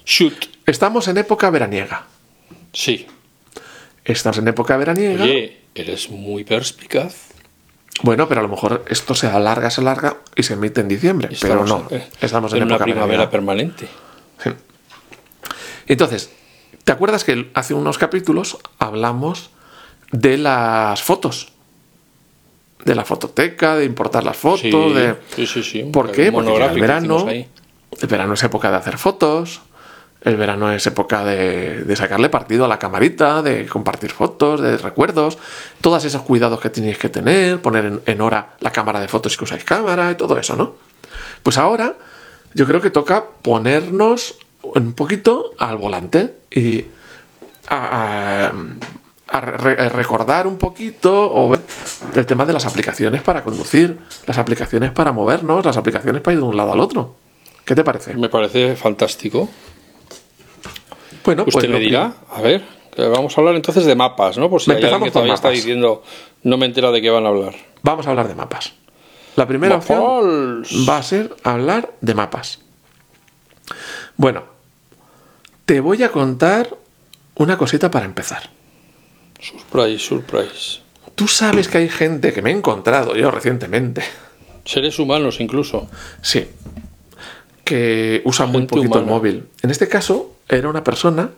Shoot. 0.06 0.46
Estamos 0.66 1.10
en 1.10 1.18
época 1.18 1.50
veraniega. 1.50 2.06
Sí. 2.72 3.06
Estamos 4.06 4.38
en 4.38 4.48
época 4.48 4.78
veraniega. 4.78 5.22
Oye, 5.26 5.58
eres 5.76 6.10
muy 6.10 6.46
perspicaz. 6.46 7.28
Bueno, 8.04 8.30
pero 8.30 8.40
a 8.40 8.44
lo 8.44 8.50
mejor 8.50 8.86
esto 8.88 9.14
se 9.14 9.28
alarga, 9.28 9.70
se 9.72 9.82
alarga 9.82 10.18
y 10.38 10.44
se 10.44 10.54
emite 10.54 10.80
en 10.80 10.88
diciembre. 10.88 11.30
pero 11.42 11.66
no. 11.66 11.86
en- 11.90 12.02
Estamos 12.22 12.54
en, 12.54 12.60
en 12.60 12.64
una 12.64 12.76
época 12.76 12.86
primavera 12.86 13.26
veraniega. 13.26 13.30
permanente. 13.32 13.88
Sí. 14.42 14.52
Entonces, 15.88 16.30
¿te 16.88 16.94
acuerdas 16.94 17.26
que 17.26 17.52
hace 17.54 17.74
unos 17.74 17.98
capítulos 17.98 18.58
hablamos 18.80 19.50
de 20.14 20.38
las 20.38 21.04
fotos? 21.04 21.50
De 22.86 22.96
la 22.96 23.04
fototeca, 23.04 23.76
de 23.76 23.84
importar 23.84 24.24
las 24.24 24.38
fotos, 24.38 24.62
Sí, 24.62 24.94
de... 24.94 25.18
sí, 25.36 25.46
sí, 25.46 25.64
sí. 25.64 25.84
¿Por 25.92 26.14
qué? 26.14 26.32
Porque 26.32 26.50
el 26.66 26.80
verano. 26.80 27.28
El 27.28 28.08
verano 28.08 28.34
es 28.36 28.44
época 28.44 28.72
de 28.72 28.78
hacer 28.78 28.98
fotos. 28.98 29.60
El 30.22 30.38
verano 30.38 30.72
es 30.72 30.88
época 30.88 31.26
de, 31.26 31.84
de 31.84 31.96
sacarle 31.98 32.30
partido 32.30 32.64
a 32.64 32.70
la 32.70 32.80
camarita, 32.80 33.42
de 33.42 33.66
compartir 33.66 34.12
fotos, 34.12 34.62
de 34.62 34.78
recuerdos, 34.78 35.38
todos 35.82 36.06
esos 36.06 36.22
cuidados 36.22 36.62
que 36.62 36.70
tenéis 36.70 36.98
que 36.98 37.10
tener, 37.10 37.62
poner 37.62 37.84
en, 37.86 38.02
en 38.06 38.22
hora 38.22 38.56
la 38.62 38.72
cámara 38.72 39.02
de 39.02 39.10
fotos 39.10 39.34
si 39.34 39.38
que 39.38 39.44
usáis 39.44 39.66
cámara 39.66 40.10
y 40.12 40.16
todo 40.16 40.38
eso, 40.40 40.56
¿no? 40.56 40.76
Pues 41.44 41.58
ahora 41.58 41.96
yo 42.54 42.66
creo 42.66 42.80
que 42.80 42.90
toca 42.92 43.26
ponernos 43.42 44.36
un 44.64 44.94
poquito 44.94 45.52
al 45.58 45.78
volante 45.78 46.36
y 46.52 46.86
a, 47.70 48.48
a- 48.48 48.54
a 49.30 49.42
re- 49.42 49.82
a 49.82 49.90
recordar 49.90 50.48
un 50.48 50.58
poquito 50.58 51.30
o 51.34 51.50
ver 51.50 51.60
el 52.16 52.26
tema 52.26 52.46
de 52.46 52.54
las 52.54 52.66
aplicaciones 52.66 53.22
para 53.22 53.44
conducir, 53.44 53.98
las 54.26 54.38
aplicaciones 54.38 54.92
para 54.92 55.12
movernos, 55.12 55.66
las 55.66 55.76
aplicaciones 55.76 56.22
para 56.22 56.34
ir 56.36 56.40
de 56.40 56.46
un 56.48 56.56
lado 56.56 56.72
al 56.72 56.80
otro. 56.80 57.16
¿Qué 57.66 57.76
te 57.76 57.84
parece? 57.84 58.14
Me 58.14 58.30
parece 58.30 58.76
fantástico. 58.78 59.50
Bueno, 61.26 61.44
Usted 61.46 61.52
pues 61.60 61.70
me 61.70 61.80
que- 61.80 61.86
dirá, 61.86 62.14
a 62.32 62.42
ver, 62.42 62.64
que 62.96 63.02
vamos 63.08 63.38
a 63.38 63.42
hablar 63.42 63.56
entonces 63.56 63.86
de 63.86 63.96
mapas, 63.96 64.38
¿no? 64.38 64.50
Por 64.50 64.62
si 64.62 64.72
hay 64.72 64.76
alguien 64.76 64.88
Empezamos 64.88 65.08
que 65.08 65.12
todavía 65.12 65.34
está 65.34 65.48
mapas. 65.50 65.58
diciendo, 65.58 66.04
no 66.44 66.58
me 66.58 66.66
entera 66.66 66.92
de 66.92 67.02
qué 67.02 67.10
van 67.10 67.26
a 67.26 67.30
hablar. 67.30 67.56
Vamos 67.84 68.08
a 68.08 68.12
hablar 68.12 68.30
de 68.30 68.36
mapas. 68.36 68.74
La 69.36 69.46
primera 69.46 69.76
opción 69.76 70.64
va 70.90 70.98
a 70.98 71.04
ser 71.04 71.36
hablar 71.44 71.92
de 72.00 72.14
mapas. 72.14 72.60
Bueno, 74.18 74.44
te 75.66 75.80
voy 75.80 76.04
a 76.04 76.12
contar 76.12 76.76
una 77.36 77.58
cosita 77.58 77.92
para 77.92 78.06
empezar. 78.06 78.50
Surprise, 79.40 80.00
surprise. 80.00 80.80
Tú 81.16 81.28
sabes 81.28 81.68
que 81.68 81.78
hay 81.80 81.90
gente 81.90 82.34
que 82.34 82.42
me 82.42 82.52
he 82.52 82.54
encontrado 82.54 83.16
yo 83.16 83.32
recientemente, 83.32 84.04
Seres 84.66 85.00
humanos 85.00 85.40
incluso. 85.40 85.88
sí, 86.22 86.48
que 87.64 88.22
usa 88.26 88.46
muy 88.46 88.66
poquito 88.66 89.00
el 89.00 89.06
móvil. 89.06 89.48
En 89.62 89.70
este 89.72 89.88
caso, 89.88 90.36
era 90.48 90.68
una 90.70 90.84
persona. 90.84 91.30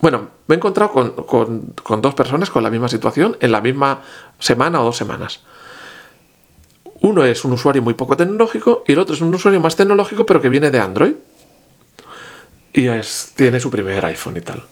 Bueno, 0.00 0.28
me 0.46 0.54
he 0.54 0.58
encontrado 0.58 0.92
con, 0.92 1.10
con- 1.12 1.74
con 1.82 2.00
dos 2.02 2.14
personas 2.14 2.50
con 2.50 2.62
la 2.62 2.70
misma 2.70 2.88
situación 2.88 3.36
en 3.40 3.52
la 3.52 3.60
misma 3.60 4.02
semana 4.38 4.80
o 4.80 4.84
dos 4.84 4.96
semanas. 4.96 5.40
Uno 7.00 7.24
es 7.24 7.44
un 7.44 7.52
usuario 7.52 7.80
muy 7.82 7.94
poco 7.94 8.16
tecnológico 8.16 8.84
y 8.86 8.92
el 8.92 8.98
otro 8.98 9.14
es 9.14 9.20
un 9.20 9.34
usuario 9.34 9.60
más 9.60 9.76
tecnológico 9.76 10.24
pero 10.26 10.40
que 10.40 10.48
viene 10.48 10.70
de 10.70 10.78
Android. 10.80 11.14
Y 12.72 12.88
es, 12.88 13.32
tiene 13.34 13.60
su 13.60 13.70
primer 13.70 14.04
iPhone 14.04 14.36
y 14.36 14.40
tal. 14.40 14.64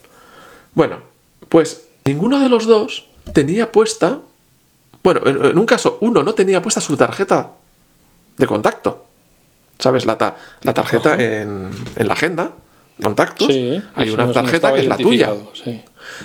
Bueno, 0.74 1.00
pues 1.48 1.88
ninguno 2.04 2.40
de 2.40 2.48
los 2.48 2.66
dos 2.66 3.06
tenía 3.32 3.72
puesta, 3.72 4.20
bueno, 5.02 5.20
en, 5.24 5.58
un 5.58 5.66
caso 5.66 5.98
uno 6.00 6.22
no 6.22 6.34
tenía 6.34 6.62
puesta 6.62 6.80
su 6.80 6.96
tarjeta 6.96 7.52
de 8.36 8.46
contacto. 8.46 9.06
¿Sabes? 9.78 10.06
La, 10.06 10.16
la 10.62 10.74
tarjeta 10.74 11.14
en, 11.14 11.70
en, 11.96 12.08
la 12.08 12.14
agenda, 12.14 12.52
contactos, 13.02 13.50
hay 13.50 14.10
una 14.10 14.32
tarjeta 14.32 14.72
que 14.72 14.80
es 14.80 14.86
la 14.86 14.96
tuya. 14.96 15.34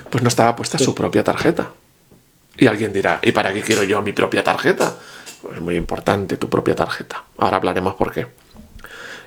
Pues 0.09 0.23
no 0.23 0.29
estaba 0.29 0.55
puesta 0.55 0.77
su 0.77 0.95
propia 0.95 1.23
tarjeta. 1.23 1.71
Y 2.57 2.67
alguien 2.67 2.93
dirá, 2.93 3.19
¿y 3.21 3.31
para 3.31 3.53
qué 3.53 3.61
quiero 3.61 3.83
yo 3.83 4.01
mi 4.01 4.13
propia 4.13 4.43
tarjeta? 4.43 4.93
Pues 5.41 5.55
es 5.55 5.61
muy 5.61 5.75
importante 5.75 6.37
tu 6.37 6.49
propia 6.49 6.75
tarjeta. 6.75 7.23
Ahora 7.37 7.57
hablaremos 7.57 7.95
por 7.95 8.11
qué. 8.11 8.27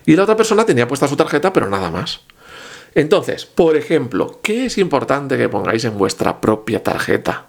Y 0.07 0.17
la 0.17 0.23
otra 0.23 0.37
persona 0.37 0.65
tenía 0.65 0.87
puesta 0.87 1.09
su 1.09 1.17
tarjeta, 1.17 1.53
pero 1.53 1.69
nada 1.69 1.91
más. 1.91 2.21
Entonces, 2.95 3.45
por 3.45 3.77
ejemplo, 3.77 4.41
¿qué 4.43 4.67
es 4.67 4.79
importante 4.79 5.37
que 5.37 5.49
pongáis 5.49 5.85
en 5.85 5.99
vuestra 5.99 6.41
propia 6.41 6.83
tarjeta? 6.83 7.47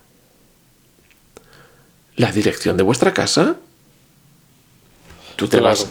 ¿La 2.15 2.31
dirección 2.31 2.77
de 2.77 2.83
vuestra 2.83 3.13
casa? 3.13 3.57
Tú 5.35 5.47
te 5.47 5.59
vas. 5.59 5.87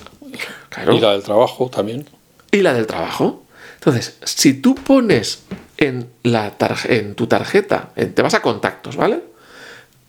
Y 0.93 0.99
la 0.99 1.13
del 1.13 1.23
trabajo 1.23 1.71
también. 1.71 2.07
Y 2.51 2.63
la 2.63 2.75
del 2.75 2.87
trabajo. 2.87 3.45
Entonces, 3.75 4.17
si 4.25 4.55
tú 4.55 4.75
pones 4.75 5.45
en, 5.77 6.11
la 6.23 6.57
en 6.89 7.15
tu 7.15 7.27
tarjeta, 7.27 7.91
te 7.95 8.23
vas 8.23 8.35
a 8.35 8.43
contactos, 8.43 8.97
¿vale? 8.97 9.23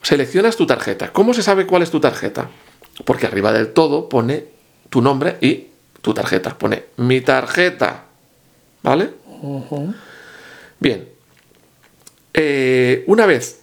Seleccionas 0.02 0.56
tu 0.56 0.66
tarjeta. 0.66 1.12
¿Cómo 1.12 1.34
se 1.34 1.44
sabe 1.44 1.68
cuál 1.68 1.84
es 1.84 1.92
tu 1.92 2.00
tarjeta? 2.00 2.50
Porque 3.04 3.28
arriba 3.28 3.52
del 3.52 3.74
todo 3.74 4.08
pone 4.08 4.46
tu 4.90 5.02
nombre 5.02 5.38
y 5.42 5.68
tu 6.02 6.14
tarjeta. 6.14 6.58
Pone 6.58 6.86
mi 6.98 7.22
tarjeta. 7.22 8.06
¿Vale? 8.82 9.10
Bien. 10.80 11.10
Eh, 12.34 13.04
una 13.08 13.26
vez 13.26 13.62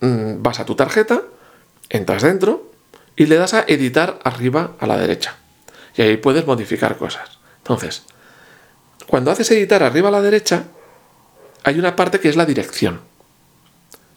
mm, 0.00 0.42
vas 0.42 0.60
a 0.60 0.66
tu 0.66 0.74
tarjeta, 0.74 1.22
entras 1.88 2.22
dentro 2.22 2.72
y 3.16 3.26
le 3.26 3.36
das 3.36 3.54
a 3.54 3.64
editar 3.66 4.18
arriba 4.24 4.76
a 4.78 4.86
la 4.86 4.98
derecha. 4.98 5.36
Y 5.96 6.02
ahí 6.02 6.16
puedes 6.18 6.46
modificar 6.46 6.98
cosas. 6.98 7.38
Entonces, 7.58 8.04
cuando 9.06 9.30
haces 9.30 9.50
editar 9.50 9.82
arriba 9.82 10.08
a 10.08 10.12
la 10.12 10.22
derecha, 10.22 10.64
hay 11.64 11.78
una 11.78 11.96
parte 11.96 12.20
que 12.20 12.28
es 12.28 12.36
la 12.36 12.44
dirección. 12.44 13.00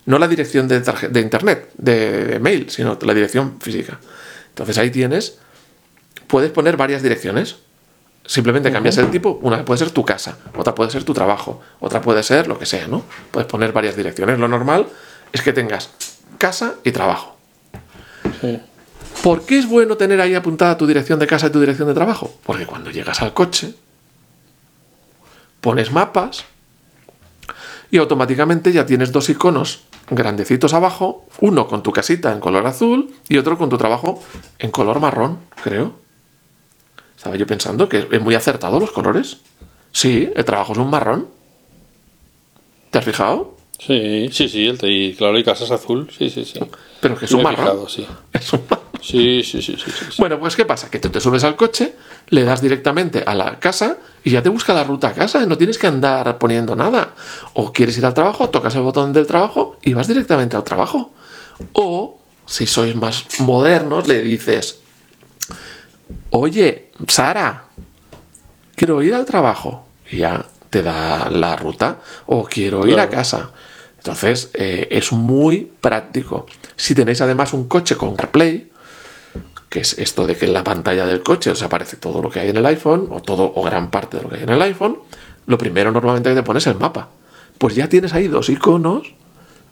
No 0.05 0.17
la 0.17 0.27
dirección 0.27 0.67
de, 0.67 0.79
de 0.81 1.19
internet, 1.21 1.71
de, 1.77 2.39
mail, 2.39 2.69
sino 2.69 2.97
la 3.01 3.13
dirección 3.13 3.59
física. 3.61 3.99
Entonces 4.49 4.77
ahí 4.77 4.89
tienes, 4.89 5.39
puedes 6.27 6.51
poner 6.51 6.77
varias 6.77 7.01
direcciones. 7.01 7.57
Simplemente 8.25 8.71
cambias 8.71 8.97
el 8.97 9.09
tipo, 9.09 9.39
una 9.41 9.65
puede 9.65 9.79
ser 9.79 9.91
tu 9.91 10.05
casa, 10.05 10.37
otra 10.55 10.75
puede 10.75 10.91
ser 10.91 11.03
tu 11.03 11.13
trabajo, 11.13 11.61
otra 11.79 12.01
puede 12.01 12.21
ser 12.21 12.47
lo 12.47 12.59
que 12.59 12.65
sea, 12.65 12.87
¿no? 12.87 13.03
Puedes 13.31 13.47
poner 13.47 13.71
varias 13.71 13.95
direcciones. 13.95 14.37
Lo 14.37 14.47
normal 14.47 14.87
es 15.31 15.41
que 15.41 15.51
tengas 15.51 15.89
casa 16.37 16.75
y 16.83 16.91
trabajo. 16.91 17.35
¿Por 19.23 19.45
qué 19.45 19.57
es 19.59 19.67
bueno 19.67 19.97
tener 19.97 20.21
ahí 20.21 20.35
apuntada 20.35 20.77
tu 20.77 20.87
dirección 20.87 21.19
de 21.19 21.27
casa 21.27 21.47
y 21.47 21.49
tu 21.49 21.59
dirección 21.59 21.87
de 21.87 21.93
trabajo? 21.93 22.31
Porque 22.45 22.65
cuando 22.65 22.91
llegas 22.91 23.21
al 23.21 23.33
coche, 23.33 23.73
pones 25.59 25.91
mapas 25.91 26.45
y 27.91 27.97
automáticamente 27.97 28.71
ya 28.71 28.85
tienes 28.85 29.11
dos 29.11 29.29
iconos 29.29 29.81
grandecitos 30.09 30.73
abajo, 30.73 31.27
uno 31.39 31.67
con 31.67 31.83
tu 31.83 31.91
casita 31.91 32.31
en 32.31 32.39
color 32.39 32.65
azul 32.65 33.13
y 33.27 33.37
otro 33.37 33.57
con 33.57 33.69
tu 33.69 33.77
trabajo 33.77 34.23
en 34.57 34.71
color 34.71 34.99
marrón, 34.99 35.39
creo. 35.63 35.93
Estaba 37.19 37.35
yo 37.35 37.45
pensando 37.45 37.89
que 37.89 38.07
es 38.09 38.21
muy 38.21 38.33
acertado 38.33 38.79
los 38.79 38.91
colores. 38.91 39.39
Sí, 39.91 40.29
el 40.33 40.45
trabajo 40.45 40.71
es 40.71 40.79
un 40.79 40.89
marrón. 40.89 41.27
¿Te 42.91 42.97
has 42.97 43.03
fijado? 43.03 43.57
Sí, 43.77 44.29
sí, 44.31 44.47
sí, 44.47 44.67
el 44.67 44.79
y 44.89 45.13
claro, 45.15 45.37
y 45.37 45.43
casas 45.43 45.69
azul, 45.71 46.09
sí, 46.17 46.29
sí, 46.29 46.45
sí. 46.45 46.61
Pero 47.01 47.17
que 47.17 47.25
es 47.25 47.31
un 47.33 47.43
marrón. 47.43 47.89
sí. 47.89 48.07
Es 48.31 48.53
un 48.53 48.61
marrón. 48.69 48.85
Sí, 49.01 49.43
sí, 49.43 49.61
sí, 49.61 49.75
sí, 49.77 49.91
Bueno, 50.17 50.39
pues 50.39 50.55
¿qué 50.55 50.63
pasa? 50.65 50.89
Que 50.89 50.99
tú 50.99 51.09
te 51.09 51.19
subes 51.19 51.43
al 51.43 51.57
coche, 51.57 51.93
le 52.29 52.45
das 52.45 52.61
directamente 52.61 53.21
a 53.25 53.35
la 53.35 53.59
casa 53.59 53.97
y 54.23 54.31
ya 54.31 54.41
te 54.41 54.47
busca 54.47 54.73
la 54.73 54.85
ruta 54.85 55.09
a 55.09 55.13
casa, 55.13 55.45
no 55.45 55.57
tienes 55.57 55.77
que 55.77 55.87
andar 55.87 56.37
poniendo 56.37 56.73
nada. 56.73 57.15
O 57.53 57.73
quieres 57.73 57.97
ir 57.97 58.05
al 58.05 58.13
trabajo, 58.13 58.49
tocas 58.49 58.75
el 58.75 58.81
botón 58.83 59.11
del 59.11 59.27
trabajo 59.27 59.77
y 59.81 59.93
vas 59.93 60.07
directamente 60.07 60.55
al 60.55 60.63
trabajo. 60.63 61.11
O, 61.73 62.17
si 62.45 62.65
sois 62.65 62.95
más 62.95 63.25
modernos, 63.39 64.07
le 64.07 64.21
dices, 64.21 64.79
oye, 66.31 66.91
Sara, 67.07 67.65
quiero 68.75 69.01
ir 69.01 69.13
al 69.13 69.25
trabajo. 69.25 69.85
Y 70.11 70.17
ya 70.17 70.45
te 70.69 70.81
da 70.81 71.29
la 71.29 71.55
ruta. 71.55 71.99
O 72.25 72.45
quiero 72.45 72.87
ir 72.87 72.99
a 72.99 73.09
casa. 73.09 73.51
Entonces, 73.97 74.49
eh, 74.53 74.87
es 74.91 75.11
muy 75.11 75.71
práctico. 75.81 76.45
Si 76.75 76.95
tenéis 76.95 77.21
además 77.21 77.53
un 77.53 77.67
coche 77.67 77.97
con 77.97 78.15
CarPlay, 78.15 78.69
que 79.69 79.81
es 79.81 79.99
esto 79.99 80.25
de 80.25 80.35
que 80.35 80.45
en 80.45 80.53
la 80.53 80.63
pantalla 80.63 81.05
del 81.05 81.21
coche 81.21 81.51
os 81.51 81.61
aparece 81.61 81.97
todo 81.97 82.21
lo 82.21 82.29
que 82.29 82.39
hay 82.39 82.49
en 82.49 82.57
el 82.57 82.65
iPhone, 82.65 83.07
o 83.11 83.21
todo 83.21 83.51
o 83.55 83.63
gran 83.63 83.91
parte 83.91 84.17
de 84.17 84.23
lo 84.23 84.29
que 84.29 84.37
hay 84.37 84.43
en 84.43 84.49
el 84.49 84.61
iPhone, 84.61 84.99
lo 85.45 85.57
primero 85.57 85.91
normalmente 85.91 86.29
que 86.29 86.35
te 86.35 86.43
pones 86.43 86.63
es 86.63 86.73
el 86.73 86.79
mapa. 86.79 87.09
Pues 87.57 87.75
ya 87.75 87.89
tienes 87.89 88.13
ahí 88.13 88.27
dos 88.27 88.49
iconos 88.49 89.13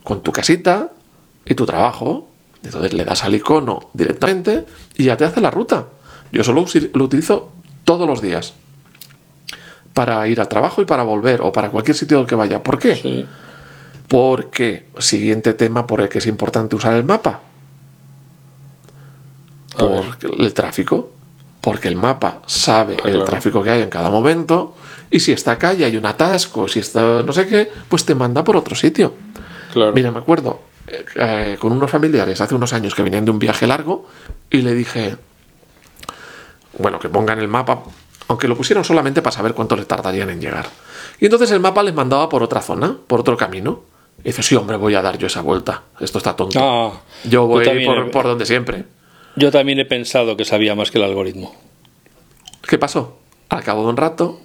con 0.04 0.22
tu 0.22 0.32
casita 0.32 0.92
y 1.46 1.56
tu 1.56 1.66
trabajo. 1.66 2.28
Entonces 2.64 2.94
le 2.94 3.06
das 3.06 3.24
al 3.24 3.34
icono 3.34 3.90
directamente 3.94 4.66
y 4.98 5.06
ya 5.06 5.16
te 5.16 5.26
hace 5.26 5.40
la 5.40 5.52
ruta. 5.52 5.88
Yo 6.32 6.44
solo 6.44 6.66
lo 6.94 7.04
utilizo 7.04 7.52
todos 7.84 8.08
los 8.08 8.22
días. 8.22 8.54
Para 9.94 10.28
ir 10.28 10.40
al 10.40 10.48
trabajo 10.48 10.82
y 10.82 10.86
para 10.86 11.04
volver, 11.04 11.42
o 11.42 11.52
para 11.52 11.70
cualquier 11.70 11.98
sitio 11.98 12.20
al 12.20 12.28
que 12.28 12.36
vaya. 12.36 12.62
¿Por 12.62 12.78
qué? 12.78 13.26
Porque, 14.08 14.86
siguiente 15.00 15.54
tema 15.54 15.88
por 15.88 16.02
el 16.02 16.10
que 16.10 16.20
es 16.20 16.28
importante 16.28 16.76
usar 16.76 16.94
el 16.94 17.04
mapa, 17.04 17.42
por 19.78 20.06
el 20.40 20.54
tráfico, 20.54 21.12
porque 21.62 21.88
el 21.88 21.96
mapa 21.96 22.42
sabe 22.46 22.98
ah, 23.04 23.10
el 23.10 23.24
tráfico 23.26 23.62
que 23.62 23.70
hay 23.70 23.82
en 23.82 23.90
cada 23.90 24.10
momento 24.10 24.76
y 25.12 25.20
si 25.20 25.32
está 25.32 25.54
acá 25.54 25.74
y 25.74 25.84
hay 25.84 25.98
un 25.98 26.06
atasco, 26.06 26.68
si 26.68 26.80
está 26.80 27.24
no 27.24 27.34
sé 27.34 27.48
qué, 27.48 27.70
pues 27.90 28.06
te 28.06 28.16
manda 28.16 28.44
por 28.44 28.56
otro 28.56 28.76
sitio. 28.76 29.14
Mira, 29.94 30.12
me 30.12 30.20
acuerdo 30.20 30.62
eh, 30.88 31.58
con 31.60 31.74
unos 31.74 31.92
familiares 31.92 32.40
hace 32.40 32.56
unos 32.56 32.72
años 32.74 32.96
que 32.96 33.04
venían 33.04 33.26
de 33.26 33.32
un 33.32 33.40
viaje 33.40 33.68
largo 33.68 34.08
y 34.50 34.62
le 34.62 34.74
dije, 34.74 35.18
bueno, 36.78 37.00
que 37.00 37.10
pongan 37.10 37.40
el 37.40 37.48
mapa, 37.48 37.84
aunque 38.28 38.48
lo 38.48 38.56
pusieron 38.56 38.84
solamente 38.84 39.22
para 39.22 39.36
saber 39.36 39.54
cuánto 39.54 39.76
les 39.76 39.88
tardarían 39.88 40.30
en 40.30 40.42
llegar. 40.42 40.68
Y 41.20 41.26
entonces 41.26 41.52
el 41.52 41.60
mapa 41.60 41.84
les 41.84 41.94
mandaba 41.94 42.30
por 42.30 42.44
otra 42.44 42.62
zona, 42.62 42.96
por 43.08 43.22
otro 43.22 43.38
camino. 43.38 43.82
Y 44.20 44.30
dice, 44.30 44.44
sí, 44.44 44.56
hombre, 44.56 44.78
voy 44.78 44.96
a 44.96 45.02
dar 45.02 45.18
yo 45.18 45.28
esa 45.28 45.42
vuelta. 45.42 45.84
Esto 46.00 46.18
está 46.18 46.36
tonto. 46.36 46.60
Ah, 46.62 47.02
yo 47.24 47.46
voy 47.46 47.66
por, 47.86 48.12
por 48.12 48.26
donde 48.26 48.46
siempre. 48.46 48.86
Yo 49.36 49.52
también 49.52 49.80
he 49.80 49.86
pensado 49.86 50.36
que 50.36 50.46
sabía 50.46 50.76
más 50.76 50.92
que 50.92 50.98
el 50.98 51.04
algoritmo. 51.04 51.56
¿Qué 52.68 52.78
pasó? 52.78 53.20
Al 53.50 53.64
cabo 53.64 53.84
de 53.84 53.90
un 53.90 53.98
rato 53.98 54.40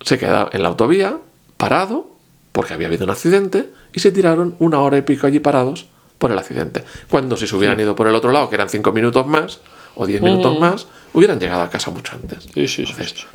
se 0.00 0.18
quedó 0.18 0.48
en 0.52 0.62
la 0.62 0.68
autovía, 0.68 1.18
parado, 1.56 2.08
porque 2.52 2.72
había 2.72 2.86
habido 2.86 3.04
un 3.04 3.10
accidente, 3.10 3.68
y 3.92 4.00
se 4.00 4.12
tiraron 4.12 4.54
una 4.58 4.80
hora 4.80 4.96
y 4.96 5.02
pico 5.02 5.26
allí 5.26 5.40
parados 5.40 5.86
por 6.18 6.30
el 6.30 6.38
accidente. 6.38 6.84
Cuando 7.10 7.36
si 7.36 7.46
se 7.46 7.56
hubieran 7.56 7.78
ido 7.80 7.94
por 7.96 8.06
el 8.06 8.14
otro 8.14 8.32
lado, 8.32 8.48
que 8.48 8.54
eran 8.54 8.68
cinco 8.68 8.92
minutos 8.92 9.26
más, 9.26 9.60
o 9.96 10.06
diez 10.06 10.20
minutos 10.22 10.56
mm. 10.56 10.60
más, 10.60 10.86
hubieran 11.12 11.40
llegado 11.40 11.62
a 11.62 11.70
casa 11.70 11.90
mucho 11.90 12.14
antes. 12.14 12.46
Sí, 12.54 12.68
sí, 12.68 12.84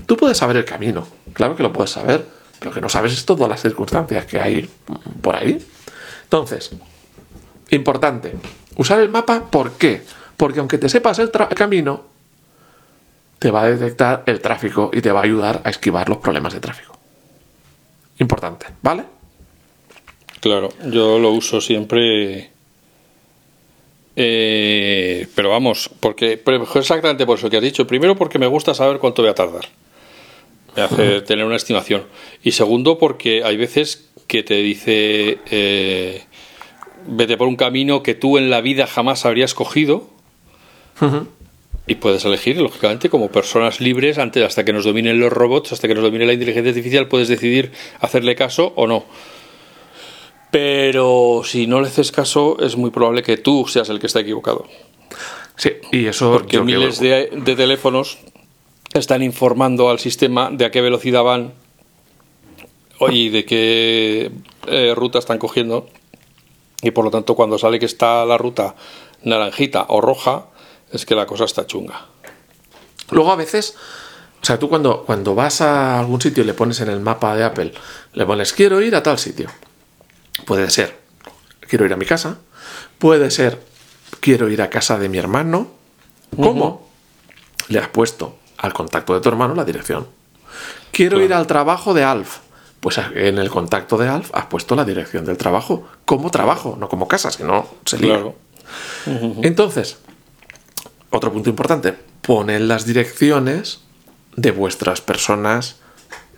tú 0.05 0.15
puedes 0.15 0.37
saber 0.37 0.55
el 0.55 0.65
camino, 0.65 1.07
claro 1.33 1.55
que 1.55 1.63
lo 1.63 1.73
puedes 1.73 1.91
saber, 1.91 2.25
pero 2.59 2.71
que 2.71 2.79
no 2.79 2.89
sabes 2.89 3.13
es 3.13 3.25
todas 3.25 3.49
las 3.49 3.61
circunstancias 3.61 4.25
que 4.25 4.39
hay 4.39 4.69
por 5.21 5.35
ahí. 5.35 5.59
Entonces, 6.23 6.71
importante, 7.71 8.35
usar 8.77 8.99
el 8.99 9.09
mapa, 9.09 9.49
¿por 9.49 9.73
qué? 9.73 10.03
Porque 10.37 10.59
aunque 10.59 10.77
te 10.77 10.87
sepas 10.87 11.19
el, 11.19 11.31
camino, 11.31 12.03
te 13.39 13.49
va 13.49 13.63
a 13.63 13.71
detectar 13.71 14.23
el 14.27 14.39
tráfico 14.39 14.91
y 14.93 15.01
te 15.01 15.11
va 15.11 15.21
a 15.21 15.23
ayudar 15.23 15.61
a 15.63 15.69
esquivar 15.71 16.07
los 16.07 16.19
problemas 16.19 16.53
de 16.53 16.59
tráfico. 16.59 16.97
Importante, 18.19 18.67
¿vale? 18.83 19.05
Claro, 20.39 20.69
yo 20.85 21.17
lo 21.17 21.31
uso 21.31 21.59
siempre. 21.61 22.50
Eh, 24.15 25.27
pero 25.35 25.49
vamos, 25.49 25.89
porque 25.99 26.41
exactamente 26.75 27.25
por 27.25 27.37
eso 27.37 27.49
que 27.49 27.57
has 27.57 27.63
dicho. 27.63 27.87
Primero, 27.87 28.15
porque 28.15 28.39
me 28.39 28.47
gusta 28.47 28.73
saber 28.73 28.99
cuánto 28.99 29.21
voy 29.21 29.31
a 29.31 29.35
tardar. 29.35 29.67
Me 30.75 30.81
hace 30.83 31.21
tener 31.21 31.45
una 31.45 31.55
estimación. 31.55 32.03
Y 32.43 32.51
segundo, 32.51 32.97
porque 32.97 33.43
hay 33.43 33.57
veces 33.57 34.09
que 34.27 34.43
te 34.43 34.55
dice 34.55 35.39
eh, 35.49 36.23
vete 37.07 37.37
por 37.37 37.47
un 37.47 37.55
camino 37.55 38.03
que 38.03 38.15
tú 38.15 38.37
en 38.37 38.49
la 38.49 38.61
vida 38.61 38.87
jamás 38.87 39.25
habrías 39.25 39.53
cogido 39.53 40.09
y 41.87 41.95
puedes 41.95 42.23
elegir, 42.25 42.61
lógicamente, 42.61 43.09
como 43.09 43.31
personas 43.31 43.81
libres, 43.81 44.19
antes, 44.19 44.43
hasta 44.43 44.63
que 44.63 44.71
nos 44.71 44.85
dominen 44.85 45.19
los 45.19 45.33
robots, 45.33 45.73
hasta 45.73 45.87
que 45.87 45.95
nos 45.95 46.03
domine 46.03 46.27
la 46.27 46.33
inteligencia 46.33 46.69
artificial, 46.69 47.07
puedes 47.07 47.27
decidir 47.27 47.71
hacerle 47.99 48.35
caso 48.35 48.71
o 48.75 48.85
no. 48.85 49.05
Pero 50.51 51.41
si 51.45 51.65
no 51.65 51.81
le 51.81 51.87
haces 51.87 52.11
caso, 52.11 52.57
es 52.59 52.75
muy 52.75 52.91
probable 52.91 53.23
que 53.23 53.37
tú 53.37 53.65
seas 53.67 53.89
el 53.89 53.99
que 53.99 54.07
está 54.07 54.19
equivocado. 54.19 54.67
Sí, 55.55 55.71
y 55.91 56.05
eso. 56.05 56.33
Porque 56.33 56.59
miles 56.61 56.99
de, 56.99 57.29
de, 57.31 57.55
teléfonos 57.55 58.17
están 58.93 59.23
informando 59.23 59.89
al 59.89 59.99
sistema 59.99 60.49
de 60.51 60.65
a 60.65 60.71
qué 60.71 60.81
velocidad 60.81 61.23
van 61.23 61.53
y 63.09 63.29
de 63.29 63.45
qué 63.45 64.31
eh, 64.67 64.93
ruta 64.95 65.19
están 65.19 65.39
cogiendo. 65.39 65.87
Y 66.81 66.91
por 66.91 67.05
lo 67.05 67.11
tanto, 67.11 67.35
cuando 67.35 67.57
sale 67.57 67.79
que 67.79 67.85
está 67.85 68.25
la 68.25 68.37
ruta 68.37 68.75
naranjita 69.23 69.85
o 69.89 70.01
roja, 70.01 70.47
es 70.91 71.05
que 71.05 71.15
la 71.15 71.25
cosa 71.25 71.45
está 71.45 71.65
chunga. 71.65 72.07
Luego 73.11 73.31
a 73.31 73.35
veces, 73.35 73.75
o 74.41 74.45
sea, 74.45 74.57
tú 74.57 74.67
cuando, 74.69 75.03
cuando 75.05 75.35
vas 75.35 75.61
a 75.61 75.99
algún 75.99 76.21
sitio 76.21 76.43
y 76.43 76.47
le 76.47 76.53
pones 76.53 76.79
en 76.81 76.89
el 76.89 76.99
mapa 76.99 77.35
de 77.35 77.43
Apple, 77.43 77.73
le 78.13 78.25
pones 78.25 78.53
quiero 78.53 78.81
ir 78.81 78.95
a 78.95 79.03
tal 79.03 79.17
sitio. 79.17 79.49
Puede 80.45 80.69
ser, 80.69 80.99
quiero 81.67 81.85
ir 81.85 81.93
a 81.93 81.97
mi 81.97 82.05
casa. 82.05 82.39
Puede 82.99 83.31
ser, 83.31 83.61
quiero 84.19 84.49
ir 84.49 84.61
a 84.61 84.69
casa 84.69 84.97
de 84.97 85.09
mi 85.09 85.17
hermano. 85.17 85.67
¿Cómo? 86.35 86.89
Le 87.67 87.79
has 87.79 87.89
puesto 87.89 88.37
al 88.57 88.73
contacto 88.73 89.13
de 89.13 89.21
tu 89.21 89.29
hermano 89.29 89.55
la 89.55 89.65
dirección. 89.65 90.07
Quiero 90.91 91.21
ir 91.21 91.33
al 91.33 91.47
trabajo 91.47 91.93
de 91.93 92.03
Alf. 92.03 92.39
Pues 92.79 92.97
en 92.97 93.37
el 93.37 93.49
contacto 93.49 93.97
de 93.97 94.07
Alf 94.07 94.31
has 94.33 94.45
puesto 94.47 94.75
la 94.75 94.85
dirección 94.85 95.25
del 95.25 95.37
trabajo. 95.37 95.87
Como 96.05 96.31
trabajo, 96.31 96.75
no 96.79 96.89
como 96.89 97.07
casa, 97.07 97.31
si 97.31 97.43
no 97.43 97.67
se 97.85 97.99
lía. 97.99 98.23
Entonces, 99.41 99.97
otro 101.09 101.31
punto 101.31 101.49
importante, 101.49 101.93
poned 102.21 102.61
las 102.61 102.85
direcciones 102.85 103.81
de 104.35 104.51
vuestras 104.51 105.01
personas 105.01 105.80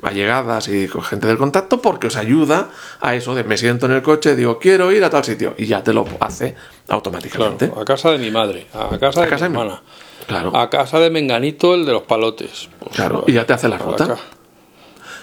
allegadas 0.04 0.68
y 0.68 0.88
con 0.88 1.02
gente 1.04 1.28
del 1.28 1.38
contacto 1.38 1.82
porque 1.82 2.08
os 2.08 2.16
ayuda 2.16 2.70
a 3.00 3.16
eso 3.16 3.36
de 3.36 3.44
me 3.44 3.58
siento 3.58 3.86
en 3.86 3.94
el 3.94 4.02
coche, 4.02 4.36
digo 4.36 4.60
quiero 4.60 4.92
ir 4.92 5.04
a 5.04 5.10
tal 5.10 5.24
sitio 5.24 5.56
y 5.58 5.66
ya 5.66 5.84
te 5.84 5.94
lo 5.94 6.06
hace 6.20 6.56
automáticamente. 6.90 7.72
a 7.76 7.86
casa 7.86 8.12
de 8.12 8.18
mi 8.18 8.32
madre, 8.32 8.68
a 8.74 8.98
casa 8.98 9.22
de 9.22 9.28
mi 9.28 9.44
hermana, 9.44 9.82
claro. 10.28 10.56
a 10.56 10.70
casa 10.70 11.00
de 11.00 11.10
Menganito, 11.10 11.76
el 11.76 11.86
de 11.86 11.94
los 11.94 12.04
palotes. 12.04 12.70
Pues, 12.80 12.96
claro, 12.96 13.24
y 13.28 13.34
ya 13.34 13.46
te 13.46 13.54
hace 13.54 13.68
la 13.68 13.78
ruta. 13.78 14.18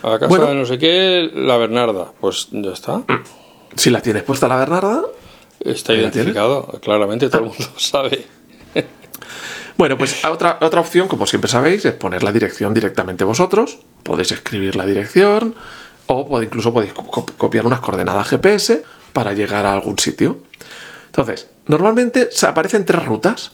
A, 0.02 0.18
casa 0.18 0.46
de 0.46 0.54
no 0.54 0.64
sé 0.64 0.78
qué, 0.78 1.30
la 1.34 1.58
Bernarda, 1.58 2.12
pues 2.20 2.48
ya 2.52 2.72
está. 2.72 3.02
Si 3.76 3.90
la 3.90 4.00
tienes 4.00 4.22
puesta 4.22 4.48
la 4.48 4.56
Bernarda, 4.56 5.02
está 5.60 5.92
identificado, 5.94 6.66
claramente 6.82 7.28
todo 7.28 7.42
el 7.42 7.48
mundo 7.48 7.64
sabe. 7.76 8.26
Bueno, 9.80 9.96
pues 9.96 10.22
otra, 10.26 10.58
otra 10.60 10.80
opción, 10.82 11.08
como 11.08 11.26
siempre 11.26 11.50
sabéis, 11.50 11.86
es 11.86 11.94
poner 11.94 12.22
la 12.22 12.32
dirección 12.32 12.74
directamente 12.74 13.24
vosotros. 13.24 13.78
Podéis 14.02 14.32
escribir 14.32 14.76
la 14.76 14.86
dirección 14.86 15.54
o 16.06 16.42
incluso 16.42 16.72
podéis 16.72 16.92
copiar 16.92 17.66
unas 17.66 17.80
coordenadas 17.80 18.28
GPS 18.28 18.82
para 19.12 19.32
llegar 19.32 19.64
a 19.66 19.72
algún 19.72 19.98
sitio. 19.98 20.38
Entonces, 21.06 21.48
normalmente 21.66 22.28
se 22.32 22.46
aparecen 22.46 22.84
tres 22.84 23.04
rutas. 23.04 23.52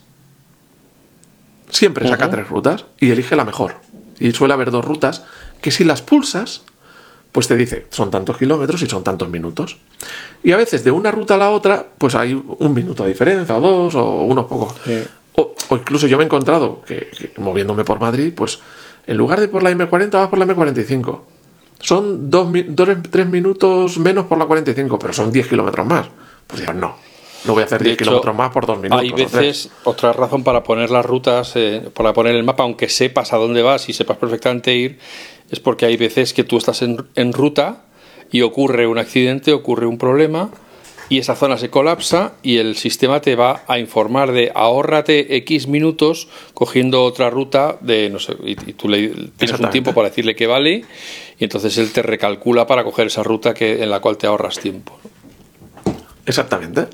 Siempre 1.71 2.09
saca 2.09 2.31
tres 2.31 2.49
rutas 2.49 2.87
y 2.99 3.11
elige 3.11 3.37
la 3.37 3.45
mejor. 3.45 3.77
Y 4.19 4.33
suele 4.33 4.55
haber 4.55 4.71
dos 4.71 4.85
rutas 4.85 5.25
que 5.61 5.71
si 5.71 5.85
las 5.85 6.01
pulsas, 6.01 6.63
pues 7.33 7.49
te 7.49 7.57
dice, 7.57 7.87
son 7.91 8.11
tantos 8.11 8.39
kilómetros 8.39 8.81
y 8.83 8.87
son 8.87 9.05
tantos 9.05 9.29
minutos. 9.29 9.79
Y 10.43 10.53
a 10.53 10.57
veces 10.57 10.85
de 10.85 10.91
una 10.91 11.11
ruta 11.11 11.35
a 11.35 11.39
la 11.39 11.51
otra, 11.51 11.85
pues 11.99 12.15
hay 12.15 12.33
un 12.33 12.73
minuto 12.73 13.03
de 13.03 13.11
diferencia, 13.11 13.57
o 13.57 13.61
dos, 13.61 13.95
o 13.95 14.23
unos 14.23 14.47
pocos. 14.47 14.75
O, 15.35 15.55
incluso 15.73 16.07
yo 16.07 16.17
me 16.17 16.25
he 16.25 16.27
encontrado 16.27 16.81
que, 16.83 17.33
moviéndome 17.37 17.85
por 17.85 18.01
Madrid, 18.01 18.33
pues 18.35 18.61
en 19.07 19.17
lugar 19.17 19.41
de 19.41 19.49
por 19.49 19.63
la 19.63 19.71
M40 19.71 20.11
vas 20.11 20.29
por 20.29 20.39
la 20.39 20.47
M45. 20.47 21.21
Son 21.81 22.31
dos, 22.31 22.49
tres 23.11 23.27
minutos 23.27 23.99
menos 23.99 24.27
por 24.27 24.39
la 24.39 24.47
45, 24.47 24.99
pero 24.99 25.13
son 25.13 25.31
10 25.31 25.49
kilómetros 25.49 25.87
más. 25.87 26.07
Pues 26.47 26.63
ya 26.63 26.73
no. 26.73 26.97
No 27.45 27.53
voy 27.53 27.63
a 27.63 27.67
hacer 27.67 27.83
10 27.83 27.99
kilómetros 27.99 28.35
más 28.35 28.51
por 28.51 28.67
dos 28.67 28.79
minutos. 28.79 29.01
Hay 29.01 29.13
veces, 29.13 29.71
otra 29.85 30.13
razón 30.13 30.43
para 30.43 30.63
poner 30.63 30.91
las 30.91 31.05
rutas, 31.05 31.53
eh, 31.55 31.89
para 31.95 32.13
poner 32.13 32.35
el 32.35 32.45
mapa, 32.45 32.65
aunque 32.65 32.89
sepas 32.89 33.33
a 33.33 33.37
dónde 33.37 33.63
vas 33.63 33.89
y 33.89 33.93
sepas 33.93 34.17
perfectamente 34.17 34.75
ir, 34.75 34.99
es 35.51 35.61
porque 35.61 35.87
hay 35.87 35.97
veces 35.97 36.33
que 36.33 36.43
tú 36.43 36.57
estás 36.57 36.83
en, 36.83 37.07
en 37.15 37.33
ruta 37.33 37.85
y 38.33 38.43
ocurre 38.43 38.87
un 38.87 38.99
accidente, 38.99 39.53
ocurre 39.53 39.87
un 39.87 39.99
problema 39.99 40.51
y 41.09 41.19
esa 41.19 41.37
zona 41.37 41.57
se 41.57 41.71
colapsa 41.71 42.33
y 42.43 42.59
el 42.59 42.77
sistema 42.77 43.21
te 43.21 43.37
va 43.37 43.63
a 43.69 43.79
informar 43.79 44.33
de 44.33 44.51
ahórrate 44.55 45.37
X 45.37 45.69
minutos 45.69 46.29
cogiendo 46.55 47.05
otra 47.05 47.31
ruta 47.31 47.79
de 47.81 48.11
no 48.11 48.19
sé, 48.19 48.37
y, 48.45 48.55
tú 48.55 48.89
le 48.89 49.09
tienes 49.37 49.61
un 49.61 49.71
tiempo 49.71 49.95
para 49.95 50.09
decirle 50.09 50.35
que 50.35 50.47
vale 50.47 50.85
y 51.39 51.45
entonces 51.45 51.77
él 51.79 51.93
te 51.93 52.03
recalcula 52.03 52.67
para 52.67 52.85
coger 52.85 53.09
esa 53.09 53.23
ruta 53.23 53.55
que, 53.55 53.83
en 53.83 53.91
la 53.91 54.01
cual 54.01 54.17
te 54.17 54.27
ahorras 54.27 54.59
tiempo. 54.59 54.99
Exactamente. 56.25 56.87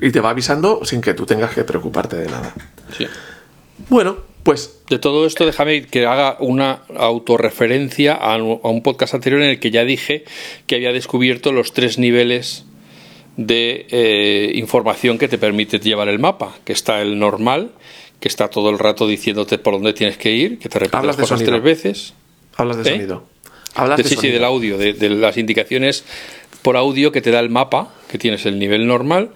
Y 0.00 0.10
te 0.10 0.20
va 0.20 0.30
avisando 0.30 0.84
sin 0.84 1.00
que 1.00 1.14
tú 1.14 1.26
tengas 1.26 1.54
que 1.54 1.64
preocuparte 1.64 2.16
de 2.16 2.26
nada. 2.26 2.54
Sí. 2.96 3.06
Bueno, 3.88 4.18
pues. 4.42 4.78
De 4.88 4.98
todo 4.98 5.26
esto, 5.26 5.44
déjame 5.44 5.86
que 5.86 6.06
haga 6.06 6.36
una 6.40 6.82
autorreferencia 6.96 8.14
a 8.14 8.36
un 8.36 8.82
podcast 8.82 9.14
anterior 9.14 9.42
en 9.42 9.50
el 9.50 9.60
que 9.60 9.70
ya 9.70 9.84
dije 9.84 10.24
que 10.66 10.76
había 10.76 10.92
descubierto 10.92 11.52
los 11.52 11.72
tres 11.72 11.98
niveles 11.98 12.64
de 13.36 13.86
eh, 13.90 14.52
información 14.54 15.18
que 15.18 15.28
te 15.28 15.38
permite 15.38 15.78
llevar 15.78 16.08
el 16.08 16.18
mapa, 16.18 16.56
que 16.64 16.72
está 16.72 17.00
el 17.00 17.18
normal, 17.18 17.72
que 18.20 18.28
está 18.28 18.48
todo 18.48 18.70
el 18.70 18.78
rato 18.78 19.06
diciéndote 19.06 19.58
por 19.58 19.74
dónde 19.74 19.92
tienes 19.92 20.18
que 20.18 20.32
ir, 20.32 20.58
que 20.58 20.68
te 20.68 20.78
repite 20.78 21.06
las 21.06 21.16
cosas 21.16 21.42
tres 21.42 21.62
veces. 21.62 22.14
Hablas 22.56 22.76
de 22.78 22.82
¿Eh? 22.82 22.94
sonido. 22.94 23.26
Hablas 23.74 23.98
de, 23.98 24.04
sí, 24.04 24.16
sí, 24.16 24.28
del 24.28 24.44
audio, 24.44 24.76
de, 24.78 25.10
las 25.10 25.36
indicaciones 25.36 26.04
por 26.62 26.76
audio 26.76 27.12
que 27.12 27.22
te 27.22 27.30
da 27.30 27.40
el 27.40 27.50
mapa, 27.50 27.94
que 28.10 28.18
tienes 28.18 28.44
el 28.44 28.58
nivel 28.58 28.86
normal. 28.86 29.30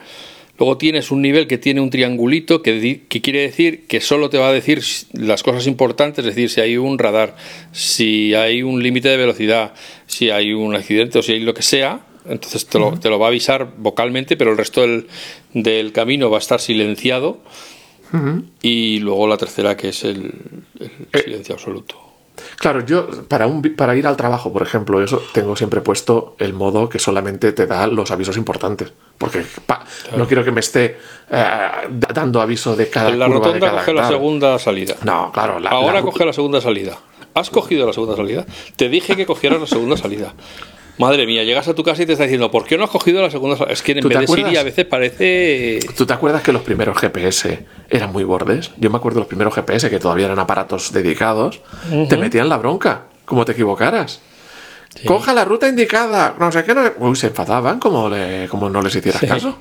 Luego 0.58 0.76
tienes 0.76 1.10
un 1.10 1.22
nivel 1.22 1.46
que 1.46 1.58
tiene 1.58 1.80
un 1.80 1.90
triangulito 1.90 2.62
que, 2.62 3.02
que, 3.08 3.20
quiere 3.20 3.40
decir 3.40 3.86
que 3.86 4.00
solo 4.00 4.30
te 4.30 4.38
va 4.38 4.48
a 4.48 4.52
decir 4.52 4.82
las 5.12 5.42
cosas 5.42 5.66
importantes, 5.66 6.24
es 6.24 6.34
decir, 6.34 6.50
si 6.50 6.60
hay 6.60 6.76
un 6.76 6.98
radar, 6.98 7.36
si 7.72 8.34
hay 8.34 8.62
un 8.62 8.82
límite 8.82 9.08
de 9.08 9.16
velocidad, 9.16 9.72
si 10.06 10.30
hay 10.30 10.52
un 10.52 10.76
accidente 10.76 11.18
o 11.18 11.22
si 11.22 11.32
hay 11.32 11.40
lo 11.40 11.54
que 11.54 11.62
sea, 11.62 12.02
entonces 12.26 12.66
te 12.66 12.78
lo, 12.78 12.98
te 12.98 13.08
lo 13.08 13.18
va 13.18 13.26
a 13.26 13.28
avisar 13.28 13.72
vocalmente, 13.76 14.36
pero 14.36 14.52
el 14.52 14.58
resto 14.58 14.82
del, 14.82 15.08
del 15.52 15.92
camino 15.92 16.30
va 16.30 16.38
a 16.38 16.40
estar 16.40 16.60
silenciado. 16.60 17.38
Y 18.62 19.00
luego 19.00 19.26
la 19.26 19.36
tercera, 19.36 19.76
que 19.76 19.88
es 19.88 20.04
el, 20.04 20.32
eh, 20.78 21.20
silencio 21.24 21.56
absoluto. 21.56 21.96
Claro, 22.58 22.84
yo 22.86 23.08
para, 23.24 23.48
un, 23.48 23.60
para 23.74 23.96
ir 23.96 24.06
al 24.06 24.16
trabajo, 24.16 24.52
por 24.52 24.62
ejemplo, 24.62 25.02
eso 25.02 25.20
tengo 25.32 25.56
siempre 25.56 25.80
puesto 25.80 26.36
el 26.38 26.52
modo 26.52 26.88
que 26.88 26.98
solamente 26.98 27.52
te 27.52 27.66
da 27.66 27.86
los 27.86 28.10
avisos 28.10 28.36
importantes. 28.36 28.92
Porque 29.18 29.44
no 30.16 30.26
quiero 30.26 30.44
que 30.44 30.52
me 30.52 30.60
esté 30.60 30.96
eh, 31.30 31.68
dando 31.90 32.40
aviso 32.40 32.76
de 32.76 32.88
cada 32.88 33.10
la 33.10 33.26
rotonda 33.26 33.70
coge 33.70 33.92
la 33.92 34.08
segunda 34.08 34.58
salida. 34.58 34.96
No, 35.04 35.30
claro. 35.32 35.58
Ahora 35.68 36.02
coge 36.02 36.24
la 36.24 36.32
segunda 36.32 36.60
salida. 36.60 36.98
¿Has 37.34 37.50
cogido 37.50 37.86
la 37.86 37.92
segunda 37.92 38.16
salida? 38.16 38.46
Te 38.76 38.88
dije 38.88 39.16
que 39.16 39.26
cogieras 39.26 39.60
la 39.60 39.66
segunda 39.66 39.96
salida. 39.96 40.34
Madre 40.98 41.26
mía, 41.26 41.42
llegas 41.42 41.66
a 41.66 41.74
tu 41.74 41.82
casa 41.82 42.02
y 42.02 42.06
te 42.06 42.12
está 42.12 42.24
diciendo, 42.24 42.50
¿por 42.50 42.64
qué 42.64 42.78
no 42.78 42.84
has 42.84 42.90
cogido 42.90 43.20
la 43.20 43.30
segunda? 43.30 43.56
Es 43.68 43.82
que 43.82 43.92
en 43.92 44.08
vez 44.08 44.18
de 44.20 44.26
Siri 44.26 44.56
a 44.56 44.62
veces 44.62 44.84
parece. 44.84 45.80
¿Tú 45.96 46.06
te 46.06 46.12
acuerdas 46.12 46.42
que 46.42 46.52
los 46.52 46.62
primeros 46.62 46.96
GPS 46.98 47.64
eran 47.90 48.12
muy 48.12 48.22
bordes? 48.22 48.70
Yo 48.76 48.90
me 48.90 48.96
acuerdo 48.96 49.16
de 49.16 49.20
los 49.22 49.28
primeros 49.28 49.54
GPS 49.54 49.90
que 49.90 49.98
todavía 49.98 50.26
eran 50.26 50.38
aparatos 50.38 50.92
dedicados. 50.92 51.60
Te 52.08 52.16
metían 52.16 52.48
la 52.48 52.58
bronca, 52.58 53.06
como 53.24 53.44
te 53.44 53.52
equivocaras. 53.52 54.20
Coja 55.04 55.34
la 55.34 55.44
ruta 55.44 55.68
indicada, 55.68 56.36
no 56.38 56.52
sé 56.52 56.62
qué. 56.62 56.74
Uy, 56.98 57.16
se 57.16 57.26
enfadaban 57.26 57.80
como, 57.80 58.10
como 58.48 58.70
no 58.70 58.80
les 58.80 58.94
hicieras 58.94 59.22
caso. 59.22 59.58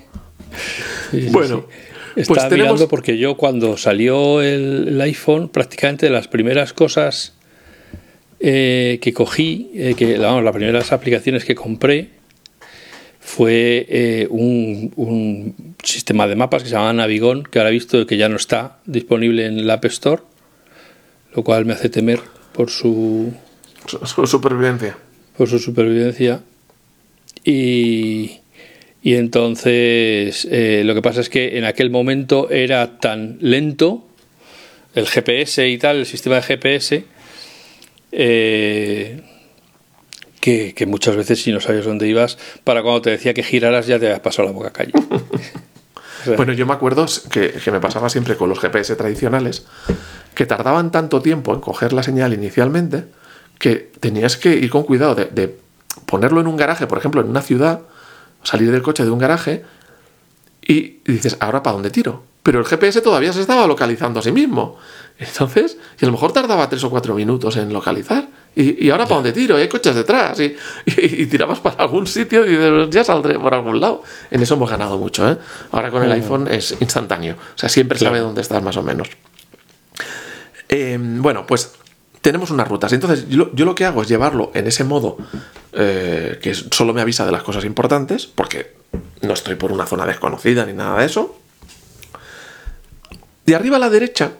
bueno. 1.32 1.66
Pues 2.14 2.30
Estaba 2.30 2.50
mirando 2.50 2.88
porque 2.88 3.18
yo 3.18 3.38
cuando 3.38 3.76
salió 3.76 4.40
el 4.44 5.02
iPhone, 5.02 5.50
prácticamente 5.50 6.06
de 6.06 6.12
las 6.12 6.28
primeras 6.28 6.72
cosas 6.72 7.34
eh, 8.46 9.00
que 9.02 9.14
cogí, 9.14 9.72
eh, 9.74 9.96
que 9.96 10.18
vamos, 10.18 10.44
las 10.44 10.54
primeras 10.54 10.92
aplicaciones 10.92 11.46
que 11.46 11.56
compré 11.56 12.10
fue 13.22 13.86
eh, 13.88 14.28
un, 14.30 15.56
sistema 15.82 16.28
de 16.28 16.36
mapas 16.36 16.64
que 16.64 16.68
se 16.68 16.76
llama 16.76 16.92
Navigón, 16.92 17.44
que 17.44 17.60
ahora 17.60 17.70
he 17.70 17.72
visto 17.72 18.06
que 18.06 18.18
ya 18.18 18.28
no 18.28 18.36
está 18.36 18.80
disponible 18.86 19.46
en 19.46 19.60
el 19.60 19.70
App 19.70 19.86
Store, 19.86 20.24
lo 21.34 21.42
cual 21.46 21.64
me 21.64 21.72
hace 21.72 21.88
temer 21.88 22.20
por 22.52 22.70
su, 22.70 23.32
su 23.86 24.28
supervivencia. 24.28 24.98
Por 25.38 25.48
su 25.48 25.58
supervivencia. 25.58 26.42
Y, 27.46 28.40
y 29.02 29.14
entonces 29.14 30.46
lo 30.52 30.94
que 30.94 31.02
pasa 31.02 31.22
es 31.22 31.30
que 31.30 31.58
en 31.58 31.64
aquel 31.64 31.90
momento 31.90 32.50
era 32.50 33.00
tan 33.00 33.38
lento 33.40 34.06
el 34.96 35.08
GPS 35.08 35.66
y 35.66 35.78
tal, 35.78 36.00
el 36.00 36.06
sistema 36.06 36.36
de 36.36 36.42
GPS, 36.42 37.13
eh, 38.16 39.24
que, 40.40 40.86
muchas 40.88 41.16
veces 41.16 41.42
si 41.42 41.52
no 41.52 41.60
sabías 41.60 41.86
dónde 41.86 42.08
ibas, 42.08 42.38
para 42.64 42.82
cuando 42.84 43.02
te 43.02 43.10
decía 43.10 43.34
que 43.34 43.44
giraras 43.44 43.88
ya 43.88 44.00
te 44.00 44.06
habías 44.06 44.20
pasado 44.20 44.48
la 44.48 44.54
boca 44.54 44.72
calle. 44.72 44.94
bueno, 46.38 46.54
yo 46.54 46.66
me 46.66 46.74
acuerdo 46.74 47.06
que, 47.32 47.54
me 47.72 47.80
pasaba 47.80 48.10
siempre 48.10 48.36
con 48.36 48.50
los 48.50 48.60
GPS 48.60 48.96
tradicionales, 48.96 49.66
que 50.36 50.46
tardaban 50.46 50.92
tanto 50.92 51.22
tiempo 51.22 51.54
en 51.54 51.62
coger 51.62 51.94
la 51.94 52.04
señal 52.04 52.34
inicialmente, 52.34 53.06
que 53.58 53.92
tenías 54.00 54.38
que 54.38 54.56
ir 54.56 54.70
con 54.70 54.84
cuidado 54.84 55.16
de 55.16 55.56
ponerlo 56.06 56.42
en 56.42 56.48
un 56.48 56.58
garaje, 56.58 56.88
por 56.88 56.98
ejemplo, 56.98 57.22
en 57.22 57.30
una 57.30 57.42
ciudad, 57.42 57.82
salir 58.44 58.72
del 58.72 58.82
coche 58.82 59.04
de 59.04 59.12
un 59.12 59.20
garaje 59.20 59.64
y 60.62 61.00
dices, 61.06 61.38
¿ahora 61.40 61.64
para 61.64 61.74
dónde 61.74 61.90
tiro? 61.90 62.24
Pero 62.44 62.60
el 62.60 62.66
GPS 62.66 63.02
todavía 63.02 63.32
se 63.32 63.42
estaba 63.42 63.66
localizando 63.66 64.20
a 64.20 64.24
sí 64.24 64.32
mismo. 64.32 64.78
Entonces, 65.18 65.78
y 66.00 66.06
a 66.06 66.08
lo 66.08 66.12
mejor 66.12 66.34
tardaba 66.34 66.68
tres 66.68 66.84
o 66.84 66.90
cuatro 66.90 67.16
minutos 67.16 67.56
en 67.56 67.72
localizar. 67.72 68.28
¿Y, 68.56 68.90
ahora 68.92 69.06
para 69.06 69.16
dónde 69.16 69.32
tiro? 69.32 69.56
hay 69.56 69.68
coches 69.68 69.96
detrás. 69.96 70.40
Y, 70.40 70.56
y, 70.86 71.26
tirabas 71.26 71.60
para 71.60 71.78
algún 71.78 72.06
sitio 72.06 72.46
y 72.46 72.90
ya 72.92 73.04
saldré 73.04 73.40
por 73.40 73.54
algún 73.54 73.80
lado. 73.80 74.04
En 74.30 74.42
eso 74.44 74.56
hemos 74.56 74.70
ganado 74.70 74.98
mucho. 74.98 75.28
¿eh? 75.30 75.38
Ahora 75.72 75.90
con 75.90 76.04
el 76.04 76.12
iPhone 76.12 76.48
es 76.50 76.76
instantáneo. 76.80 77.36
O 77.56 77.58
sea, 77.58 77.70
siempre 77.70 77.98
sabe 77.98 78.20
dónde 78.20 78.42
estás 78.42 78.62
más 78.62 78.76
o 78.78 78.84
menos. 78.84 79.08
Eh, 80.70 80.98
bueno, 81.00 81.48
pues 81.48 81.74
tenemos 82.22 82.52
unas 82.52 82.68
rutas. 82.68 82.92
Entonces, 82.94 83.28
yo, 83.30 83.50
lo 83.54 83.76
que 83.76 83.86
hago 83.86 84.02
es 84.02 84.08
llevarlo 84.08 84.52
en 84.54 84.68
ese 84.68 84.84
modo 84.84 85.18
eh, 85.74 86.40
que 86.42 86.54
solo 86.54 86.94
me 86.94 87.02
avisa 87.02 87.26
de 87.26 87.32
las 87.32 87.44
cosas 87.44 87.66
importantes, 87.66 88.28
porque 88.28 88.74
no 89.22 89.34
estoy 89.34 89.56
por 89.56 89.72
una 89.72 89.86
zona 89.86 90.06
desconocida 90.06 90.66
ni 90.66 90.74
nada 90.74 91.00
de 91.00 91.06
eso. 91.06 91.38
De 93.46 93.56
arriba 93.56 93.78
a 93.78 93.80
la 93.80 93.90
derecha 93.90 94.34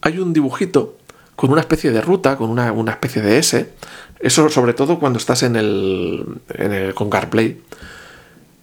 hay 0.00 0.18
un 0.18 0.32
dibujito 0.32 0.96
con 1.36 1.50
una 1.50 1.60
especie 1.60 1.90
de 1.90 2.00
ruta, 2.00 2.36
con 2.36 2.50
una, 2.50 2.92
especie 2.92 3.22
de 3.22 3.38
S. 3.38 3.70
Eso 4.20 4.48
sobre 4.48 4.74
todo 4.74 4.98
cuando 4.98 5.18
estás 5.18 5.42
en 5.42 5.56
el, 5.56 6.24
en 6.50 6.72
el 6.72 6.94
con 6.94 7.10
CarPlay. 7.10 7.60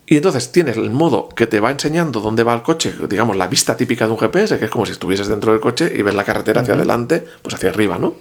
Y 0.06 0.18
entonces 0.18 0.52
tienes 0.52 0.76
el 0.76 0.90
modo 0.90 1.30
que 1.30 1.48
te 1.48 1.62
va 1.62 1.72
enseñando 1.72 2.20
dónde 2.20 2.44
va 2.44 2.54
el 2.54 2.64
coche, 2.64 2.94
digamos, 3.10 3.38
la 3.38 3.48
vista 3.48 3.78
típica 3.78 4.08
de 4.08 4.12
un 4.12 4.20
GPS, 4.20 4.60
que 4.60 4.66
es 4.66 4.72
como 4.72 4.86
si 4.86 4.92
estuvieses 4.92 5.28
dentro 5.28 5.54
del 5.54 5.62
coche 5.62 5.90
y 5.96 6.02
ves 6.02 6.14
la 6.14 6.26
carretera 6.26 6.62
hacia 6.62 6.74
adelante, 6.74 7.26
pues 7.42 7.56
hacia 7.56 7.70
arriba, 7.70 7.98
¿no? 7.98 8.16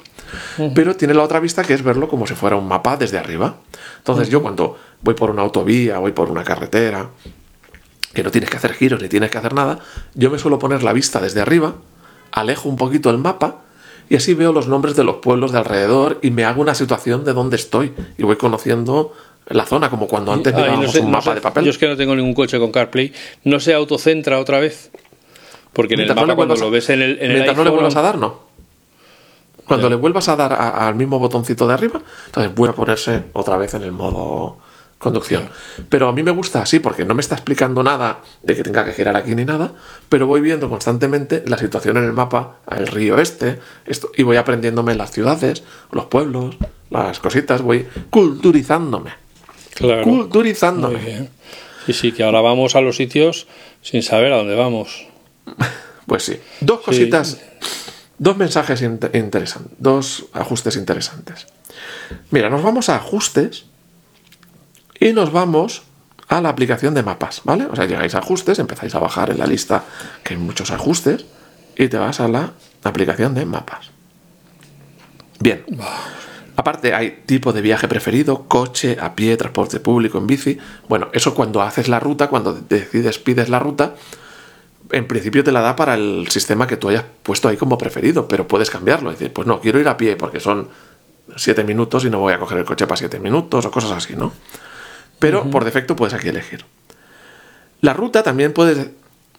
Pero 0.73 0.95
tiene 0.95 1.15
la 1.15 1.25
otra 1.25 1.41
vista 1.41 1.65
que 1.65 1.75
es 1.75 1.83
verlo 1.83 2.09
como 2.09 2.29
si 2.29 2.35
fuera 2.35 2.55
un 2.55 2.69
mapa 2.69 2.97
desde 2.97 3.19
arriba. 3.19 3.57
Entonces 3.99 4.29
yo 4.29 4.41
cuando 4.41 4.79
voy 5.03 5.15
por 5.15 5.31
una 5.31 5.43
autovía, 5.43 5.99
voy 5.99 6.13
por 6.13 6.31
una 6.31 6.45
carretera, 6.45 7.11
que 8.13 8.23
no 8.23 8.31
tienes 8.31 8.51
que 8.51 8.57
hacer 8.57 8.73
giros 8.75 9.01
ni 9.01 9.09
tienes 9.09 9.31
que 9.31 9.39
hacer 9.39 9.55
nada, 9.55 9.79
yo 10.15 10.31
me 10.31 10.39
suelo 10.39 10.59
poner 10.59 10.83
la 10.83 10.93
vista 10.93 11.21
desde 11.21 11.41
arriba, 11.41 11.75
alejo 12.33 12.69
un 12.69 12.77
poquito 12.77 13.11
el 13.11 13.19
mapa 13.19 13.63
y 14.09 14.17
así 14.17 14.35
veo 14.35 14.53
los 14.53 14.67
nombres 14.67 14.97
de 14.97 15.05
los 15.05 15.17
pueblos 15.17 15.53
de 15.53 15.59
alrededor 15.59 16.19
y 16.23 16.31
me 16.31 16.45
hago 16.45 16.61
una 16.61 16.75
situación 16.75 17.25
de 17.25 17.33
dónde 17.33 17.57
estoy 17.57 17.93
y 18.19 18.25
voy 18.25 18.37
conociendo 18.37 19.13
la 19.47 19.67
zona, 19.67 19.91
como 19.91 20.07
cuando 20.07 20.33
antes 20.33 20.55
mirábamos 20.55 20.95
un 20.97 21.11
mapa 21.11 21.35
de 21.35 21.41
papel. 21.41 21.65
Yo 21.65 21.71
es 21.71 21.79
que 21.79 21.89
no 21.89 21.97
tengo 21.97 22.15
ningún 22.15 22.35
coche 22.35 22.59
con 22.59 22.71
CarPlay. 22.71 23.13
¿No 23.45 23.61
se 23.61 23.75
autocentra 23.75 24.39
otra 24.39 24.61
vez? 24.61 24.91
Porque 25.73 25.95
en 25.95 26.01
el 26.01 26.15
mapa 26.15 26.35
cuando 26.35 26.57
lo 26.57 26.71
ves 26.71 26.91
en 26.91 27.03
el, 27.03 27.19
en 27.21 27.33
mientras 27.33 27.57
no 27.57 27.65
le 27.65 27.71
vuelvas 27.71 27.97
a 27.97 28.03
dar, 28.03 28.19
no. 28.19 28.51
Cuando 29.65 29.89
le 29.89 29.95
vuelvas 29.95 30.29
a 30.29 30.35
dar 30.35 30.53
al 30.53 30.97
mismo 30.97 31.21
botoncito 31.21 31.69
de 31.69 31.75
arriba, 31.75 32.01
entonces 32.27 32.53
vuelve 32.53 32.73
a 32.73 32.77
ponerse 32.77 33.23
otra 33.33 33.57
vez 33.57 33.75
en 33.75 33.83
el 33.83 33.93
modo 33.93 34.59
conducción. 35.01 35.49
Pero 35.89 36.09
a 36.09 36.13
mí 36.13 36.23
me 36.23 36.31
gusta 36.31 36.61
así 36.61 36.79
porque 36.79 37.07
no 37.07 37.15
me 37.15 37.23
está 37.23 37.35
explicando 37.35 37.83
nada 37.83 38.21
de 38.43 38.55
que 38.55 38.63
tenga 38.63 38.85
que 38.85 38.93
girar 38.93 39.17
aquí 39.17 39.35
ni 39.35 39.47
nada, 39.47 39.73
pero 40.11 40.27
voy 40.27 40.43
viendo 40.43 40.69
constantemente 40.69 41.43
la 41.47 41.57
situación 41.57 41.97
en 41.97 42.05
el 42.05 42.13
mapa, 42.13 42.59
el 42.71 42.87
río 42.87 43.19
este, 43.19 43.59
esto, 43.87 44.13
y 44.15 44.23
voy 44.25 44.37
aprendiéndome 44.37 44.95
las 44.95 45.11
ciudades, 45.11 45.65
los 45.91 46.05
pueblos, 46.05 46.57
las 46.91 47.19
cositas, 47.19 47.63
voy 47.63 47.89
culturizándome. 48.11 49.13
Claro. 49.75 50.03
Culturizándome. 50.03 51.31
Y 51.87 51.95
sí, 51.95 52.13
que 52.13 52.23
ahora 52.23 52.43
vamos 52.43 52.77
a 52.77 52.83
los 52.83 52.97
sitios 52.97 53.47
sin 53.81 54.03
saber 54.03 54.33
a 54.35 54.37
dónde 54.37 54.55
vamos. 54.55 55.09
Pues 56.07 56.25
sí. 56.25 56.41
Dos 56.61 56.81
cositas, 56.81 57.41
dos 58.19 58.37
mensajes 58.37 58.83
interesantes, 58.83 59.77
dos 59.79 60.27
ajustes 60.33 60.75
interesantes. 60.75 61.47
Mira, 62.33 62.51
nos 62.51 62.65
vamos 62.65 62.89
a 62.89 62.97
ajustes 62.97 63.67
y 65.01 65.13
nos 65.13 65.33
vamos 65.33 65.83
a 66.29 66.41
la 66.41 66.51
aplicación 66.51 66.95
de 66.95 67.03
mapas, 67.03 67.41
¿vale? 67.45 67.65
O 67.65 67.75
sea, 67.75 67.87
llegáis 67.87 68.15
a 68.15 68.19
ajustes, 68.19 68.59
empezáis 68.61 68.95
a 68.95 69.01
bajar 69.01 69.31
en 69.31 69.39
la 69.39 69.47
lista 69.47 69.83
que 70.23 70.35
hay 70.35 70.41
muchos 70.41 70.71
ajustes 70.71 71.25
y 71.77 71.89
te 71.89 71.99
vas 71.99 72.21
a 72.21 72.29
la 72.29 72.53
aplicación 72.85 73.35
de 73.35 73.47
mapas. 73.47 73.91
Bien. 75.41 75.65
Aparte 76.55 76.95
hay 76.95 77.23
tipo 77.25 77.53
de 77.53 77.63
viaje 77.63 77.89
preferido, 77.89 78.45
coche, 78.47 78.99
a 79.01 79.15
pie, 79.15 79.37
transporte 79.39 79.81
público, 79.81 80.19
en 80.19 80.27
bici. 80.27 80.59
Bueno, 80.89 81.09
eso 81.13 81.35
cuando 81.35 81.63
haces 81.63 81.89
la 81.89 81.99
ruta, 81.99 82.29
cuando 82.29 82.53
decides, 82.53 83.19
pides 83.19 83.49
la 83.49 83.59
ruta, 83.59 83.95
en 84.93 85.07
principio 85.09 85.43
te 85.43 85.53
la 85.53 85.63
da 85.63 85.75
para 85.75 85.95
el 85.95 86.29
sistema 86.29 86.67
que 86.67 86.77
tú 86.77 86.91
hayas 86.91 87.05
puesto 87.23 87.49
ahí 87.49 87.57
como 87.57 87.79
preferido, 87.79 88.29
pero 88.29 88.47
puedes 88.47 88.69
cambiarlo. 88.69 89.11
Es 89.11 89.19
decir, 89.19 89.33
pues 89.33 89.47
no, 89.49 89.61
quiero 89.61 89.81
ir 89.81 89.89
a 89.89 89.97
pie 89.97 90.17
porque 90.17 90.39
son 90.39 90.69
7 91.35 91.65
minutos 91.65 92.05
y 92.05 92.11
no 92.11 92.19
voy 92.19 92.35
a 92.35 92.39
coger 92.39 92.59
el 92.59 92.65
coche 92.65 92.87
para 92.87 92.99
7 92.99 93.19
minutos 93.21 93.65
o 93.65 93.71
cosas 93.71 93.93
así, 93.93 94.15
¿no? 94.15 94.33
Pero 95.21 95.49
por 95.49 95.65
defecto 95.65 95.95
puedes 95.95 96.15
aquí 96.15 96.29
elegir. 96.29 96.65
La 97.81 97.93
ruta 97.93 98.25
también 98.25 98.53
puedes, 98.53 98.89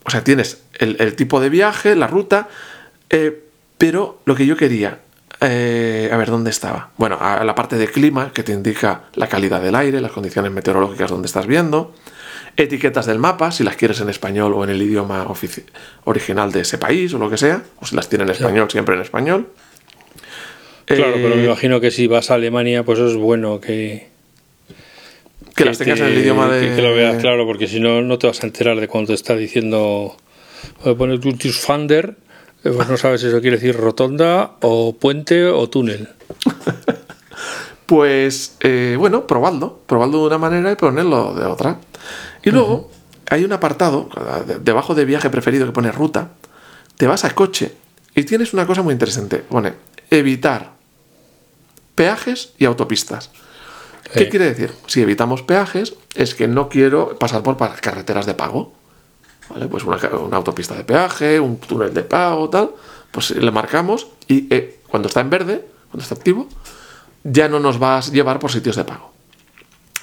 o 0.06 0.10
sea, 0.10 0.24
tienes 0.24 0.62
el, 0.80 1.16
tipo 1.16 1.42
de 1.42 1.50
viaje, 1.50 1.96
la 1.96 2.08
ruta, 2.08 2.48
eh, 3.10 3.44
pero 3.78 4.22
lo 4.26 4.36
que 4.36 4.46
yo 4.46 4.56
quería, 4.56 5.00
eh, 5.42 6.10
a 6.12 6.18
ver, 6.18 6.30
¿dónde 6.30 6.50
estaba? 6.50 6.92
Bueno, 6.98 7.18
a 7.20 7.44
la 7.44 7.56
parte 7.56 7.78
de 7.78 7.88
clima, 7.88 8.32
que 8.34 8.44
te 8.44 8.54
indica 8.54 9.04
la 9.16 9.28
calidad 9.28 9.62
del 9.62 9.76
aire, 9.76 10.00
las 10.00 10.12
condiciones 10.12 10.52
meteorológicas 10.52 11.12
donde 11.12 11.26
estás 11.26 11.48
viendo, 11.48 11.94
etiquetas 12.58 13.06
del 13.06 13.20
mapa, 13.20 13.52
si 13.52 13.64
las 13.64 13.76
quieres 13.76 14.00
en 14.02 14.10
español 14.10 14.54
o 14.54 14.64
en 14.64 14.70
el 14.70 14.82
idioma 14.82 15.28
original 16.06 16.52
de 16.52 16.62
ese 16.62 16.78
país 16.78 17.14
o 17.14 17.18
lo 17.18 17.30
que 17.30 17.38
sea, 17.38 17.64
o 17.80 17.86
si 17.86 17.96
las 17.96 18.08
tiene 18.08 18.24
en 18.24 18.32
español, 18.32 18.70
siempre 18.70 18.96
en 18.96 19.02
español. 19.02 19.48
Claro, 20.86 21.14
pero 21.16 21.36
me 21.36 21.44
eh, 21.44 21.46
imagino 21.46 21.80
que 21.80 21.92
si 21.92 22.08
vas 22.08 22.32
a 22.32 22.36
Alemania, 22.36 22.84
pues 22.84 23.00
es 23.00 23.16
bueno 23.16 23.62
que, 23.62 24.10
que, 25.56 25.66
las 25.66 25.78
tengas 25.78 26.00
en 26.00 26.08
el 26.08 26.18
idioma 26.20 26.48
de. 26.50 26.76
Que, 26.76 26.82
lo 26.82 26.94
veas 26.96 27.22
claro, 27.22 27.46
porque 27.46 27.68
si 27.68 27.80
no, 27.80 28.02
no 28.02 28.18
te 28.18 28.28
vas 28.28 28.44
a 28.44 28.48
enterar 28.48 28.80
de 28.80 28.88
cuando 28.88 29.08
te 29.08 29.14
está 29.14 29.36
diciendo. 29.36 30.16
A 30.86 30.94
poner 30.94 31.20
Fander, 31.54 32.18
eh, 32.64 32.72
pues 32.76 32.88
no 32.88 32.98
sabes 32.98 33.22
si 33.22 33.28
eso 33.28 33.42
quiere 33.42 33.58
decir 33.58 33.76
rotonda, 33.76 34.52
o 34.62 34.96
puente, 34.96 35.46
o 35.46 35.70
túnel. 35.70 36.10
pues, 37.86 38.58
eh, 38.60 38.96
bueno, 38.98 39.28
probadlo. 39.28 39.80
Probadlo 39.88 40.20
de 40.20 40.28
una 40.28 40.38
manera 40.38 40.72
y 40.72 40.76
ponerlo 40.76 41.34
de 41.34 41.46
otra. 41.46 41.80
Y 42.44 42.52
luego, 42.52 42.92
hay 43.30 43.44
un 43.44 43.54
apartado, 43.54 44.10
debajo 44.62 44.94
de 44.94 45.06
viaje 45.06 45.30
preferido 45.30 45.66
que 45.66 45.72
pone 45.72 45.92
ruta. 45.92 46.32
Te 46.98 47.08
vas 47.08 47.26
a 47.26 47.34
coche 47.34 47.74
y 48.14 48.24
tienes 48.24 48.54
una 48.54 48.68
cosa 48.68 48.82
muy 48.82 48.94
interesante. 48.94 49.38
Pone 49.38 49.74
evitar 50.12 50.74
peajes 51.96 52.54
y 52.60 52.66
autopistas. 52.66 53.32
¿Qué 54.14 54.30
quiere 54.30 54.46
decir? 54.46 54.72
Si 54.88 55.02
evitamos 55.02 55.42
peajes, 55.42 55.96
es 56.16 56.36
que 56.36 56.48
no 56.48 56.70
quiero 56.70 57.18
pasar 57.18 57.44
por 57.44 57.58
carreteras 57.58 58.26
de 58.26 58.34
pago. 58.34 58.74
¿Vale? 59.50 59.68
Pues 59.68 59.84
una, 59.84 59.98
autopista 60.38 60.76
de 60.76 60.84
peaje, 60.84 61.40
un 61.40 61.58
túnel 61.58 61.94
de 61.94 62.04
pago, 62.04 62.50
tal. 62.50 62.72
Pues 63.12 63.32
le 63.32 63.52
marcamos 63.52 64.08
y 64.28 64.54
eh, 64.54 64.80
cuando 64.88 65.08
está 65.08 65.22
en 65.22 65.30
verde, 65.30 65.68
cuando 65.90 66.04
está 66.04 66.16
activo, 66.16 66.48
ya 67.24 67.48
no 67.48 67.60
nos 67.60 67.82
va 67.82 67.98
a 67.98 68.02
llevar 68.02 68.40
por 68.40 68.52
sitios 68.52 68.76
de 68.76 68.86
pago. 68.86 69.12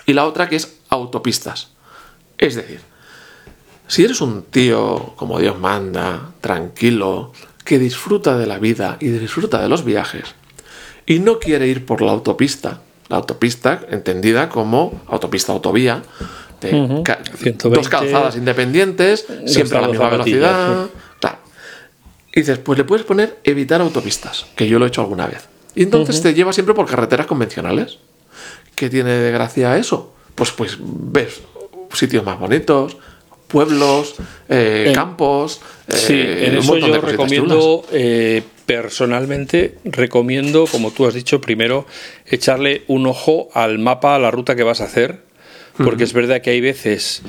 Y 0.07 0.13
la 0.13 0.27
otra 0.27 0.49
que 0.49 0.57
es 0.57 0.79
autopistas. 0.89 1.71
Es 2.37 2.55
decir, 2.55 2.81
si 3.87 4.05
eres 4.05 4.21
un 4.21 4.43
tío 4.43 5.15
como 5.17 5.39
Dios 5.39 5.59
manda, 5.59 6.33
tranquilo, 6.41 7.33
que 7.65 7.79
disfruta 7.79 8.39
de 8.39 8.47
la 8.47 8.59
vida 8.59 8.97
y 9.01 9.09
disfruta 9.09 9.61
de 9.61 9.69
los 9.69 9.85
viajes, 9.85 10.35
y 11.07 11.19
no 11.19 11.39
quiere 11.39 11.67
ir 11.67 11.87
por 11.87 12.03
la 12.03 12.13
autopista, 12.13 12.83
la 13.09 13.17
autopista 13.17 13.81
entendida 13.91 14.49
como 14.49 15.01
autopista 15.07 15.53
autovía, 15.53 16.03
de 16.61 17.55
dos 17.63 17.89
calzadas 17.89 18.37
independientes, 18.37 19.27
siempre 19.47 19.79
a 19.79 19.83
la 19.83 19.89
misma 19.89 20.11
velocidad. 20.11 20.89
Y 22.35 22.41
dices, 22.41 22.59
pues 22.59 22.79
le 22.79 22.85
puedes 22.85 23.05
poner 23.05 23.39
evitar 23.43 23.81
autopistas, 23.81 24.47
que 24.55 24.69
yo 24.69 24.79
lo 24.79 24.85
he 24.85 24.89
hecho 24.89 25.01
alguna 25.01 25.27
vez. 25.27 25.49
Y 25.75 25.83
entonces 25.83 26.21
te 26.23 26.35
lleva 26.35 26.53
siempre 26.53 26.75
por 26.75 26.87
carreteras 26.87 27.27
convencionales. 27.27 27.99
¿Qué 28.75 28.89
tiene 28.91 29.11
de 29.11 29.33
gracia 29.33 29.77
eso? 29.77 30.15
Pues, 30.35 30.53
pues 30.53 30.77
ves 30.79 31.41
sitios 31.93 32.25
más 32.25 32.39
bonitos, 32.39 32.97
pueblos, 33.49 34.15
eh, 34.49 34.93
campos. 34.95 35.61
Sí, 35.89 36.15
eh, 36.15 36.47
en 36.47 36.59
eso 36.59 36.77
yo 36.79 37.01
recomiendo 37.01 37.85
eh, 37.91 38.43
personalmente 38.67 39.77
recomiendo, 39.85 40.67
como 40.67 40.91
tú 40.91 41.07
has 41.07 41.15
dicho, 41.15 41.41
primero 41.41 41.87
echarle 42.27 42.83
un 42.87 43.07
ojo 43.07 43.49
al 43.55 43.79
mapa, 43.79 44.15
a 44.15 44.19
la 44.19 44.31
ruta 44.31 44.55
que 44.55 44.63
vas 44.63 44.83
a 44.83 44.85
hacer, 44.85 45.23
porque 45.79 46.05
es 46.05 46.13
verdad 46.13 46.43
que 46.43 46.51
hay 46.51 46.61
veces 46.61 47.23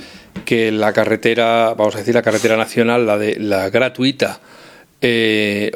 que 0.44 0.72
la 0.72 0.92
carretera, 0.92 1.74
vamos 1.78 1.96
a 1.96 2.00
decir 2.00 2.14
la 2.14 2.22
carretera 2.22 2.58
nacional, 2.58 3.06
la 3.08 3.18
de 3.18 3.40
la 3.40 3.70
gratuita, 3.70 4.42
eh, 5.02 5.72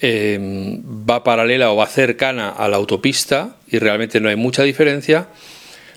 em, 0.00 0.80
va 1.08 1.22
paralela 1.22 1.70
o 1.70 1.76
va 1.76 1.86
cercana 1.86 2.50
a 2.50 2.68
la 2.68 2.76
autopista 2.76 3.56
y 3.68 3.78
realmente 3.78 4.20
no 4.20 4.28
hay 4.28 4.36
mucha 4.36 4.62
diferencia. 4.62 5.28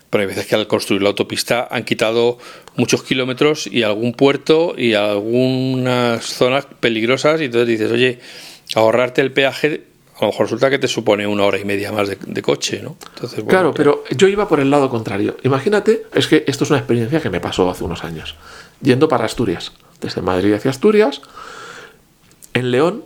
Pero 0.10 0.24
hay 0.24 0.28
veces 0.28 0.46
que 0.48 0.56
al 0.56 0.68
construir 0.68 1.02
la 1.02 1.10
autopista 1.10 1.68
han 1.72 1.86
quitado 1.86 2.38
muchos 2.76 3.04
kilómetros 3.04 3.68
y 3.68 3.84
algún 3.84 4.14
puerto 4.14 4.76
y 4.78 4.94
algunas 4.94 6.26
zonas 6.26 6.68
peligrosas 6.80 7.42
y 7.42 7.46
entonces 7.46 7.68
dices, 7.68 7.92
oye, 7.92 8.20
ahorrarte 8.76 9.22
el 9.22 9.32
peaje 9.32 9.92
a 10.22 10.26
lo 10.26 10.32
mejor 10.32 10.46
resulta 10.46 10.70
que 10.70 10.78
te 10.78 10.88
supone 10.88 11.26
una 11.26 11.44
hora 11.46 11.58
y 11.58 11.66
media 11.66 11.92
más 11.92 12.08
de, 12.08 12.42
coche, 12.44 12.80
¿no? 12.84 12.96
Entonces, 13.16 13.44
claro, 13.48 13.74
pero 13.74 14.04
yo 14.16 14.28
iba 14.28 14.48
por 14.48 14.60
el 14.60 14.70
lado 14.70 14.88
contrario. 14.88 15.36
Imagínate, 15.42 16.04
es 16.14 16.28
que 16.28 16.44
esto 16.46 16.64
es 16.64 16.70
una 16.70 16.78
experiencia 16.78 17.20
que 17.20 17.32
me 17.32 17.40
pasó 17.40 17.68
hace 17.72 17.84
unos 17.84 18.04
años, 18.04 18.36
yendo 18.82 19.10
para 19.10 19.26
Asturias, 19.26 19.72
desde 20.00 20.22
Madrid 20.22 20.54
hacia 20.54 20.70
Asturias, 20.70 21.22
en 22.54 22.70
León, 22.70 23.04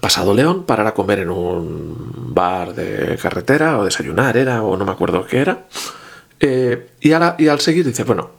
pasado 0.00 0.34
León, 0.34 0.66
parar 0.66 0.86
a 0.86 0.94
comer 0.94 1.18
en 1.18 1.30
un 1.30 2.32
bar 2.32 2.74
de 2.74 3.16
carretera 3.16 3.80
o 3.80 3.84
desayunar 3.84 4.36
era, 4.36 4.62
o 4.62 4.76
no 4.76 4.84
me 4.84 4.92
acuerdo 4.92 5.26
qué 5.26 5.38
era. 5.38 5.66
Eh, 6.38 6.90
y 7.00 7.12
al 7.12 7.60
seguir 7.60 7.84
dice, 7.84 8.04
bueno, 8.04 8.30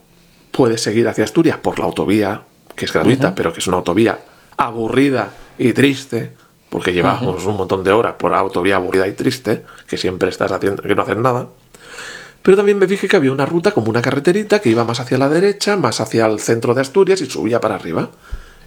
puedes 0.56 0.82
seguir 0.82 1.08
hacia 1.10 1.26
Asturias 1.26 1.58
por 1.58 1.80
la 1.80 1.86
autovía, 1.86 2.44
que 2.76 2.86
es 2.86 2.94
gratuita, 2.94 3.36
pero 3.36 3.52
que 3.52 3.60
es 3.60 3.68
una 3.68 3.78
autovía 3.78 4.20
aburrida 4.56 5.30
y 5.58 5.74
triste, 5.74 6.32
porque 6.70 6.94
llevamos 6.94 7.46
un 7.46 7.58
montón 7.58 7.84
de 7.84 7.92
horas 7.92 8.14
por 8.18 8.34
autovía 8.34 8.78
aburrida 8.78 9.06
y 9.06 9.12
triste, 9.12 9.66
que 9.86 9.98
siempre 9.98 10.30
estás 10.30 10.54
haciendo, 10.54 10.82
que 10.82 10.96
no 10.96 11.02
haces 11.02 11.18
nada. 11.18 11.50
Pero 12.42 12.56
también 12.56 12.78
me 12.78 12.88
dije 12.88 13.08
que 13.08 13.18
había 13.18 13.34
una 13.34 13.46
ruta 13.46 13.72
como 13.72 13.90
una 13.90 14.02
carreterita 14.02 14.62
que 14.62 14.70
iba 14.70 14.86
más 14.86 15.02
hacia 15.02 15.18
la 15.18 15.28
derecha, 15.28 15.76
más 15.76 16.00
hacia 16.00 16.26
el 16.26 16.40
centro 16.40 16.74
de 16.74 16.82
Asturias 16.82 17.20
y 17.20 17.26
subía 17.26 17.60
para 17.60 17.76
arriba. 17.76 18.12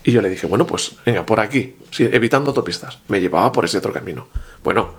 Y 0.05 0.13
yo 0.13 0.21
le 0.21 0.29
dije, 0.29 0.47
bueno, 0.47 0.67
pues 0.67 0.97
venga, 1.07 1.25
por 1.25 1.41
aquí, 1.41 1.77
evitando 1.99 2.51
autopistas. 2.51 2.99
Me 3.09 3.21
llevaba 3.21 3.51
por 3.51 3.65
ese 3.65 3.79
otro 3.79 3.93
camino. 3.95 4.29
Bueno, 4.63 4.91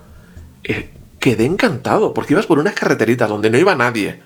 eh, 0.64 0.90
quedé 1.20 1.44
encantado, 1.44 2.12
porque 2.14 2.32
ibas 2.32 2.46
por 2.46 2.58
unas 2.58 2.74
carreteritas 2.74 3.28
donde 3.28 3.50
no 3.50 3.58
iba 3.58 3.76
nadie, 3.76 4.22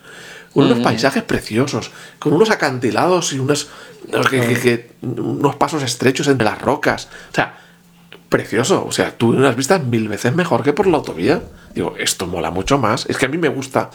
con 0.55 0.67
unos 0.67 0.79
paisajes 0.79 1.23
preciosos, 1.25 1.91
con 2.19 2.33
unos 2.33 2.51
acantilados 2.51 3.33
y 3.33 3.41
unos, 3.41 3.69
unos 5.03 5.57
pasos 5.57 5.83
estrechos 5.83 6.29
entre 6.29 6.45
las 6.45 6.63
rocas. 6.63 7.09
O 7.31 7.35
sea, 7.35 7.59
precioso. 8.29 8.85
O 8.87 8.93
sea, 8.93 9.17
tuve 9.17 9.37
unas 9.37 9.57
vistas 9.57 9.85
mil 9.85 10.09
veces 10.09 10.35
mejor 10.35 10.63
que 10.63 10.73
por 10.73 10.87
la 10.87 10.99
autovía. 10.99 11.43
Digo, 11.75 11.95
esto 11.99 12.27
mola 12.27 12.51
mucho 12.51 12.79
más. 12.79 13.07
Es 13.09 13.19
que 13.19 13.27
a 13.27 13.29
mí 13.29 13.39
me 13.39 13.49
gusta 13.49 13.91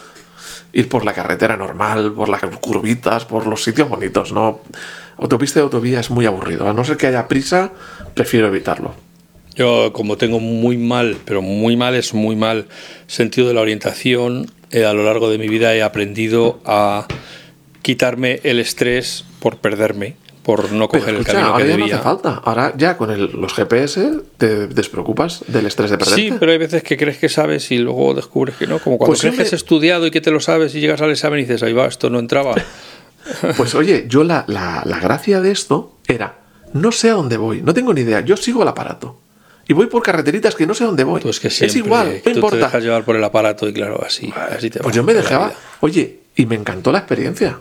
ir 0.71 0.87
por 0.87 1.05
la 1.05 1.13
carretera 1.13 1.57
normal, 1.57 2.13
por 2.13 2.29
las 2.29 2.41
curvitas, 2.61 3.25
por 3.25 3.47
los 3.47 3.63
sitios 3.63 3.89
bonitos, 3.89 4.31
¿no? 4.31 4.61
Autopista 5.17 5.59
y 5.59 5.63
autovía 5.63 5.99
es 5.99 6.09
muy 6.09 6.25
aburrido. 6.25 6.69
A 6.69 6.73
no 6.73 6.83
ser 6.83 6.97
que 6.97 7.07
haya 7.07 7.27
prisa, 7.27 7.71
prefiero 8.13 8.47
evitarlo. 8.47 8.93
Yo, 9.55 9.91
como 9.91 10.17
tengo 10.17 10.39
muy 10.39 10.77
mal, 10.77 11.17
pero 11.25 11.41
muy 11.41 11.75
mal 11.75 11.95
es 11.95 12.13
muy 12.13 12.35
mal 12.35 12.67
sentido 13.07 13.47
de 13.47 13.53
la 13.53 13.61
orientación, 13.61 14.49
eh, 14.71 14.85
a 14.85 14.93
lo 14.93 15.03
largo 15.03 15.29
de 15.29 15.37
mi 15.37 15.47
vida 15.47 15.75
he 15.75 15.81
aprendido 15.83 16.59
a 16.65 17.07
quitarme 17.81 18.39
el 18.43 18.59
estrés 18.59 19.25
por 19.39 19.57
perderme, 19.57 20.15
por 20.43 20.71
no 20.71 20.87
coger 20.87 21.15
el 21.15 21.25
camino 21.25 21.47
ahora 21.47 21.63
que 21.63 21.69
ya 21.69 21.77
debía. 21.77 21.87
No 21.87 21.95
hace 21.95 22.03
falta. 22.03 22.41
Ahora 22.43 22.73
ya 22.75 22.97
con 22.97 23.41
los 23.41 23.53
GPS 23.53 24.11
te 24.37 24.67
despreocupas 24.67 25.43
del 25.47 25.65
estrés 25.65 25.91
de 25.91 25.97
perderte. 25.97 26.21
Sí, 26.21 26.33
pero 26.39 26.51
hay 26.51 26.57
veces 26.57 26.83
que 26.83 26.97
crees 26.97 27.17
que 27.17 27.29
sabes 27.29 27.71
y 27.71 27.77
luego 27.77 28.13
descubres 28.13 28.55
que 28.55 28.67
no. 28.67 28.79
Como 28.79 28.97
cuando 28.97 29.11
Pues 29.11 29.21
crees 29.21 29.35
que 29.35 29.41
has 29.43 29.53
estudiado 29.53 30.05
y 30.07 30.11
que 30.11 30.21
te 30.21 30.31
lo 30.31 30.39
sabes 30.39 30.73
y 30.75 30.79
llegas 30.79 31.01
al 31.01 31.11
examen 31.11 31.39
y 31.39 31.43
dices, 31.43 31.63
ahí 31.63 31.73
va, 31.73 31.85
esto 31.87 32.09
no 32.09 32.19
entraba. 32.19 32.55
Pues 33.57 33.75
oye, 33.75 34.05
yo 34.07 34.23
la, 34.23 34.45
la, 34.47 34.81
la 34.85 34.99
gracia 34.99 35.39
de 35.41 35.51
esto 35.51 35.97
era, 36.07 36.39
no 36.73 36.91
sé 36.91 37.09
a 37.09 37.13
dónde 37.13 37.37
voy, 37.37 37.61
no 37.61 37.73
tengo 37.75 37.93
ni 37.93 38.01
idea, 38.01 38.21
yo 38.21 38.35
sigo 38.37 38.63
el 38.63 38.67
aparato. 38.69 39.19
Y 39.69 39.73
voy 39.73 39.85
por 39.85 40.01
carreteritas 40.01 40.55
que 40.55 40.65
no 40.65 40.73
sé 40.73 40.83
dónde 40.83 41.03
voy. 41.03 41.21
Tú 41.21 41.29
es, 41.29 41.75
igual, 41.75 42.07
no 42.07 42.13
tú 42.15 42.21
te 42.23 42.31
importa. 42.31 42.57
dejas 42.57 42.83
llevar 42.83 43.05
por 43.05 43.15
el 43.15 43.23
aparato 43.23 43.69
y 43.69 43.71
claro, 43.73 44.03
así, 44.03 44.33
así 44.35 44.71
te 44.71 44.79
Pues 44.79 44.95
yo 44.95 45.03
me 45.03 45.13
dejaba, 45.13 45.53
oye, 45.81 46.17
y 46.35 46.47
me 46.47 46.55
encantó 46.55 46.91
la 46.91 46.97
experiencia. 46.97 47.59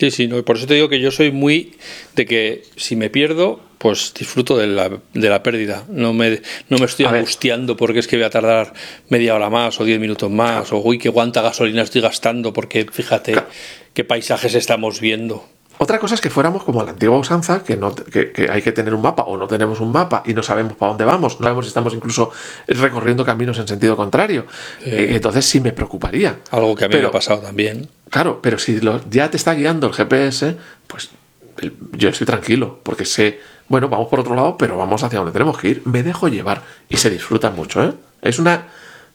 Sí, 0.00 0.10
sí, 0.10 0.26
no, 0.28 0.42
por 0.42 0.56
eso 0.56 0.66
te 0.66 0.74
digo 0.74 0.88
que 0.88 0.98
yo 0.98 1.10
soy 1.10 1.30
muy 1.30 1.76
de 2.16 2.24
que 2.24 2.62
si 2.76 2.96
me 2.96 3.10
pierdo, 3.10 3.60
pues 3.76 4.14
disfruto 4.18 4.56
de 4.56 4.66
la, 4.66 4.88
de 5.12 5.28
la 5.28 5.42
pérdida. 5.42 5.84
No 5.90 6.14
me, 6.14 6.40
no 6.70 6.78
me 6.78 6.86
estoy 6.86 7.04
A 7.04 7.10
ver. 7.10 7.18
angustiando 7.20 7.76
porque 7.76 7.98
es 7.98 8.06
que 8.08 8.16
voy 8.16 8.24
a 8.24 8.30
tardar 8.30 8.72
media 9.10 9.34
hora 9.34 9.50
más 9.50 9.78
o 9.78 9.84
diez 9.84 10.00
minutos 10.00 10.30
más, 10.30 10.72
o 10.72 10.78
uy, 10.78 10.96
qué 10.98 11.10
cuánta 11.10 11.42
gasolina 11.42 11.82
estoy 11.82 12.00
gastando 12.00 12.54
porque 12.54 12.86
fíjate 12.90 13.32
Claro. 13.32 13.48
qué 13.92 14.04
paisajes 14.04 14.54
estamos 14.54 15.00
viendo. 15.00 15.46
Otra 15.82 15.98
cosa 15.98 16.14
es 16.14 16.20
que 16.20 16.30
fuéramos 16.30 16.62
como 16.62 16.80
a 16.80 16.84
la 16.84 16.92
antigua 16.92 17.18
usanza, 17.18 17.64
que, 17.64 17.76
no, 17.76 17.92
que, 17.92 18.30
que 18.30 18.48
hay 18.48 18.62
que 18.62 18.70
tener 18.70 18.94
un 18.94 19.02
mapa 19.02 19.24
o 19.24 19.36
no 19.36 19.48
tenemos 19.48 19.80
un 19.80 19.90
mapa 19.90 20.22
y 20.24 20.32
no 20.32 20.40
sabemos 20.40 20.74
para 20.74 20.90
dónde 20.90 21.04
vamos, 21.04 21.40
no 21.40 21.44
sabemos 21.44 21.64
si 21.64 21.70
estamos 21.70 21.92
incluso 21.92 22.30
recorriendo 22.68 23.24
caminos 23.24 23.58
en 23.58 23.66
sentido 23.66 23.96
contrario. 23.96 24.46
Eh, 24.84 25.08
entonces 25.10 25.44
sí 25.44 25.60
me 25.60 25.72
preocuparía. 25.72 26.38
Algo 26.52 26.76
que 26.76 26.84
a 26.84 26.88
mí 26.88 26.94
me 26.94 27.06
ha 27.06 27.10
pasado 27.10 27.40
también. 27.40 27.88
Claro, 28.10 28.38
pero 28.40 28.60
si 28.60 28.80
lo- 28.80 29.00
ya 29.10 29.28
te 29.28 29.36
está 29.36 29.54
guiando 29.54 29.88
el 29.88 29.92
GPS, 29.92 30.56
pues 30.86 31.10
el- 31.58 31.74
yo 31.94 32.10
estoy 32.10 32.28
tranquilo, 32.28 32.78
porque 32.84 33.04
sé, 33.04 33.40
bueno, 33.66 33.88
vamos 33.88 34.06
por 34.06 34.20
otro 34.20 34.36
lado, 34.36 34.56
pero 34.56 34.76
vamos 34.78 35.02
hacia 35.02 35.18
donde 35.18 35.32
tenemos 35.32 35.58
que 35.58 35.68
ir. 35.68 35.82
Me 35.84 36.04
dejo 36.04 36.28
llevar 36.28 36.62
y 36.88 36.96
se 36.98 37.10
disfruta 37.10 37.50
mucho, 37.50 37.82
¿eh? 37.82 37.92
Es 38.22 38.38
una 38.38 38.68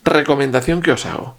recomendación 0.04 0.82
que 0.82 0.92
os 0.92 1.06
hago. 1.06 1.38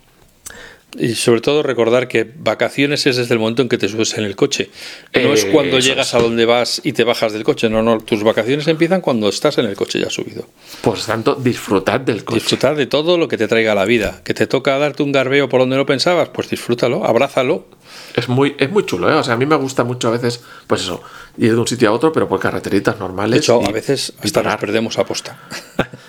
Y 0.96 1.14
sobre 1.16 1.42
todo 1.42 1.62
recordar 1.62 2.08
que 2.08 2.24
vacaciones 2.38 3.06
es 3.06 3.16
desde 3.16 3.34
el 3.34 3.38
momento 3.40 3.60
en 3.60 3.68
que 3.68 3.76
te 3.76 3.88
subes 3.88 4.16
en 4.16 4.24
el 4.24 4.36
coche. 4.36 4.70
No 5.14 5.34
es 5.34 5.44
Eh, 5.44 5.50
cuando 5.52 5.78
llegas 5.80 6.08
es. 6.08 6.14
a 6.14 6.18
donde 6.18 6.46
vas 6.46 6.80
y 6.82 6.92
te 6.94 7.04
bajas 7.04 7.34
del 7.34 7.44
coche. 7.44 7.68
No, 7.68 7.82
no. 7.82 7.98
Tus 8.00 8.22
vacaciones 8.24 8.66
empiezan 8.68 9.02
cuando 9.02 9.28
estás 9.28 9.58
en 9.58 9.66
el 9.66 9.76
coche 9.76 10.00
ya 10.00 10.08
subido. 10.08 10.46
Por 10.80 10.98
tanto, 10.98 11.34
disfrutad 11.34 12.00
del 12.00 12.24
coche. 12.24 12.40
Disfrutar 12.40 12.74
de 12.74 12.86
todo 12.86 13.18
lo 13.18 13.28
que 13.28 13.36
te 13.36 13.46
traiga 13.48 13.74
la 13.74 13.84
vida. 13.84 14.22
Que 14.24 14.32
te 14.32 14.46
toca 14.46 14.78
darte 14.78 15.02
un 15.02 15.12
garbeo 15.12 15.48
por 15.50 15.60
donde 15.60 15.76
no 15.76 15.84
pensabas, 15.84 16.30
pues 16.30 16.48
disfrútalo, 16.48 17.04
abrázalo. 17.04 17.66
Es 18.16 18.28
muy, 18.30 18.56
es 18.58 18.70
muy 18.70 18.86
chulo, 18.86 19.10
¿eh? 19.10 19.14
O 19.14 19.22
sea, 19.22 19.34
a 19.34 19.36
mí 19.36 19.44
me 19.44 19.56
gusta 19.56 19.84
mucho 19.84 20.08
a 20.08 20.12
veces, 20.12 20.40
pues 20.66 20.80
eso, 20.82 21.02
ir 21.36 21.52
de 21.52 21.58
un 21.60 21.66
sitio 21.68 21.90
a 21.90 21.92
otro, 21.92 22.12
pero 22.12 22.28
por 22.28 22.40
carreteritas 22.40 22.98
normales. 22.98 23.32
De 23.32 23.38
hecho, 23.40 23.60
y- 23.62 23.66
a 23.68 23.72
veces 23.72 24.14
hasta 24.22 24.42
nos 24.42 24.56
perdemos 24.56 24.98
aposta. 24.98 25.38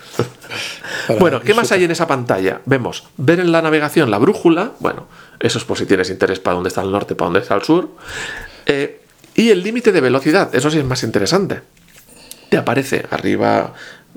Bueno, 1.20 1.42
¿qué 1.42 1.54
más 1.54 1.72
hay 1.72 1.84
en 1.84 1.92
esa 1.92 2.08
pantalla? 2.08 2.62
Vemos 2.66 3.04
ver 3.18 3.40
en 3.40 3.52
la 3.52 3.62
navegación 3.62 4.12
la 4.12 4.18
brújula, 4.18 4.72
bueno, 4.80 5.08
eso 5.40 5.58
es 5.58 5.64
por 5.64 5.78
si 5.78 5.86
tienes 5.86 6.10
interés 6.10 6.40
para 6.40 6.56
dónde 6.56 6.70
está 6.70 6.82
el 6.82 6.92
norte, 6.92 7.16
para 7.16 7.28
dónde 7.28 7.40
está 7.40 7.56
el 7.56 7.64
sur, 7.64 7.90
eh, 8.66 9.02
y 9.36 9.50
el 9.50 9.64
límite 9.64 9.92
de 9.92 10.02
velocidad, 10.02 10.54
eso 10.54 10.70
sí 10.70 10.80
es 10.80 10.86
más 10.86 11.04
interesante. 11.04 11.62
Te 12.50 12.58
aparece 12.58 13.06
arriba, 13.12 13.74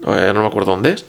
eh, 0.07 0.33
no 0.35 0.41
me 0.41 0.47
acuerdo 0.47 0.72
dónde 0.72 0.93
es, 0.95 1.05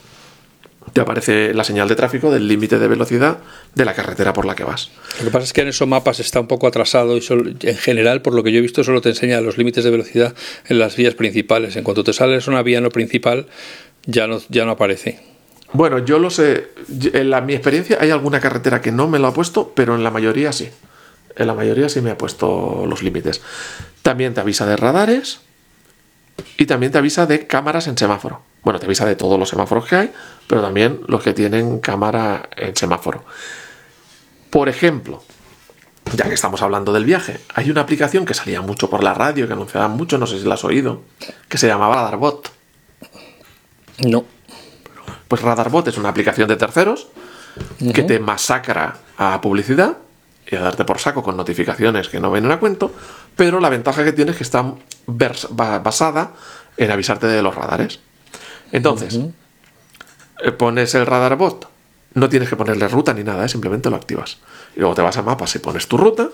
te 0.91 1.01
aparece 1.01 1.53
la 1.53 1.63
señal 1.63 1.87
de 1.87 1.95
tráfico 1.95 2.29
del 2.29 2.47
límite 2.47 2.77
de 2.77 2.87
velocidad 2.87 3.37
de 3.73 3.85
la 3.85 3.93
carretera 3.93 4.33
por 4.33 4.45
la 4.45 4.53
que 4.53 4.63
vas. 4.65 4.91
Lo 5.19 5.25
que 5.25 5.31
pasa 5.31 5.45
es 5.45 5.53
que 5.53 5.61
en 5.61 5.69
esos 5.69 5.87
mapas 5.87 6.19
está 6.19 6.39
un 6.41 6.47
poco 6.47 6.67
atrasado 6.67 7.17
y 7.17 7.21
solo- 7.21 7.49
en 7.59 7.77
general, 7.77 8.21
por 8.21 8.33
lo 8.35 8.43
que 8.43 8.51
yo 8.51 8.59
he 8.59 8.61
visto, 8.61 8.83
solo 8.83 9.01
te 9.01 9.09
enseña 9.09 9.39
los 9.41 9.57
límites 9.57 9.83
de 9.83 9.89
velocidad 9.89 10.35
en 10.67 10.77
las 10.79 10.95
vías 10.95 11.15
principales. 11.15 11.75
En 11.77 11.83
cuanto 11.83 12.03
te 12.03 12.13
sales 12.13 12.47
una 12.47 12.61
vía 12.61 12.81
no 12.81 12.89
principal, 12.89 13.47
ya 14.05 14.27
no, 14.27 14.39
ya 14.49 14.65
no 14.65 14.71
aparece. 14.71 15.23
Bueno, 15.73 15.99
yo 15.99 16.19
lo 16.19 16.29
sé, 16.29 16.69
en 17.13 17.29
la, 17.29 17.41
mi 17.41 17.53
experiencia 17.53 17.97
hay 17.99 18.11
alguna 18.11 18.39
carretera 18.39 18.81
que 18.81 18.91
no 18.91 19.07
me 19.07 19.17
lo 19.17 19.27
ha 19.27 19.33
puesto, 19.33 19.71
pero 19.75 19.95
en 19.95 20.03
la 20.03 20.11
mayoría 20.11 20.51
sí. 20.51 20.69
En 21.35 21.47
la 21.47 21.55
mayoría 21.55 21.89
sí 21.89 21.99
me 22.01 22.11
ha 22.11 22.17
puesto 22.17 22.85
los 22.87 23.01
límites. 23.01 23.41
También 24.03 24.35
te 24.35 24.41
avisa 24.41 24.67
de 24.67 24.77
radares 24.77 25.41
y 26.57 26.67
también 26.67 26.91
te 26.91 26.99
avisa 26.99 27.25
de 27.25 27.47
cámaras 27.47 27.87
en 27.87 27.97
semáforo. 27.97 28.41
Bueno, 28.63 28.79
te 28.79 28.85
avisa 28.85 29.05
de 29.05 29.15
todos 29.15 29.39
los 29.39 29.49
semáforos 29.49 29.85
que 29.85 29.95
hay, 29.95 30.11
pero 30.47 30.61
también 30.61 31.01
los 31.07 31.23
que 31.23 31.33
tienen 31.33 31.79
cámara 31.79 32.49
en 32.55 32.75
semáforo. 32.75 33.25
Por 34.51 34.69
ejemplo, 34.69 35.23
ya 36.15 36.25
que 36.25 36.35
estamos 36.35 36.61
hablando 36.61 36.93
del 36.93 37.05
viaje, 37.05 37.39
hay 37.55 37.71
una 37.71 37.81
aplicación 37.81 38.25
que 38.25 38.35
salía 38.35 38.61
mucho 38.61 38.89
por 38.89 39.03
la 39.03 39.13
radio, 39.15 39.47
que 39.47 39.53
anunciaban 39.53 39.91
mucho, 39.91 40.17
no 40.19 40.27
sé 40.27 40.39
si 40.39 40.45
la 40.45 40.53
has 40.53 40.63
oído, 40.63 41.01
que 41.49 41.57
se 41.57 41.67
llamaba 41.67 41.95
Radarbot. 41.95 42.51
No. 43.99 44.25
Pues 45.27 45.41
Radarbot 45.41 45.87
es 45.87 45.97
una 45.97 46.09
aplicación 46.09 46.47
de 46.47 46.55
terceros 46.55 47.07
que 47.93 48.03
te 48.03 48.19
masacra 48.19 48.97
a 49.17 49.39
publicidad 49.41 49.97
y 50.49 50.55
a 50.55 50.61
darte 50.61 50.85
por 50.85 50.99
saco 50.99 51.23
con 51.23 51.37
notificaciones 51.37 52.09
que 52.09 52.19
no 52.19 52.31
vienen 52.31 52.51
a 52.51 52.59
cuento, 52.59 52.91
pero 53.35 53.59
la 53.59 53.69
ventaja 53.69 54.03
que 54.03 54.11
tiene 54.11 54.31
es 54.31 54.37
que 54.37 54.43
está 54.43 54.75
basada 55.05 56.33
en 56.77 56.91
avisarte 56.91 57.27
de 57.27 57.41
los 57.41 57.55
radares. 57.55 57.99
Entonces, 58.71 59.19
eh, 60.43 60.51
pones 60.51 60.95
el 60.95 61.05
Radarbot, 61.05 61.67
no 62.15 62.29
tienes 62.29 62.49
que 62.49 62.55
ponerle 62.55 62.87
ruta 62.87 63.13
ni 63.13 63.23
nada, 63.23 63.45
¿eh? 63.45 63.49
simplemente 63.49 63.89
lo 63.89 63.95
activas. 63.95 64.39
Y 64.75 64.79
luego 64.79 64.95
te 64.95 65.01
vas 65.01 65.17
a 65.17 65.21
mapas 65.21 65.55
y 65.55 65.59
pones 65.59 65.87
tu 65.87 65.97
ruta. 65.97 66.29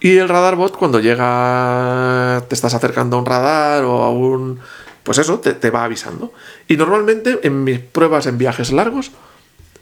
Y 0.00 0.16
el 0.18 0.28
Radarbot, 0.28 0.76
cuando 0.76 1.00
llega, 1.00 2.42
te 2.48 2.54
estás 2.54 2.74
acercando 2.74 3.16
a 3.16 3.20
un 3.20 3.26
radar 3.26 3.84
o 3.84 4.02
a 4.02 4.10
un. 4.10 4.60
Pues 5.06 5.18
eso, 5.18 5.38
te, 5.38 5.52
te 5.52 5.70
va 5.70 5.84
avisando. 5.84 6.32
Y 6.66 6.76
normalmente 6.76 7.38
en 7.44 7.62
mis 7.62 7.78
pruebas 7.78 8.26
en 8.26 8.38
viajes 8.38 8.72
largos, 8.72 9.12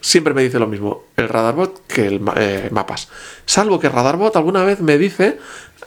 siempre 0.02 0.34
me 0.34 0.42
dice 0.42 0.58
lo 0.58 0.66
mismo 0.66 1.04
el 1.16 1.30
Radarbot 1.30 1.86
que 1.86 2.06
el 2.08 2.20
eh, 2.36 2.68
mapas. 2.70 3.08
Salvo 3.46 3.80
que 3.80 3.88
Radarbot 3.88 4.36
alguna 4.36 4.62
vez 4.64 4.80
me 4.80 4.98
dice 4.98 5.38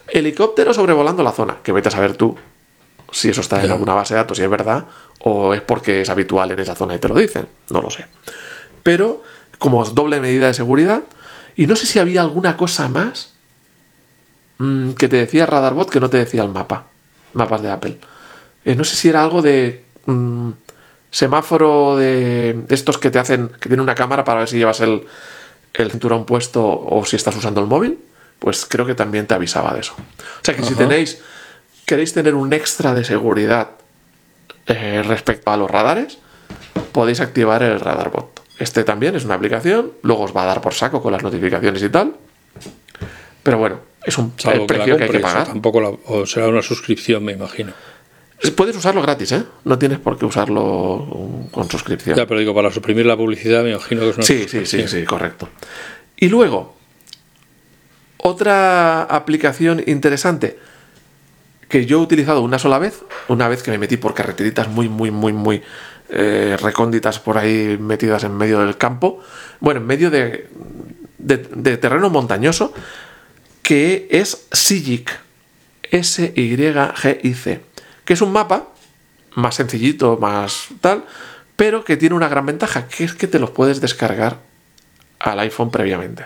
helicóptero 0.07 0.73
sobrevolando 0.73 1.21
la 1.21 1.33
zona. 1.33 1.57
Que 1.61 1.71
vete 1.71 1.89
a 1.89 1.91
saber 1.91 2.17
tú 2.17 2.35
si 3.11 3.29
eso 3.29 3.41
está 3.41 3.63
en 3.63 3.69
alguna 3.69 3.93
base 3.93 4.15
de 4.15 4.21
datos 4.21 4.39
y 4.39 4.41
es 4.41 4.49
verdad, 4.49 4.85
o 5.19 5.53
es 5.53 5.61
porque 5.61 6.01
es 6.01 6.09
habitual 6.09 6.49
en 6.49 6.59
esa 6.59 6.73
zona 6.73 6.95
y 6.95 6.97
te 6.97 7.07
lo 7.07 7.13
dicen. 7.13 7.47
No 7.69 7.83
lo 7.83 7.91
sé. 7.91 8.07
Pero 8.81 9.21
como 9.59 9.85
doble 9.85 10.19
medida 10.19 10.47
de 10.47 10.55
seguridad, 10.55 11.03
y 11.55 11.67
no 11.67 11.75
sé 11.75 11.85
si 11.85 11.99
había 11.99 12.21
alguna 12.21 12.57
cosa 12.57 12.89
más 12.89 13.33
mm, 14.57 14.93
que 14.93 15.07
te 15.07 15.17
decía 15.17 15.45
Radarbot 15.45 15.91
que 15.91 15.99
no 15.99 16.09
te 16.09 16.17
decía 16.17 16.41
el 16.41 16.49
mapa. 16.49 16.87
Mapas 17.33 17.61
de 17.61 17.69
Apple. 17.69 17.99
Eh, 18.67 18.75
no 18.75 18.83
sé 18.83 18.97
si 18.97 19.07
era 19.07 19.23
algo 19.23 19.41
de 19.41 19.85
mm, 20.07 20.49
semáforo 21.09 21.95
de, 21.95 22.65
estos 22.67 22.97
que 22.97 23.09
te 23.09 23.17
hacen, 23.17 23.47
que 23.61 23.69
tiene 23.69 23.81
una 23.81 23.95
cámara 23.95 24.25
para 24.25 24.39
ver 24.39 24.49
si 24.49 24.57
llevas 24.57 24.81
el, 24.81 25.05
el 25.73 25.89
cinturón 25.89 26.25
puesto 26.25 26.61
o 26.67 27.05
si 27.05 27.15
estás 27.15 27.33
usando 27.37 27.61
el 27.61 27.67
móvil. 27.67 27.97
Pues 28.39 28.65
creo 28.65 28.85
que 28.85 28.93
también 28.93 29.25
te 29.25 29.33
avisaba 29.33 29.73
de 29.73 29.79
eso. 29.79 29.93
O 29.93 30.43
sea 30.43 30.53
que 30.53 30.63
si 30.63 30.75
tenéis, 30.75 31.21
queréis 31.85 32.11
tener 32.13 32.35
un 32.35 32.51
extra 32.51 32.93
de 32.93 33.05
seguridad 33.05 33.69
eh, 34.67 35.01
respecto 35.07 35.49
a 35.49 35.55
los 35.55 35.71
radares, 35.71 36.17
podéis 36.91 37.21
activar 37.21 37.63
el 37.63 37.79
radar 37.79 38.11
bot. 38.11 38.41
Este 38.59 38.83
también 38.83 39.15
es 39.15 39.23
una 39.23 39.35
aplicación, 39.35 39.93
luego 40.03 40.23
os 40.23 40.35
va 40.35 40.43
a 40.43 40.45
dar 40.47 40.59
por 40.61 40.73
saco 40.73 41.01
con 41.01 41.13
las 41.13 41.23
notificaciones 41.23 41.81
y 41.81 41.89
tal. 41.89 42.15
Pero 43.43 43.59
bueno, 43.59 43.79
es 44.03 44.17
un 44.17 44.33
Salvo 44.37 44.63
el 44.63 44.67
que 44.67 44.73
la 44.73 44.83
precio 44.83 44.97
que 44.97 45.03
hay 45.05 45.09
que 45.09 45.19
pagar. 45.19 45.47
Tampoco 45.47 45.79
la- 45.79 45.93
o 46.05 46.25
será 46.25 46.49
una 46.49 46.61
suscripción, 46.61 47.23
me 47.23 47.31
imagino. 47.31 47.71
Puedes 48.55 48.75
usarlo 48.75 49.01
gratis, 49.01 49.31
¿eh? 49.31 49.43
No 49.65 49.77
tienes 49.79 49.99
por 49.99 50.17
qué 50.17 50.25
usarlo 50.25 51.47
con 51.51 51.69
suscripción. 51.69 52.15
Ya, 52.15 52.25
pero 52.27 52.39
digo, 52.39 52.53
para 52.53 52.71
suprimir 52.71 53.05
la 53.05 53.17
publicidad, 53.17 53.63
me 53.63 53.71
imagino 53.71 54.01
que 54.01 54.09
es 54.09 54.15
una 54.17 54.25
Sí, 54.25 54.45
sí, 54.47 54.65
sí, 54.65 54.87
sí, 54.87 55.03
correcto. 55.03 55.49
Y 56.17 56.29
luego, 56.29 56.75
otra 58.17 59.03
aplicación 59.03 59.83
interesante 59.85 60.57
que 61.69 61.85
yo 61.85 61.99
he 61.99 62.01
utilizado 62.01 62.41
una 62.41 62.59
sola 62.59 62.79
vez, 62.79 63.01
una 63.27 63.47
vez 63.47 63.61
que 63.63 63.71
me 63.71 63.77
metí 63.77 63.97
por 63.97 64.13
carreteritas 64.13 64.67
muy, 64.69 64.87
muy, 64.87 65.11
muy, 65.11 65.33
muy 65.33 65.61
eh, 66.09 66.55
recónditas 66.61 67.19
por 67.19 67.37
ahí 67.37 67.77
metidas 67.79 68.23
en 68.23 68.37
medio 68.37 68.59
del 68.59 68.77
campo, 68.77 69.19
bueno, 69.59 69.81
en 69.81 69.85
medio 69.87 70.09
de, 70.09 70.47
de- 71.17 71.37
de 71.37 71.77
terreno 71.77 72.09
montañoso, 72.09 72.73
que 73.63 74.07
es 74.11 74.47
Sigic, 74.53 75.11
S-Y-G-I-C, 75.91 77.59
que 78.07 78.13
es 78.13 78.21
un 78.21 78.31
mapa 78.31 78.63
más 79.35 79.55
sencillito, 79.55 80.17
más 80.19 80.69
tal, 80.81 81.03
pero 81.57 81.83
que 81.83 81.97
tiene 81.97 82.15
una 82.15 82.29
gran 82.29 82.45
ventaja, 82.45 82.87
que 82.87 83.03
es 83.03 83.13
que 83.13 83.27
te 83.27 83.37
los 83.37 83.49
puedes 83.51 83.81
descargar 83.81 84.37
al 85.19 85.39
iPhone 85.41 85.69
previamente. 85.71 86.25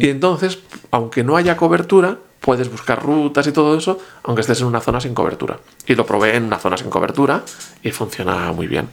Y 0.00 0.08
entonces, 0.08 0.58
aunque 0.90 1.22
no 1.22 1.36
haya 1.36 1.56
cobertura, 1.56 2.18
puedes 2.40 2.70
buscar 2.70 3.02
rutas 3.02 3.46
y 3.46 3.52
todo 3.52 3.76
eso, 3.78 4.00
aunque 4.24 4.40
estés 4.40 4.60
en 4.60 4.66
una 4.66 4.80
zona 4.80 5.00
sin 5.00 5.14
cobertura. 5.14 5.58
Y 5.86 5.94
lo 5.94 6.04
probé 6.04 6.34
en 6.36 6.44
una 6.44 6.58
zona 6.58 6.76
sin 6.76 6.88
cobertura 6.90 7.42
y 7.82 7.90
funciona 7.92 8.50
muy 8.52 8.66
bien. 8.66 8.88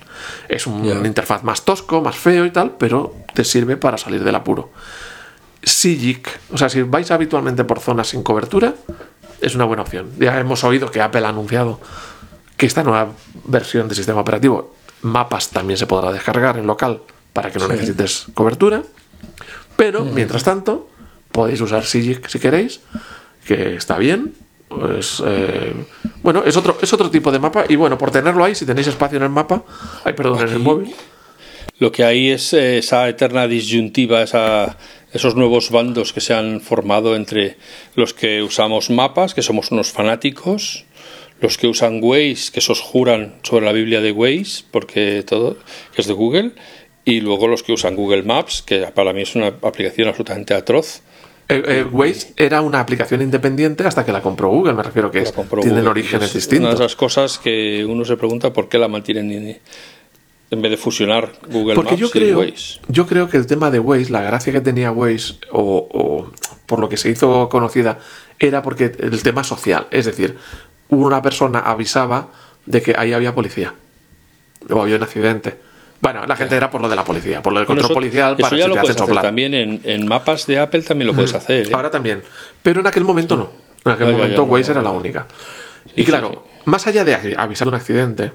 Es 0.48 0.68
un 0.68 0.84
Ya. 0.84 0.94
interfaz 1.08 1.44
más 1.44 1.64
tosco, 1.66 2.02
más 2.02 2.16
feo 2.18 2.46
y 2.46 2.52
tal, 2.52 2.76
pero 2.78 3.16
te 3.34 3.44
sirve 3.44 3.78
para 3.78 3.98
salir 3.98 4.24
del 4.24 4.36
apuro. 4.36 4.70
Sigic, 5.64 6.30
o 6.54 6.58
sea, 6.58 6.70
si 6.70 6.84
vais 6.84 7.10
habitualmente 7.10 7.64
por 7.64 7.80
zonas 7.80 8.10
sin 8.10 8.22
cobertura, 8.22 8.76
es 9.42 9.56
una 9.56 9.66
buena 9.66 9.84
opción. 9.84 10.12
Ya 10.20 10.40
hemos 10.40 10.64
oído 10.64 10.92
que 10.92 11.02
Apple 11.02 11.26
ha 11.26 11.30
anunciado 11.30 11.80
que 12.58 12.66
esta 12.66 12.84
nueva 12.84 13.12
versión 13.46 13.88
del 13.88 13.98
sistema 13.98 14.22
operativo, 14.22 14.76
mapas 15.02 15.50
también 15.50 15.78
se 15.78 15.88
podrá 15.88 16.12
descargar 16.12 16.58
en 16.58 16.68
local 16.68 17.02
para 17.34 17.52
que 17.52 17.60
no 17.60 17.68
necesites 17.68 18.28
cobertura. 18.34 18.84
Pero, 19.76 20.06
mientras 20.06 20.44
tanto, 20.44 20.90
podéis 21.32 21.60
usar 21.60 21.86
Sigic 21.86 22.28
si 22.28 22.40
queréis, 22.40 22.80
que 23.46 23.76
está 23.76 23.98
bien. 23.98 24.34
Pues, 24.70 25.22
eh, 25.26 25.74
bueno, 26.24 26.44
es 26.46 26.56
otro, 26.56 26.78
es 26.82 26.92
otro 26.94 27.10
tipo 27.12 27.32
de 27.32 27.40
mapa. 27.40 27.66
Y 27.68 27.76
bueno, 27.76 27.98
por 27.98 28.12
tenerlo 28.12 28.44
ahí, 28.44 28.56
si 28.56 28.66
tenéis 28.66 28.88
espacio 28.88 29.18
en 29.18 29.24
el 29.24 29.30
mapa, 29.30 29.64
ay, 30.06 30.14
perdón, 30.14 30.48
en 30.48 30.50
el 30.50 30.60
móvil. 30.60 30.96
Lo 31.78 31.92
que 31.92 32.06
hay 32.06 32.30
es 32.30 32.54
esa 32.54 33.10
eterna 33.10 33.48
disyuntiva, 33.48 34.22
esa, 34.22 34.78
esos 35.16 35.36
nuevos 35.36 35.72
bandos 35.72 36.14
que 36.14 36.22
se 36.22 36.34
han 36.34 36.62
formado 36.62 37.16
entre 37.16 37.58
los 37.96 38.14
que 38.14 38.44
usamos 38.44 38.90
mapas, 38.90 39.34
que 39.34 39.42
somos 39.42 39.72
unos 39.72 39.92
fanáticos, 39.92 40.86
los 41.42 41.58
que 41.58 41.68
usan 41.68 42.00
Waze, 42.04 42.52
que 42.52 42.60
esos 42.60 42.82
juran 42.82 43.36
sobre 43.44 43.66
la 43.66 43.72
Biblia 43.72 44.02
de 44.02 44.12
Waze, 44.12 44.64
porque 44.72 45.24
todo 45.28 45.58
que 45.94 46.02
es 46.02 46.08
de 46.08 46.14
Google, 46.14 46.52
y 47.04 47.22
luego 47.22 47.48
los 47.48 47.64
que 47.64 47.72
usan 47.74 47.96
Google 47.96 48.24
Maps, 48.24 48.62
que 48.62 48.80
para 48.94 49.14
mí 49.14 49.22
es 49.22 49.36
una 49.36 49.48
aplicación 49.48 50.08
absolutamente 50.08 50.54
atroz. 50.54 51.02
Eh, 51.48 51.62
eh, 51.68 51.86
Waze 51.92 52.34
era 52.38 52.62
una 52.62 52.80
aplicación 52.80 53.22
independiente 53.22 53.84
hasta 53.86 54.04
que 54.04 54.12
la 54.12 54.22
compró 54.22 54.50
Google, 54.50 54.74
me 54.74 54.82
refiero 54.82 55.12
que 55.12 55.20
es- 55.20 55.32
tienen 55.32 55.50
Google. 55.76 55.88
orígenes 55.90 56.14
Es 56.14 56.18
Una 56.22 56.28
de 56.30 56.34
distintos. 56.40 56.74
esas 56.74 56.96
cosas 56.96 57.38
que 57.38 57.86
uno 57.88 58.04
se 58.04 58.18
pregunta 58.18 58.52
por 58.52 58.68
qué 58.68 58.80
la 58.80 58.88
mantienen 58.88 59.28
ni- 59.28 59.58
en 60.52 60.62
vez 60.62 60.72
de 60.72 60.78
fusionar 60.78 61.32
Google 61.50 61.76
Porque 61.76 61.98
Maps 61.98 62.14
yo 62.14 62.22
y 62.22 62.34
Waze. 62.34 62.80
yo 62.88 63.08
creo 63.08 63.28
que 63.30 63.38
el 63.38 63.48
tema 63.48 63.72
de 63.72 63.80
Waze, 63.80 64.12
la 64.12 64.22
gracia 64.22 64.54
que 64.54 64.62
tenía 64.62 64.92
Waze, 64.92 65.36
o, 65.52 65.88
o 65.92 66.32
por 66.66 66.80
lo 66.80 66.88
que 66.90 66.98
se 66.98 67.10
hizo 67.10 67.50
conocida, 67.50 68.00
era 68.40 68.62
porque 68.62 68.92
el 69.00 69.22
tema 69.24 69.44
social. 69.44 69.88
Es 69.92 70.06
decir, 70.06 70.38
una 70.90 71.22
persona 71.22 71.60
avisaba 71.60 72.30
de 72.66 72.82
que 72.82 72.96
ahí 72.98 73.14
había 73.14 73.34
policía. 73.34 73.74
O 74.70 74.82
había 74.82 74.96
un 74.98 75.04
accidente. 75.04 75.56
Bueno, 76.02 76.26
la 76.28 76.36
gente 76.36 76.56
era 76.56 76.70
por 76.70 76.82
lo 76.82 76.90
de 76.90 76.96
la 76.96 77.04
policía, 77.04 77.42
por 77.42 77.54
lo 77.54 77.60
del 77.60 77.66
Bueno, 77.68 77.82
control 77.82 77.92
eso- 77.92 77.94
policial 78.00 78.34
eso 78.38 78.42
para 78.42 78.58
ya 78.58 78.68
lo 78.68 78.76
puedes 78.76 79.00
hacer 79.02 79.16
también 79.22 79.54
en, 79.54 79.82
en 79.84 80.08
mapas 80.08 80.46
de 80.46 80.60
Apple 80.60 80.82
también 80.84 81.08
lo 81.08 81.14
puedes 81.16 81.34
hacer. 81.34 81.68
¿eh? 81.68 81.72
Ahora 81.74 81.90
también. 81.90 82.22
Pero 82.62 82.82
en 82.82 82.88
aquel 82.88 83.04
momento 83.04 83.36
no. 83.36 83.50
En 83.84 83.92
aquel 83.94 84.12
momento 84.12 84.44
Waze 84.44 84.74
no, 84.74 84.80
era 84.82 84.90
la 84.90 84.96
única. 84.96 85.26
Sí, 85.86 85.92
y 85.96 86.00
sí, 86.02 86.06
claro, 86.06 86.46
más 86.66 86.86
allá 86.88 87.04
de 87.06 87.36
avisar 87.38 87.66
de 87.66 87.70
un 87.70 87.76
accidente 87.76 88.32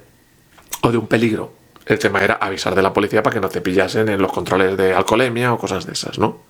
o 0.83 0.91
de 0.91 0.99
un 0.99 1.07
peligro, 1.07 1.53
el 1.93 1.99
tema 1.99 2.23
era 2.25 2.35
avisar 2.35 2.75
de 2.75 2.83
la 2.83 2.93
policía 2.93 3.23
para 3.23 3.35
que 3.35 3.41
no 3.41 3.49
te 3.49 3.61
pillasen 3.61 4.09
en 4.09 4.21
los 4.23 4.33
controles 4.33 4.77
de 4.77 4.93
alcoholemia 4.95 5.53
o 5.53 5.59
cosas 5.59 5.87
de 5.87 5.93
esas, 5.93 6.19
¿no? 6.19 6.43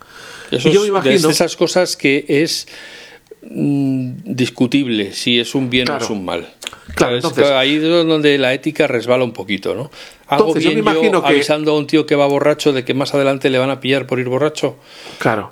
Eso 0.50 0.68
y 0.68 0.72
yo 0.72 0.82
me 0.82 0.88
imagino- 0.88 1.28
de 1.28 1.32
esas 1.32 1.56
cosas 1.56 1.96
que 1.96 2.24
es 2.28 2.66
mm, 3.42 4.34
discutible 4.34 5.12
si 5.14 5.40
es 5.40 5.54
un 5.54 5.70
bien 5.70 5.90
o 5.90 5.96
es 5.96 6.10
un 6.10 6.24
mal. 6.24 6.46
Claro, 6.94 7.16
Es 7.16 7.24
entonces- 7.24 7.46
que 7.46 7.52
ahí 7.54 7.76
es 7.76 7.82
donde 7.82 8.36
la 8.36 8.52
ética 8.52 8.86
resbala 8.86 9.24
un 9.24 9.32
poquito, 9.32 9.74
¿no? 9.74 9.90
Hago 10.26 10.48
Entonces, 10.48 10.64
yo 10.64 10.70
bien 10.70 10.84
me 10.84 10.90
imagino 10.92 11.22
que- 11.22 11.28
avisando 11.28 11.72
a 11.72 11.78
un 11.78 11.86
tío 11.86 12.04
que 12.06 12.14
va 12.16 12.26
borracho 12.26 12.72
de 12.72 12.84
que 12.84 12.92
más 12.94 13.14
adelante 13.14 13.48
le 13.50 13.58
van 13.58 13.70
a 13.70 13.80
pillar 13.80 14.06
por 14.06 14.18
ir 14.18 14.28
borracho. 14.28 14.76
Claro. 15.18 15.50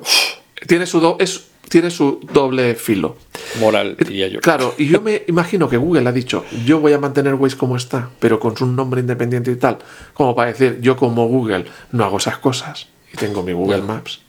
Tiene 0.66 0.86
su, 0.86 1.00
do- 1.00 1.16
es, 1.18 1.46
tiene 1.68 1.90
su 1.90 2.20
doble 2.32 2.74
filo. 2.74 3.16
Moral, 3.60 3.96
diría 3.98 4.28
yo. 4.28 4.40
Claro, 4.40 4.74
y 4.78 4.88
yo 4.88 5.00
me 5.00 5.22
imagino 5.26 5.68
que 5.68 5.76
Google 5.76 6.08
ha 6.08 6.12
dicho, 6.12 6.44
yo 6.64 6.80
voy 6.80 6.92
a 6.92 6.98
mantener 6.98 7.34
Waze 7.34 7.56
como 7.56 7.76
está, 7.76 8.10
pero 8.18 8.40
con 8.40 8.56
su 8.56 8.66
nombre 8.66 9.00
independiente 9.00 9.50
y 9.50 9.56
tal, 9.56 9.78
como 10.14 10.34
para 10.34 10.52
decir, 10.52 10.78
yo 10.80 10.96
como 10.96 11.26
Google 11.26 11.66
no 11.92 12.04
hago 12.04 12.18
esas 12.18 12.38
cosas 12.38 12.88
y 13.12 13.16
tengo 13.16 13.42
mi 13.42 13.52
Google 13.52 13.82
Maps. 13.82 14.20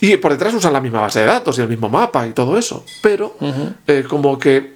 Y 0.00 0.16
por 0.16 0.32
detrás 0.32 0.52
usan 0.54 0.72
la 0.72 0.80
misma 0.80 1.00
base 1.00 1.20
de 1.20 1.26
datos 1.26 1.58
y 1.58 1.62
el 1.62 1.68
mismo 1.68 1.88
mapa 1.88 2.26
y 2.26 2.32
todo 2.32 2.58
eso, 2.58 2.84
pero 3.02 3.36
eh, 3.86 4.04
como 4.08 4.38
que 4.38 4.74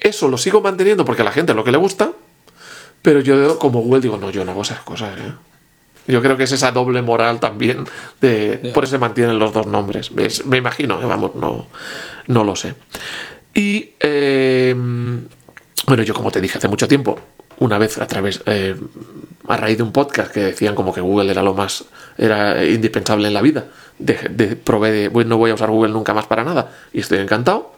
eso 0.00 0.28
lo 0.28 0.38
sigo 0.38 0.60
manteniendo 0.60 1.04
porque 1.04 1.22
a 1.22 1.24
la 1.24 1.30
gente 1.30 1.52
es 1.52 1.56
lo 1.56 1.62
que 1.62 1.70
le 1.70 1.78
gusta, 1.78 2.10
pero 3.00 3.20
yo 3.20 3.58
como 3.58 3.80
Google 3.80 4.00
digo, 4.00 4.16
no, 4.16 4.30
yo 4.30 4.44
no 4.44 4.52
hago 4.52 4.62
esas 4.62 4.80
cosas. 4.80 5.16
¿eh". 5.18 5.51
Yo 6.06 6.20
creo 6.20 6.36
que 6.36 6.44
es 6.44 6.52
esa 6.52 6.72
doble 6.72 7.00
moral 7.02 7.38
también, 7.38 7.84
de, 8.20 8.72
por 8.74 8.84
eso 8.84 8.92
se 8.92 8.98
mantienen 8.98 9.38
los 9.38 9.52
dos 9.52 9.66
nombres. 9.66 10.14
¿ves? 10.14 10.44
Me 10.46 10.56
imagino, 10.56 11.00
¿eh? 11.00 11.06
vamos, 11.06 11.34
no, 11.36 11.66
no 12.26 12.44
lo 12.44 12.56
sé. 12.56 12.74
Y 13.54 13.90
eh, 14.00 14.74
bueno, 15.86 16.02
yo 16.02 16.14
como 16.14 16.30
te 16.30 16.40
dije 16.40 16.58
hace 16.58 16.68
mucho 16.68 16.88
tiempo, 16.88 17.18
una 17.58 17.78
vez 17.78 17.98
a 17.98 18.06
través, 18.06 18.42
eh, 18.46 18.74
a 19.46 19.56
raíz 19.56 19.76
de 19.76 19.82
un 19.84 19.92
podcast 19.92 20.32
que 20.32 20.40
decían 20.40 20.74
como 20.74 20.92
que 20.92 21.00
Google 21.00 21.30
era 21.30 21.42
lo 21.42 21.54
más, 21.54 21.84
era 22.18 22.64
indispensable 22.64 23.28
en 23.28 23.34
la 23.34 23.42
vida, 23.42 23.66
de, 23.98 24.14
de 24.30 24.56
probé 24.56 24.90
de, 24.90 25.08
bueno, 25.08 25.30
no 25.30 25.38
voy 25.38 25.50
a 25.50 25.54
usar 25.54 25.70
Google 25.70 25.92
nunca 25.92 26.14
más 26.14 26.26
para 26.26 26.42
nada, 26.42 26.72
y 26.92 27.00
estoy 27.00 27.18
encantado. 27.18 27.72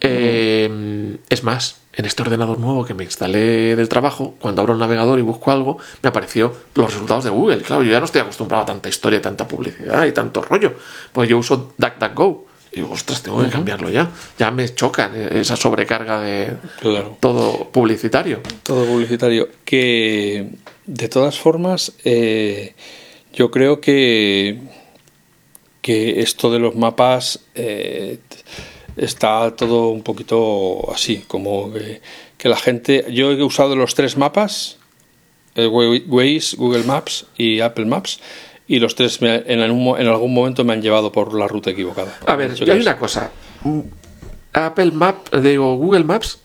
Eh, 0.00 1.18
es 1.28 1.44
más, 1.44 1.81
en 1.94 2.04
este 2.06 2.22
ordenador 2.22 2.58
nuevo 2.58 2.84
que 2.84 2.94
me 2.94 3.04
instalé 3.04 3.76
del 3.76 3.88
trabajo, 3.88 4.34
cuando 4.40 4.62
abro 4.62 4.72
el 4.74 4.78
navegador 4.80 5.18
y 5.18 5.22
busco 5.22 5.50
algo, 5.50 5.78
me 6.02 6.08
apareció 6.08 6.54
los 6.74 6.90
resultados 6.92 7.24
de 7.24 7.30
Google. 7.30 7.58
Claro, 7.62 7.82
yo 7.82 7.92
ya 7.92 7.98
no 7.98 8.06
estoy 8.06 8.22
acostumbrado 8.22 8.62
a 8.62 8.66
tanta 8.66 8.88
historia, 8.88 9.20
tanta 9.20 9.46
publicidad 9.46 10.06
y 10.06 10.12
tanto 10.12 10.40
rollo. 10.42 10.74
Pues 11.12 11.28
yo 11.28 11.38
uso 11.38 11.74
DuckDuckGo. 11.76 12.46
Y 12.72 12.76
digo, 12.76 12.92
ostras, 12.92 13.22
tengo 13.22 13.42
que 13.42 13.50
cambiarlo 13.50 13.90
ya. 13.90 14.08
Ya 14.38 14.50
me 14.50 14.66
chocan 14.74 15.14
esa 15.14 15.56
sobrecarga 15.56 16.20
de 16.22 16.54
Claro. 16.80 17.18
todo 17.20 17.68
publicitario. 17.70 18.40
Todo 18.62 18.86
publicitario. 18.86 19.50
Que 19.66 20.48
de 20.86 21.08
todas 21.10 21.38
formas, 21.38 21.92
eh, 22.04 22.74
yo 23.34 23.50
creo 23.50 23.78
que, 23.82 24.58
que 25.82 26.20
esto 26.22 26.50
de 26.50 26.60
los 26.60 26.74
mapas 26.74 27.40
eh, 27.54 28.20
está 28.96 29.54
todo 29.56 29.88
un 29.88 30.02
poquito 30.02 30.92
así, 30.92 31.24
como 31.28 31.72
que, 31.72 32.00
que 32.38 32.48
la 32.48 32.56
gente. 32.56 33.06
Yo 33.10 33.32
he 33.32 33.42
usado 33.42 33.76
los 33.76 33.94
tres 33.94 34.16
mapas: 34.16 34.76
Wa- 35.56 36.00
Waze, 36.08 36.56
Google 36.56 36.84
Maps 36.84 37.26
y 37.36 37.60
Apple 37.60 37.86
Maps. 37.86 38.20
Y 38.68 38.78
los 38.78 38.94
tres 38.94 39.20
me- 39.20 39.42
en, 39.46 39.60
algún, 39.60 40.00
en 40.00 40.06
algún 40.06 40.32
momento 40.32 40.64
me 40.64 40.72
han 40.72 40.80
llevado 40.82 41.10
por 41.12 41.34
la 41.34 41.46
ruta 41.48 41.70
equivocada. 41.70 42.18
A 42.26 42.36
ver, 42.36 42.54
Yo 42.54 42.72
hay 42.72 42.80
una 42.80 42.96
cosa. 42.96 43.30
Apple 44.54 44.92
Map, 44.92 45.34
digo, 45.36 45.76
Google 45.76 46.04
Maps 46.04 46.38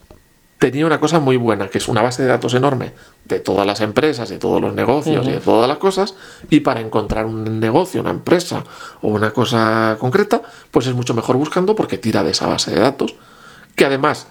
tenía 0.59 0.85
una 0.85 0.99
cosa 0.99 1.19
muy 1.19 1.37
buena, 1.37 1.67
que 1.69 1.77
es 1.77 1.87
una 1.87 2.01
base 2.01 2.23
de 2.23 2.29
datos 2.29 2.53
enorme 2.53 2.93
de 3.25 3.39
todas 3.39 3.65
las 3.67 3.81
empresas, 3.81 4.29
de 4.29 4.37
todos 4.39 4.59
los 4.61 4.73
negocios 4.73 5.27
y 5.27 5.31
de 5.31 5.39
todas 5.39 5.67
las 5.67 5.77
cosas, 5.77 6.15
y 6.49 6.61
para 6.61 6.81
encontrar 6.81 7.25
un 7.25 7.59
negocio, 7.59 8.01
una 8.01 8.09
empresa 8.11 8.63
o 9.01 9.09
una 9.09 9.31
cosa 9.31 9.97
concreta, 9.99 10.41
pues 10.71 10.87
es 10.87 10.93
mucho 10.95 11.13
mejor 11.13 11.37
buscando 11.37 11.75
porque 11.75 11.97
tira 11.97 12.23
de 12.23 12.31
esa 12.31 12.47
base 12.47 12.71
de 12.71 12.79
datos, 12.79 13.15
que 13.75 13.85
además, 13.85 14.27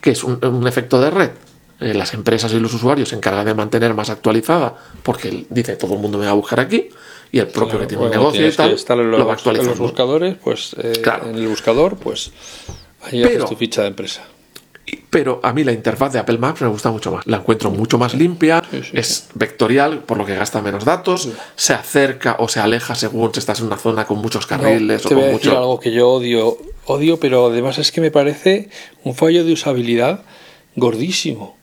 que 0.00 0.10
es 0.12 0.24
un, 0.24 0.42
un 0.44 0.66
efecto 0.66 1.00
de 1.00 1.10
red, 1.10 1.30
eh, 1.80 1.94
las 1.94 2.14
empresas 2.14 2.52
y 2.52 2.58
los 2.60 2.72
usuarios 2.74 3.10
se 3.10 3.16
encargan 3.16 3.44
de 3.44 3.54
mantener 3.54 3.92
más 3.94 4.08
actualizada, 4.10 4.74
porque 5.02 5.46
dice 5.50 5.76
todo 5.76 5.94
el 5.94 6.00
mundo 6.00 6.16
me 6.18 6.24
va 6.24 6.30
a 6.30 6.34
buscar 6.34 6.60
aquí, 6.60 6.88
y 7.30 7.40
el 7.40 7.48
propio 7.48 7.72
Claro, 7.72 7.80
que 7.80 7.86
tiene 7.88 8.04
un 8.04 8.10
negocio 8.10 8.48
y 8.48 8.52
tal, 8.52 8.70
en 8.70 9.10
lo 9.10 9.26
va 9.26 9.34
los, 9.34 9.46
en 9.46 9.66
los 9.66 9.78
buscadores, 9.78 10.36
pues 10.42 10.74
eh, 10.78 11.00
Claro. 11.02 11.28
en 11.28 11.36
el 11.36 11.46
buscador, 11.46 11.96
pues 11.98 12.30
ahí 13.02 13.22
Pero- 13.22 13.36
haces 13.44 13.50
tu 13.50 13.56
ficha 13.56 13.82
de 13.82 13.88
empresa. 13.88 14.22
Pero 15.10 15.40
a 15.42 15.52
mí 15.52 15.64
la 15.64 15.72
interfaz 15.72 16.12
de 16.12 16.18
Apple 16.18 16.38
Maps 16.38 16.60
me 16.60 16.68
gusta 16.68 16.90
mucho 16.90 17.10
más. 17.12 17.26
La 17.26 17.38
encuentro 17.38 17.70
mucho 17.70 17.98
más 17.98 18.14
limpia, 18.14 18.62
Sí, 18.70 18.82
sí, 18.82 18.90
es 18.92 19.28
vectorial, 19.34 20.00
por 20.00 20.18
lo 20.18 20.26
que 20.26 20.34
gasta 20.34 20.60
menos 20.62 20.84
datos, 20.84 21.28
se 21.56 21.72
acerca 21.74 22.36
o 22.38 22.48
se 22.48 22.60
aleja 22.60 22.94
según 22.94 23.32
si 23.32 23.40
estás 23.40 23.60
en 23.60 23.66
una 23.66 23.76
zona 23.78 24.06
con 24.06 24.18
muchos 24.18 24.46
carriles 24.46 25.02
No, 25.04 25.06
o 25.06 25.08
te 25.08 25.14
voy 25.14 25.24
a 25.24 25.26
con 25.26 25.34
decir 25.36 25.50
mucho. 25.50 25.58
algo 25.58 25.80
que 25.80 25.92
yo 25.92 26.08
odio, 26.10 26.58
odio, 26.86 27.18
pero 27.20 27.46
además 27.46 27.78
es 27.78 27.90
que 27.92 28.00
me 28.00 28.10
parece 28.10 28.68
un 29.04 29.14
fallo 29.14 29.44
de 29.44 29.52
usabilidad 29.52 30.22
gordísimo. 30.76 31.56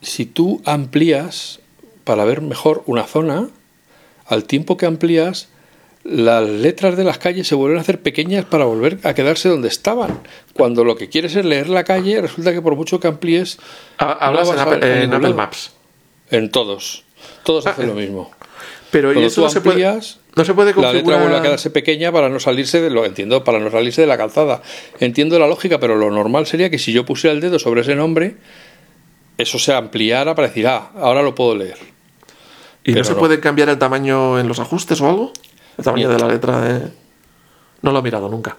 Si 0.00 0.26
tú 0.26 0.62
amplías 0.64 1.60
para 2.04 2.24
ver 2.24 2.40
mejor 2.42 2.82
una 2.86 3.04
zona, 3.04 3.48
al 4.26 4.44
tiempo 4.44 4.76
que 4.76 4.86
amplías, 4.86 5.48
las 6.04 6.46
letras 6.48 6.96
de 6.96 7.04
las 7.04 7.18
calles 7.18 7.48
se 7.48 7.54
vuelven 7.54 7.78
a 7.78 7.80
hacer 7.80 8.00
pequeñas 8.02 8.44
para 8.44 8.64
volver 8.66 8.98
a 9.04 9.14
quedarse 9.14 9.48
donde 9.48 9.68
estaban. 9.68 10.20
Cuando 10.52 10.84
lo 10.84 10.96
que 10.96 11.08
quieres 11.08 11.34
es 11.34 11.44
leer 11.44 11.68
la 11.68 11.84
calle, 11.84 12.20
resulta 12.20 12.52
que 12.52 12.60
por 12.62 12.76
mucho 12.76 13.00
que 13.00 13.08
amplíes, 13.08 13.58
Ha- 13.98 14.12
Hablas 14.12 14.48
no 14.48 14.54
en 14.54 14.60
Apple, 14.60 15.02
en 15.04 15.14
Apple. 15.14 15.34
Maps. 15.34 15.72
en 16.30 16.50
todos, 16.50 17.04
todos 17.42 17.66
Ah, 17.66 17.70
hacen 17.70 17.86
lo 17.88 17.94
mismo. 17.94 18.30
Pero 18.90 19.10
¿y 19.10 19.14
Cuando 19.14 19.26
eso 19.28 19.40
tú 19.40 19.44
no 19.46 19.48
se 19.50 19.60
puede, 19.60 20.00
no 20.36 20.44
se 20.44 20.54
puede 20.54 20.72
La 20.80 20.92
letra 20.92 21.16
vuelve 21.16 21.36
a 21.38 21.42
quedarse 21.42 21.70
pequeña 21.70 22.12
para 22.12 22.28
no 22.28 22.38
salirse 22.38 22.80
de 22.80 22.90
lo 22.90 23.04
entiendo, 23.04 23.42
para 23.42 23.58
no 23.58 23.70
salirse 23.70 24.02
de 24.02 24.06
la 24.06 24.16
calzada. 24.16 24.62
Entiendo 25.00 25.38
la 25.38 25.48
lógica, 25.48 25.80
pero 25.80 25.96
lo 25.96 26.10
normal 26.10 26.46
sería 26.46 26.70
que 26.70 26.78
si 26.78 26.92
yo 26.92 27.04
pusiera 27.04 27.34
el 27.34 27.40
dedo 27.40 27.58
sobre 27.58 27.80
ese 27.80 27.94
nombre, 27.96 28.36
eso 29.38 29.58
se 29.58 29.72
ampliara 29.74 30.34
para 30.36 30.46
decir, 30.48 30.66
ah, 30.68 30.92
ahora 30.96 31.22
lo 31.22 31.34
puedo 31.34 31.56
leer. 31.56 31.78
¿Y 32.84 32.92
no 32.92 33.02
se 33.02 33.12
no. 33.14 33.18
puede 33.18 33.40
cambiar 33.40 33.68
el 33.70 33.78
tamaño 33.78 34.38
en 34.38 34.46
los 34.46 34.60
ajustes 34.60 35.00
o 35.00 35.08
algo? 35.08 35.32
El 35.78 35.84
tamaño 35.84 36.08
de 36.08 36.18
la 36.18 36.28
letra 36.28 36.60
de. 36.60 36.88
No 37.82 37.92
lo 37.92 37.98
he 37.98 38.02
mirado 38.02 38.28
nunca. 38.28 38.56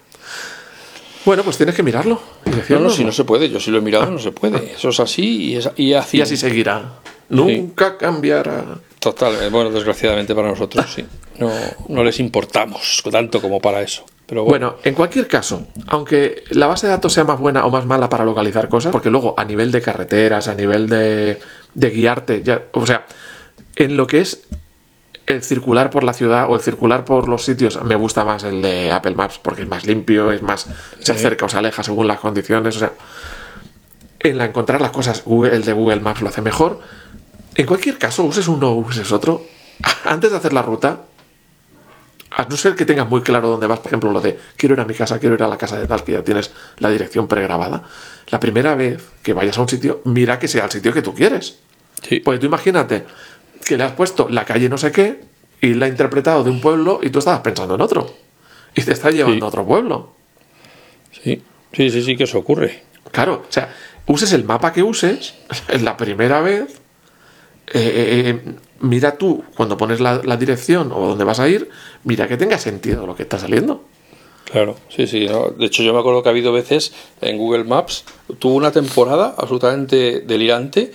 Bueno, 1.26 1.43
pues 1.43 1.57
tienes 1.57 1.76
que 1.76 1.82
mirarlo. 1.84 2.22
Y, 2.45 2.49
No, 2.51 2.55
decirlo. 2.57 2.84
no, 2.84 2.89
si 2.91 3.03
no 3.03 3.11
se 3.11 3.24
puede, 3.24 3.49
yo 3.49 3.59
sí 3.59 3.72
lo 3.72 3.80
he 3.80 3.82
mirado, 3.82 4.11
no 4.11 4.20
se 4.20 4.32
puede. 4.32 4.74
Eso 4.74 4.89
es 4.89 4.99
así 4.99 5.51
y, 5.51 5.55
es, 5.55 5.70
y 5.76 5.93
así. 5.93 6.18
Y 6.18 6.22
así 6.22 6.38
seguirá. 6.38 6.99
Nunca 7.30 7.97
cambiará. 7.97 8.63
Total, 8.99 9.34
eh, 9.41 9.49
bueno, 9.49 9.72
desgraciadamente 9.72 10.34
para 10.36 10.49
nosotros 10.49 10.86
sí. 10.93 11.05
No, 11.39 11.51
no 11.89 12.03
les 12.03 12.20
importamos 12.20 13.03
tanto 13.11 13.41
como 13.41 13.59
para 13.59 13.82
eso. 13.82 14.05
Pero 14.28 14.43
bueno, 14.43 14.70
Bueno, 14.70 14.82
en 14.84 14.93
cualquier 14.95 15.28
caso, 15.28 15.68
aunque 15.88 16.43
la 16.51 16.66
base 16.68 16.88
de 16.88 16.93
datos 16.93 17.13
sea 17.13 17.24
más 17.24 17.39
buena 17.39 17.66
o 17.66 17.70
más 17.70 17.86
mala 17.86 18.09
para 18.09 18.24
localizar 18.26 18.70
cosas, 18.70 18.91
porque 18.91 19.09
luego 19.11 19.36
a 19.38 19.43
nivel 19.45 19.72
de 19.72 19.82
carreteras, 19.82 20.47
a 20.47 20.55
nivel 20.55 20.88
de, 20.89 21.39
de 21.76 21.89
guiarte, 21.91 22.41
ya, 22.43 22.63
o 22.72 22.86
sea, 22.88 23.05
en 23.76 23.95
lo 23.97 24.07
que 24.07 24.22
es 24.22 24.41
el 25.28 25.41
circular 25.43 25.89
por 25.89 26.03
la 26.03 26.13
ciudad 26.13 26.49
o 26.49 26.55
el 26.55 26.61
circular 26.61 27.03
por 27.05 27.28
los 27.28 27.43
sitios, 27.43 27.82
me 27.84 27.95
gusta 27.95 28.23
más 28.23 28.43
el 28.43 28.61
de 28.61 28.91
Apple 28.91 29.15
Maps 29.15 29.39
porque 29.41 29.63
es 29.63 29.67
más 29.67 29.86
limpio, 29.86 30.32
es 30.32 30.41
más, 30.41 30.67
se 30.99 31.11
acerca 31.11 31.45
o 31.45 31.49
se 31.49 31.57
aleja 31.57 31.82
según 31.84 32.07
las 32.07 32.19
condiciones, 32.19 32.76
o 32.76 32.80
sea, 32.80 32.93
en 34.19 34.38
la 34.38 34.45
encontrar 34.45 34.82
las 34.82 34.91
cosas, 34.91 35.23
Google- 35.26 35.55
el 35.55 35.63
de 35.65 35.73
Google 35.73 35.99
Maps 35.99 36.21
lo 36.21 36.30
hace 36.30 36.41
mejor. 36.41 36.80
En 37.55 37.65
cualquier 37.65 37.97
caso, 37.97 38.23
uses 38.23 38.47
uno 38.47 38.69
o 38.71 38.76
uses 38.76 39.11
otro, 39.11 39.43
antes 40.05 40.32
de 40.32 40.38
hacer 40.38 40.53
la 40.53 40.61
ruta, 40.61 41.01
a 42.38 42.43
no 42.49 42.57
ser 42.57 42.76
que 42.76 42.86
tengas 42.86 43.07
muy 43.09 43.21
claro 43.21 43.47
dónde 43.47 43.65
vas, 43.67 43.80
por 43.80 43.88
ejemplo, 43.88 44.11
lo 44.11 44.19
de 44.19 44.38
quiero 44.57 44.76
ir 44.76 44.82
a 44.82 44.86
mi 44.86 44.93
casa, 44.93 45.19
quiero 45.19 45.36
ir 45.36 45.43
a 45.43 45.47
la 45.47 45.57
casa 45.57 45.80
de 45.80 45.88
tal, 45.88 46.03
que 46.03 46.11
ya 46.13 46.23
tienes 46.23 46.51
la 46.80 46.89
dirección 46.89 47.28
pregrabada. 47.28 47.84
La 48.30 48.39
primera 48.41 48.76
vez 48.76 49.01
que 49.23 49.32
vayas 49.34 49.57
a 49.57 49.61
un 49.61 49.69
sitio, 49.69 50.01
mira 50.03 50.38
que 50.38 50.47
sea 50.49 50.65
el 50.65 50.71
sitio 50.71 50.91
que 50.91 51.01
tú 51.01 51.13
quieres. 51.15 51.59
sí. 52.01 52.19
Porque 52.19 52.39
tú 52.39 52.45
imagínate 52.47 53.05
que 53.66 53.78
le 53.78 53.84
has 53.84 53.93
puesto 53.93 54.28
la 54.30 54.45
calle 54.45 54.70
no 54.70 54.78
sé 54.78 54.91
qué 54.91 55.20
y 55.61 55.74
la 55.74 55.86
ha 55.88 55.89
interpretado 55.89 56.43
de 56.43 56.49
un 56.51 56.61
pueblo 56.61 56.99
y 57.01 57.09
tú 57.09 57.20
estabas 57.20 57.39
pensando 57.41 57.76
en 57.76 57.82
otro. 57.82 58.13
Y 58.76 58.82
te 58.84 58.91
está 58.93 59.09
llevando 59.11 59.38
Sí. 59.38 59.41
a 59.43 59.47
otro 59.47 59.66
pueblo. 59.66 60.13
sí, 61.11 61.41
sí, 61.74 61.89
sí, 61.89 62.01
sí 62.03 62.16
que 62.18 62.24
eso 62.26 62.38
ocurre. 62.39 62.84
Claro, 63.11 63.43
o 63.47 63.51
sea, 63.51 63.74
uses 64.07 64.34
el 64.34 64.43
mapa 64.43 64.74
que 64.74 64.84
uses, 64.84 65.36
es 65.70 65.82
la 65.82 65.97
primera 65.97 66.41
vez. 66.41 66.80
eh, 67.74 67.80
eh, 67.80 68.30
eh, 68.45 68.53
mira 68.82 69.18
tú, 69.18 69.43
cuando 69.55 69.78
pones 69.78 69.99
la, 69.99 70.22
la 70.24 70.38
dirección 70.38 70.91
o 70.91 71.07
dónde 71.07 71.24
vas 71.24 71.39
a 71.39 71.47
ir, 71.49 71.70
mira 72.03 72.28
que 72.28 72.38
tenga 72.38 72.57
sentido 72.59 73.07
lo 73.07 73.16
que 73.16 73.24
está 73.24 73.39
saliendo. 73.39 73.84
Claro, 74.51 74.76
sí, 74.89 75.07
sí. 75.07 75.26
¿no? 75.28 75.49
De 75.49 75.66
hecho, 75.66 75.82
yo 75.82 75.91
me 75.93 75.99
acuerdo 75.99 76.22
que 76.22 76.30
ha 76.30 76.32
habido 76.32 76.51
veces 76.51 76.93
en 77.22 77.38
Google 77.38 77.63
Maps, 77.63 78.03
tuvo 78.38 78.55
una 78.55 78.72
temporada 78.72 79.34
absolutamente 79.38 80.20
delirante 80.22 80.91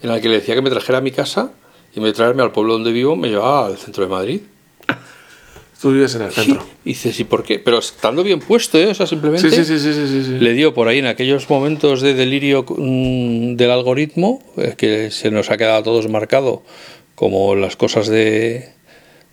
en 0.00 0.08
la 0.08 0.20
que 0.20 0.28
le 0.28 0.36
decía 0.36 0.54
que 0.54 0.62
me 0.62 0.70
trajera 0.70 0.98
a 0.98 1.02
mi 1.02 1.10
casa 1.10 1.50
y 1.94 2.00
me 2.00 2.12
traerme 2.12 2.42
al 2.42 2.52
pueblo 2.52 2.74
donde 2.74 2.92
vivo, 2.92 3.16
me 3.16 3.28
llevaba 3.28 3.66
al 3.66 3.78
centro 3.78 4.04
de 4.04 4.10
Madrid. 4.10 4.40
Tú 5.80 5.92
vives 5.92 6.14
en 6.14 6.22
el 6.22 6.32
centro. 6.32 6.64
Y 6.84 6.90
dices, 6.90 7.20
¿y 7.20 7.24
por 7.24 7.42
qué? 7.44 7.58
Pero 7.58 7.78
estando 7.78 8.22
bien 8.24 8.40
puesto, 8.40 8.78
¿eh? 8.78 8.86
O 8.86 8.94
sea, 8.94 9.06
simplemente 9.06 9.50
Sí, 9.50 9.64
sí, 9.64 9.78
sí, 9.78 10.22
le 10.40 10.52
dio 10.54 10.72
por 10.72 10.88
ahí 10.88 10.98
en 10.98 11.06
aquellos 11.06 11.48
momentos 11.50 12.00
de 12.00 12.14
delirio 12.14 12.64
mm, 12.66 13.56
del 13.56 13.70
algoritmo, 13.70 14.42
eh, 14.56 14.74
que 14.78 15.10
se 15.10 15.30
nos 15.30 15.50
ha 15.50 15.56
quedado 15.58 15.76
a 15.78 15.82
todos 15.82 16.08
marcado 16.08 16.62
como 17.14 17.54
las 17.54 17.76
cosas 17.76 18.08
de, 18.08 18.70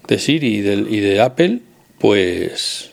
de 0.07 0.19
Siri 0.19 0.57
y, 0.57 0.99
de 0.99 1.21
Apple, 1.21 1.59
pues... 1.99 2.91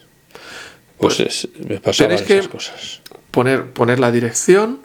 Pues, 0.98 1.20
es- 1.20 1.48
me 1.68 1.80
pasaban 1.80 2.10
tenéis 2.16 2.26
que- 2.28 2.38
esas 2.38 2.48
cosas. 2.48 3.00
Poner, 3.32 3.72
poner 3.72 3.98
la 4.00 4.10
dirección, 4.12 4.80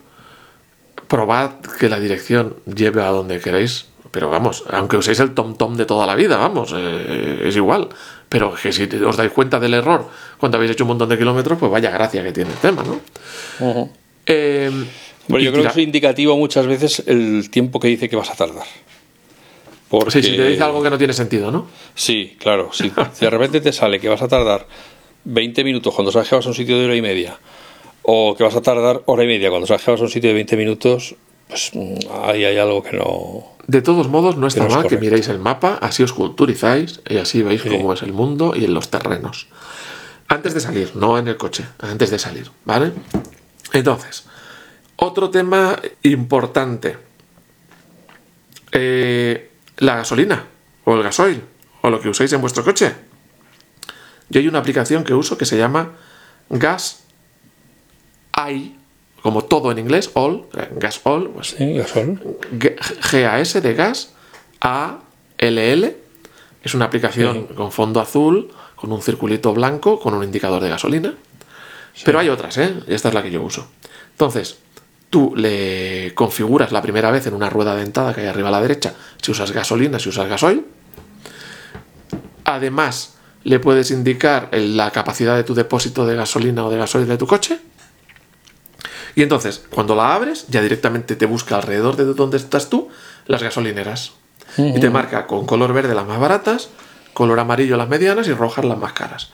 probad 1.08 1.60
que 1.80 1.90
la 1.90 2.00
dirección 2.00 2.56
lleve 2.66 3.02
a 3.02 3.08
donde 3.08 3.40
queréis. 3.40 3.86
Pero 4.14 4.30
vamos, 4.30 4.64
aunque 4.70 4.96
uséis 4.96 5.20
el 5.22 5.34
tom-tom 5.34 5.76
de 5.76 5.86
toda 5.86 6.06
la 6.06 6.14
vida, 6.14 6.38
vamos, 6.38 6.72
eh, 6.78 7.46
es 7.46 7.56
igual. 7.56 7.90
Pero 8.30 8.54
que 8.54 8.72
si 8.72 8.84
os 8.84 9.18
dais 9.18 9.32
cuenta 9.32 9.60
del 9.60 9.74
error 9.74 10.08
cuando 10.38 10.58
habéis 10.58 10.74
hecho 10.74 10.84
un 10.84 10.90
montón 10.90 11.10
de 11.10 11.18
kilómetros, 11.18 11.58
pues 11.58 11.72
vaya 11.72 11.90
gracia 11.90 12.24
que 12.24 12.32
tiene 12.32 12.52
el 12.52 12.58
tema, 12.58 12.84
¿no? 12.84 13.90
Eh, 14.28 14.70
Bueno, 15.28 15.44
yo 15.44 15.52
creo 15.52 15.64
que 15.64 15.70
es 15.70 15.78
indicativo 15.78 16.38
muchas 16.38 16.68
veces 16.68 17.02
el 17.08 17.50
tiempo 17.50 17.80
que 17.80 17.88
dice 17.88 18.08
que 18.08 18.16
vas 18.16 18.30
a 18.30 18.36
tardar. 18.36 18.68
Porque, 19.90 20.12
Sí, 20.12 20.22
si 20.22 20.38
te 20.38 20.48
dice 20.48 20.62
algo 20.64 20.84
que 20.84 20.92
no 20.92 20.98
tiene 21.00 21.14
sentido, 21.14 21.50
¿no? 21.50 21.66
Sí, 21.96 22.38
claro. 22.40 22.70
Si 22.72 22.92
de 23.20 23.30
repente 23.32 23.62
te 23.62 23.74
sale 23.74 24.00
que 24.00 24.10
vas 24.10 24.22
a 24.22 24.28
tardar 24.28 24.68
20 25.24 25.64
minutos 25.64 25.92
cuando 25.96 26.12
sabes 26.12 26.30
que 26.30 26.36
vas 26.36 26.46
a 26.46 26.50
un 26.50 26.56
sitio 26.56 26.78
de 26.78 26.86
hora 26.86 26.96
y 26.96 27.02
media, 27.02 27.40
o 28.04 28.36
que 28.36 28.44
vas 28.44 28.56
a 28.56 28.62
tardar 28.62 29.02
hora 29.06 29.24
y 29.24 29.28
media 29.28 29.50
cuando 29.50 29.66
sabes 29.66 29.84
que 29.84 29.90
vas 29.90 30.02
a 30.02 30.04
un 30.04 30.10
sitio 30.12 30.30
de 30.30 30.36
20 30.36 30.56
minutos, 30.56 31.16
pues 31.48 31.72
mm, 31.74 31.96
ahí 32.26 32.46
hay 32.46 32.58
algo 32.58 32.84
que 32.84 32.96
no. 32.96 33.53
De 33.68 33.82
todos 33.82 34.10
modos, 34.10 34.36
no 34.36 34.48
está 34.48 34.68
mal 34.68 34.88
que 34.88 34.98
miréis 34.98 35.30
el 35.30 35.40
mapa, 35.40 35.78
así 35.82 36.04
os 36.04 36.12
culturizáis 36.12 37.00
y 37.08 37.18
así 37.18 37.42
veis 37.44 37.64
cómo 37.64 37.94
es 37.94 38.02
el 38.02 38.12
mundo 38.12 38.54
y 38.56 38.66
en 38.66 38.74
los 38.74 38.90
terrenos. 38.90 39.48
Antes 40.28 40.54
de 40.54 40.60
salir, 40.60 40.96
no 40.96 41.18
en 41.18 41.28
el 41.28 41.38
coche, 41.38 41.66
antes 41.80 42.10
de 42.10 42.20
salir, 42.20 42.52
¿vale? 42.66 42.92
Entonces, 43.72 44.26
otro 44.98 45.30
tema 45.30 45.80
importante. 46.04 46.98
Eh, 48.72 49.52
la 49.78 49.96
gasolina, 49.98 50.46
o 50.84 50.96
el 50.96 51.04
gasoil, 51.04 51.42
o 51.82 51.90
lo 51.90 52.02
que 52.02 52.10
uséis 52.10 52.34
en 52.34 52.42
vuestro 52.42 52.64
coche. 52.64 52.94
Yo 54.30 54.40
hay 54.40 54.48
una 54.48 54.60
aplicación 54.60 55.04
que 55.04 55.14
uso 55.14 55.38
que 55.38 55.46
se 55.46 55.58
llama 55.58 55.92
Gas 56.50 57.04
I, 58.36 58.76
como 59.24 59.44
todo 59.46 59.72
en 59.72 59.80
inglés, 59.80 60.12
all, 60.14 60.46
Gas 60.76 61.00
All, 61.06 61.30
pues 61.30 61.56
Sí, 61.58 61.74
gasol. 61.74 62.20
G- 62.60 62.76
GAS 63.12 63.54
de 63.64 63.74
gas, 63.74 64.14
ALL. 64.60 65.96
Es 66.64 66.74
una 66.76 66.86
aplicación 66.86 67.48
con 67.48 67.72
fondo 67.72 68.00
azul, 68.00 68.50
con 68.76 68.92
un 68.92 69.02
circulito 69.02 69.54
blanco, 69.54 70.00
con 70.00 70.14
un 70.14 70.24
indicador 70.24 70.62
de 70.62 70.70
gasolina. 70.70 71.14
Pero 72.06 72.20
hay 72.20 72.30
otras, 72.30 72.58
¿eh? 72.58 72.74
Esta 72.88 73.08
es 73.10 73.14
la 73.14 73.24
que 73.24 73.32
yo 73.32 73.42
uso. 73.42 73.68
Entonces, 74.12 74.58
tú 75.10 75.34
le 75.36 76.12
configuras 76.16 76.72
la 76.72 76.82
primera 76.82 77.10
vez 77.12 77.26
en 77.28 77.34
una 77.34 77.50
rueda 77.50 77.76
dentada 77.76 78.14
que 78.14 78.22
hay 78.22 78.28
arriba 78.28 78.50
a 78.50 78.52
la 78.52 78.62
derecha, 78.62 78.94
si 79.22 79.32
usas 79.32 79.52
gasolina, 79.52 80.00
si 80.00 80.10
usas 80.10 80.28
gasoil. 80.28 80.66
Además, 82.46 83.16
le 83.44 83.60
puedes 83.60 83.92
indicar 83.92 84.50
la 84.54 84.92
capacidad 84.92 85.36
de 85.36 85.44
tu 85.44 85.54
depósito 85.54 86.06
de 86.06 86.16
gasolina 86.16 86.66
o 86.66 86.70
de 86.70 86.78
gasoil 86.78 87.08
de 87.08 87.18
tu 87.18 87.28
coche. 87.28 87.60
Y 89.16 89.22
entonces, 89.24 89.64
cuando 89.70 89.96
la 89.96 90.16
abres, 90.16 90.46
ya 90.50 90.62
directamente 90.62 91.16
te 91.16 91.26
busca 91.26 91.56
alrededor 91.58 91.96
de 91.96 92.06
donde 92.06 92.38
estás 92.38 92.70
tú 92.70 92.90
las 93.28 93.44
gasolineras. 93.44 94.14
Y 94.58 94.80
te 94.80 94.90
marca 94.90 95.26
con 95.28 95.46
color 95.46 95.74
verde 95.74 95.96
las 95.96 96.06
más 96.06 96.20
baratas, 96.20 96.70
color 97.14 97.40
amarillo 97.40 97.78
las 97.78 97.90
medianas 97.90 98.28
y 98.28 98.34
rojas 98.34 98.66
las 98.66 98.78
más 98.78 98.94
caras. 98.94 99.32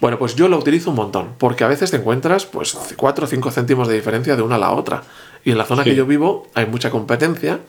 Bueno, 0.00 0.18
pues 0.18 0.34
yo 0.36 0.48
la 0.48 0.56
utilizo 0.56 0.90
un 0.90 0.96
montón, 0.96 1.34
porque 1.38 1.64
a 1.64 1.68
veces 1.68 1.90
te 1.90 1.96
encuentras 1.96 2.44
pues 2.44 2.76
4 2.96 3.24
o 3.24 3.28
5 3.28 3.50
céntimos 3.50 3.88
de 3.88 3.94
diferencia 3.94 4.36
de 4.36 4.42
una 4.42 4.56
a 4.56 4.58
la 4.58 4.70
otra. 4.72 5.02
Y 5.44 5.52
en 5.52 5.58
la 5.58 5.64
zona 5.64 5.82
Sí. 5.82 5.90
que 5.90 5.96
yo 5.96 6.04
vivo 6.04 6.48
hay 6.54 6.66
mucha 6.66 6.90
competencia 6.90 7.60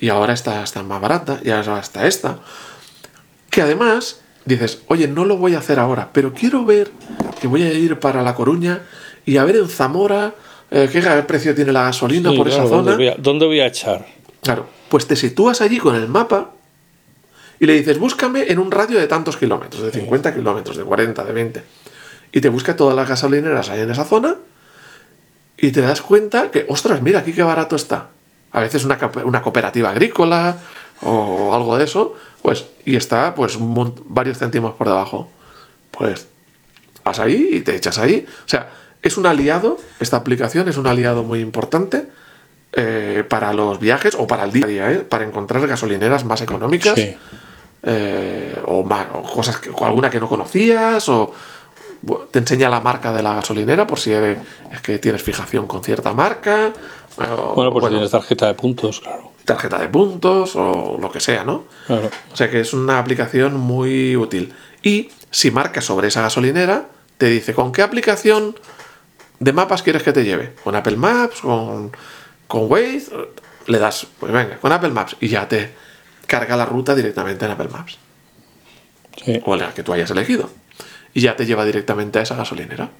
y 0.00 0.08
ahora 0.08 0.32
está, 0.32 0.62
está 0.62 0.82
más 0.82 1.00
barata 1.00 1.40
y 1.42 1.50
ahora 1.50 1.78
está 1.80 2.06
esta. 2.06 2.38
Que 3.50 3.60
además 3.62 4.20
dices, 4.46 4.80
oye, 4.88 5.08
no 5.08 5.24
lo 5.24 5.36
voy 5.36 5.54
a 5.54 5.58
hacer 5.58 5.78
ahora, 5.78 6.10
pero 6.12 6.32
quiero 6.32 6.64
ver 6.64 6.90
que 7.40 7.48
voy 7.48 7.62
a 7.62 7.72
ir 7.72 7.98
para 8.00 8.22
La 8.22 8.34
Coruña 8.34 8.80
y 9.26 9.36
a 9.36 9.44
ver 9.44 9.56
en 9.56 9.68
Zamora 9.68 10.34
eh, 10.70 10.88
qué 10.90 11.00
precio 11.26 11.54
tiene 11.54 11.72
la 11.72 11.84
gasolina 11.84 12.30
Sí, 12.30 12.36
por 12.36 12.48
claro, 12.48 12.64
esa 12.64 12.74
¿dónde 12.74 12.92
zona. 12.92 12.96
voy, 12.96 13.08
a, 13.08 13.16
dónde 13.18 13.46
voy 13.46 13.60
a 13.60 13.66
echar? 13.66 14.06
Claro, 14.42 14.66
pues 14.88 15.06
te 15.06 15.16
sitúas 15.16 15.60
allí 15.60 15.78
con 15.78 15.94
el 15.94 16.08
mapa 16.08 16.50
y 17.60 17.66
le 17.66 17.74
dices, 17.74 17.98
búscame 17.98 18.50
en 18.50 18.58
un 18.58 18.70
radio 18.70 18.98
de 18.98 19.06
tantos 19.06 19.36
kilómetros, 19.36 19.82
de 19.82 19.90
50 19.90 20.34
kilómetros, 20.34 20.76
de 20.76 20.84
40, 20.84 21.24
de 21.24 21.32
20. 21.32 21.62
Y 22.32 22.40
te 22.40 22.48
busca 22.48 22.76
todas 22.76 22.96
las 22.96 23.08
gasolineras 23.08 23.70
ahí 23.70 23.80
en 23.80 23.90
esa 23.90 24.04
zona 24.04 24.36
y 25.56 25.70
te 25.70 25.80
das 25.80 26.02
cuenta 26.02 26.50
que, 26.50 26.66
ostras, 26.68 27.00
mira 27.00 27.20
aquí 27.20 27.32
qué 27.32 27.42
barato 27.42 27.76
está. 27.76 28.08
A 28.52 28.60
veces 28.60 28.84
una, 28.84 28.98
una 29.24 29.40
cooperativa 29.42 29.90
agrícola 29.90 30.56
o 31.02 31.54
algo 31.54 31.76
de 31.78 31.84
eso, 31.84 32.14
pues, 32.42 32.66
y 32.84 32.96
está 32.96 33.34
pues 33.34 33.56
varios 33.58 34.38
céntimos 34.38 34.74
por 34.74 34.88
debajo. 34.88 35.30
Pues 35.90 36.26
vas 37.04 37.18
ahí 37.20 37.48
y 37.52 37.60
te 37.60 37.76
echas 37.76 37.98
ahí. 37.98 38.26
O 38.44 38.48
sea, 38.48 38.68
es 39.04 39.16
un 39.16 39.26
aliado, 39.26 39.76
esta 40.00 40.16
aplicación 40.16 40.68
es 40.68 40.76
un 40.76 40.86
aliado 40.88 41.22
muy 41.22 41.40
importante 41.40 42.06
eh, 42.72 43.22
para 43.28 43.52
los 43.52 43.78
viajes 43.78 44.16
o 44.18 44.26
para 44.26 44.42
el 44.44 44.50
día 44.52 44.64
a 44.64 44.68
día, 44.68 44.90
¿eh? 44.92 44.98
para 44.98 45.24
encontrar 45.24 45.64
gasolineras 45.66 46.24
más 46.24 46.40
económicas 46.42 46.94
Sí. 46.96 47.14
eh, 47.84 48.56
o, 48.66 48.80
o 48.80 49.22
cosas 49.22 49.58
que, 49.58 49.70
o 49.70 49.84
alguna 49.84 50.10
que 50.10 50.18
no 50.20 50.28
conocías 50.28 51.08
o 51.08 51.32
te 52.30 52.38
enseña 52.38 52.68
la 52.68 52.80
marca 52.80 53.12
de 53.12 53.22
la 53.22 53.34
gasolinera 53.34 53.86
por 53.86 53.98
si 53.98 54.10
eres- 54.12 54.38
es 54.72 54.80
que 54.80 54.98
tienes 54.98 55.22
fijación 55.22 55.66
con 55.66 55.82
cierta 55.84 56.12
marca 56.12 56.72
o, 57.16 57.54
Bueno, 57.54 57.70
pues 57.70 57.82
bueno, 57.82 57.88
tienes 57.90 58.10
tarjeta 58.10 58.46
de 58.48 58.54
puntos, 58.54 59.00
claro. 59.00 59.30
tarjeta 59.44 59.78
de 59.78 59.88
puntos 59.88 60.56
o 60.56 60.98
lo 61.00 61.10
que 61.12 61.20
sea, 61.20 61.44
¿no? 61.44 61.64
Claro. 61.86 62.10
O 62.32 62.36
sea 62.36 62.50
que 62.50 62.60
es 62.60 62.72
una 62.74 62.98
aplicación 62.98 63.58
muy 63.58 64.16
útil. 64.16 64.52
Y 64.82 65.10
si 65.30 65.50
marcas 65.50 65.84
sobre 65.84 66.08
esa 66.08 66.22
gasolinera, 66.22 66.86
te 67.18 67.26
dice 67.26 67.54
con 67.54 67.70
qué 67.72 67.82
aplicación 67.82 68.56
de 69.40 69.52
mapas 69.52 69.82
quieres 69.82 70.02
que 70.02 70.12
te 70.12 70.24
lleve. 70.24 70.54
Con 70.62 70.74
Apple 70.76 70.96
Maps, 70.96 71.40
con, 71.40 71.92
con 72.46 72.70
Waze, 72.70 73.08
le 73.66 73.78
das, 73.78 74.06
pues 74.20 74.32
venga, 74.32 74.58
con 74.58 74.72
Apple 74.72 74.90
Maps 74.90 75.16
y 75.20 75.28
ya 75.28 75.48
te 75.48 75.70
carga 76.26 76.56
la 76.56 76.66
ruta 76.66 76.94
directamente 76.94 77.44
en 77.44 77.50
Apple 77.50 77.68
Maps. 77.70 77.98
Sí. 79.24 79.40
O 79.44 79.56
la 79.56 79.72
que 79.74 79.82
tú 79.82 79.92
hayas 79.92 80.10
elegido. 80.10 80.50
Y 81.12 81.20
ya 81.20 81.36
te 81.36 81.46
lleva 81.46 81.64
directamente 81.64 82.18
a 82.18 82.22
esa 82.22 82.34
gasolinera. 82.34 82.90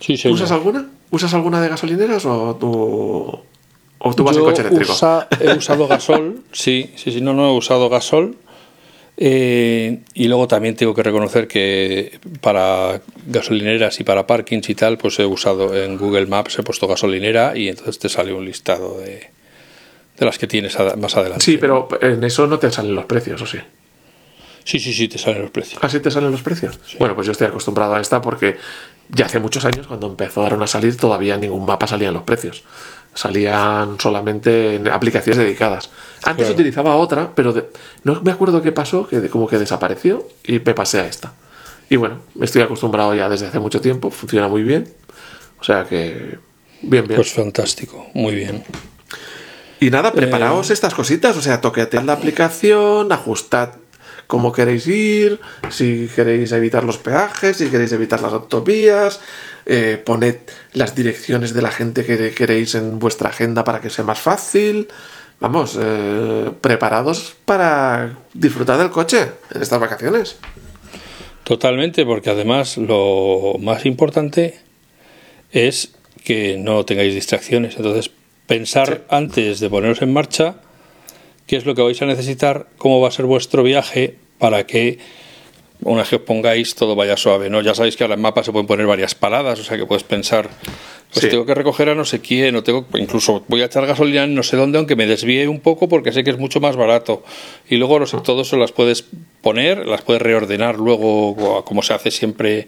Sí, 0.00 0.16
sí. 0.16 0.28
¿Usas 0.28 0.50
alguna? 0.50 0.86
¿Usas 1.10 1.32
alguna 1.34 1.60
de 1.60 1.68
gasolineras 1.68 2.24
o 2.26 2.56
tú, 2.56 3.40
o 3.98 4.14
tú 4.14 4.24
vas 4.24 4.34
en 4.36 4.42
Yo 4.42 4.46
coche 4.48 4.62
eléctrico? 4.62 4.92
usa- 4.92 5.28
he 5.40 5.52
usado 5.54 5.86
gasol, 5.88 6.42
sí, 6.52 6.92
sí, 6.96 7.12
sí, 7.12 7.20
no, 7.20 7.34
no 7.34 7.50
he 7.50 7.56
usado 7.56 7.88
gasol. 7.88 8.36
Eh, 9.16 10.00
y 10.14 10.26
luego 10.26 10.48
también 10.48 10.74
tengo 10.74 10.94
que 10.94 11.02
reconocer 11.02 11.46
que 11.46 12.18
para 12.40 13.00
gasolineras 13.26 14.00
y 14.00 14.04
para 14.04 14.26
parkings 14.26 14.70
y 14.70 14.74
tal, 14.74 14.96
pues 14.98 15.18
he 15.18 15.26
usado 15.26 15.76
en 15.76 15.98
Google 15.98 16.26
Maps, 16.26 16.58
he 16.58 16.62
puesto 16.62 16.88
gasolinera 16.88 17.56
y 17.56 17.68
entonces 17.68 17.98
te 17.98 18.08
sale 18.08 18.32
un 18.32 18.44
listado 18.44 18.98
de, 19.00 19.28
de 20.18 20.24
las 20.24 20.38
que 20.38 20.46
tienes 20.46 20.76
más 20.98 21.16
adelante. 21.16 21.44
Sí, 21.44 21.58
pero 21.58 21.88
en 22.00 22.24
eso 22.24 22.46
no 22.46 22.58
te 22.58 22.70
salen 22.70 22.94
los 22.94 23.04
precios, 23.04 23.40
¿o 23.42 23.46
sí? 23.46 23.58
Sí, 24.64 24.78
sí, 24.78 24.92
sí, 24.92 25.08
te 25.08 25.18
salen 25.18 25.42
los 25.42 25.50
precios. 25.50 25.82
¿Así 25.82 26.00
te 26.00 26.10
salen 26.10 26.30
los 26.30 26.42
precios? 26.42 26.78
Bueno, 26.98 27.14
pues 27.14 27.26
yo 27.26 27.32
estoy 27.32 27.48
acostumbrado 27.48 27.94
a 27.94 28.00
esta 28.00 28.20
porque 28.22 28.56
ya 29.08 29.26
hace 29.26 29.40
muchos 29.40 29.64
años, 29.64 29.86
cuando 29.86 30.06
empezaron 30.06 30.62
a 30.62 30.66
salir, 30.66 30.96
todavía 30.96 31.34
en 31.34 31.42
ningún 31.42 31.66
mapa 31.66 31.86
salían 31.86 32.14
los 32.14 32.22
precios. 32.22 32.62
Salían 33.14 33.98
solamente 34.00 34.76
en 34.76 34.88
aplicaciones 34.88 35.38
dedicadas. 35.38 35.90
Antes 36.24 36.46
Claro. 36.46 36.54
utilizaba 36.54 36.96
otra, 36.96 37.30
pero 37.34 37.52
de- 37.52 37.68
no 38.04 38.20
me 38.22 38.30
acuerdo 38.32 38.62
qué 38.62 38.72
pasó, 38.72 39.06
que 39.06 39.20
de- 39.20 39.28
como 39.28 39.46
que 39.46 39.58
desapareció 39.58 40.26
y 40.44 40.60
me 40.60 40.74
pasé 40.74 41.00
a 41.00 41.06
esta. 41.06 41.32
Y 41.90 41.96
bueno, 41.96 42.20
estoy 42.40 42.62
acostumbrado 42.62 43.14
ya 43.14 43.28
desde 43.28 43.46
hace 43.48 43.58
mucho 43.58 43.80
tiempo, 43.80 44.10
funciona 44.10 44.48
muy 44.48 44.62
bien. 44.62 44.88
O 45.60 45.64
sea 45.64 45.84
que, 45.84 46.38
bien, 46.80 47.06
bien. 47.06 47.16
Pues 47.16 47.32
fantástico, 47.34 48.06
muy 48.14 48.34
bien. 48.34 48.64
Y 49.78 49.88
Eh, 49.88 49.90
nada, 49.90 50.12
preparaos 50.12 50.70
estas 50.70 50.94
cositas, 50.94 51.36
o 51.36 51.42
sea, 51.42 51.60
toquetead 51.60 52.04
la 52.04 52.14
aplicación, 52.14 53.12
ajustad 53.12 53.70
cómo 54.32 54.50
queréis 54.50 54.86
ir, 54.86 55.40
si 55.68 56.08
queréis 56.16 56.52
evitar 56.52 56.84
los 56.84 56.96
peajes, 56.96 57.58
si 57.58 57.68
queréis 57.68 57.92
evitar 57.92 58.22
las 58.22 58.32
autovías, 58.32 59.20
eh, 59.66 60.00
poned 60.02 60.36
las 60.72 60.94
direcciones 60.94 61.52
de 61.52 61.60
la 61.60 61.70
gente 61.70 62.02
que 62.02 62.30
queréis 62.30 62.74
en 62.74 62.98
vuestra 62.98 63.28
agenda 63.28 63.62
para 63.62 63.82
que 63.82 63.90
sea 63.90 64.06
más 64.06 64.18
fácil. 64.18 64.88
Vamos, 65.38 65.78
eh, 65.78 66.50
preparados 66.62 67.34
para 67.44 68.16
disfrutar 68.32 68.78
del 68.78 68.88
coche 68.88 69.32
en 69.54 69.60
estas 69.60 69.78
vacaciones. 69.78 70.38
Totalmente, 71.44 72.06
porque 72.06 72.30
además 72.30 72.78
lo 72.78 73.56
más 73.60 73.84
importante 73.84 74.60
es 75.50 75.92
que 76.24 76.56
no 76.56 76.86
tengáis 76.86 77.12
distracciones. 77.12 77.76
Entonces, 77.76 78.10
pensar 78.46 78.88
Sí. 78.88 79.04
antes 79.10 79.60
de 79.60 79.68
poneros 79.68 80.00
en 80.00 80.10
marcha 80.14 80.54
qué 81.46 81.56
es 81.56 81.66
lo 81.66 81.74
que 81.74 81.82
vais 81.82 82.00
a 82.00 82.06
necesitar, 82.06 82.68
cómo 82.78 82.98
va 83.02 83.08
a 83.08 83.10
ser 83.10 83.26
vuestro 83.26 83.62
viaje 83.62 84.21
para 84.42 84.66
que 84.66 84.98
una 85.84 86.00
vez 86.02 86.10
que 86.10 86.16
os 86.16 86.22
pongáis 86.22 86.74
todo 86.74 86.96
vaya 86.96 87.16
suave. 87.16 87.48
¿no? 87.48 87.60
Ya 87.60 87.74
sabéis 87.76 87.96
que 87.96 88.02
ahora 88.02 88.14
en 88.16 88.20
mapa 88.22 88.42
se 88.42 88.50
pueden 88.50 88.66
poner 88.66 88.86
varias 88.86 89.14
paradas, 89.14 89.60
o 89.60 89.62
sea 89.64 89.76
que 89.76 89.86
puedes 89.86 90.02
pensar, 90.02 90.48
pues 91.12 91.22
Sí. 91.24 91.28
tengo 91.30 91.46
que 91.46 91.54
recoger 91.54 91.88
a 91.90 91.94
no 91.94 92.04
sé 92.04 92.20
quién, 92.20 92.56
o 92.56 92.62
tengo, 92.64 92.84
incluso 92.94 93.44
voy 93.46 93.62
a 93.62 93.66
echar 93.66 93.86
gasolina 93.86 94.24
en 94.24 94.34
no 94.34 94.42
sé 94.42 94.56
dónde, 94.56 94.78
aunque 94.78 94.96
me 94.96 95.06
desvíe 95.06 95.46
un 95.46 95.60
poco 95.60 95.88
porque 95.88 96.10
sé 96.10 96.24
que 96.24 96.30
es 96.30 96.38
mucho 96.38 96.58
más 96.60 96.74
barato. 96.74 97.22
Y 97.68 97.76
luego 97.76 98.00
no 98.00 98.06
sé, 98.06 98.16
Ah. 98.16 98.22
todo 98.24 98.42
eso 98.42 98.56
las 98.56 98.72
puedes 98.72 99.04
poner, 99.42 99.86
las 99.86 100.02
puedes 100.02 100.22
reordenar 100.22 100.76
luego, 100.76 101.62
como 101.64 101.82
se 101.84 101.94
hace 101.94 102.10
siempre 102.10 102.66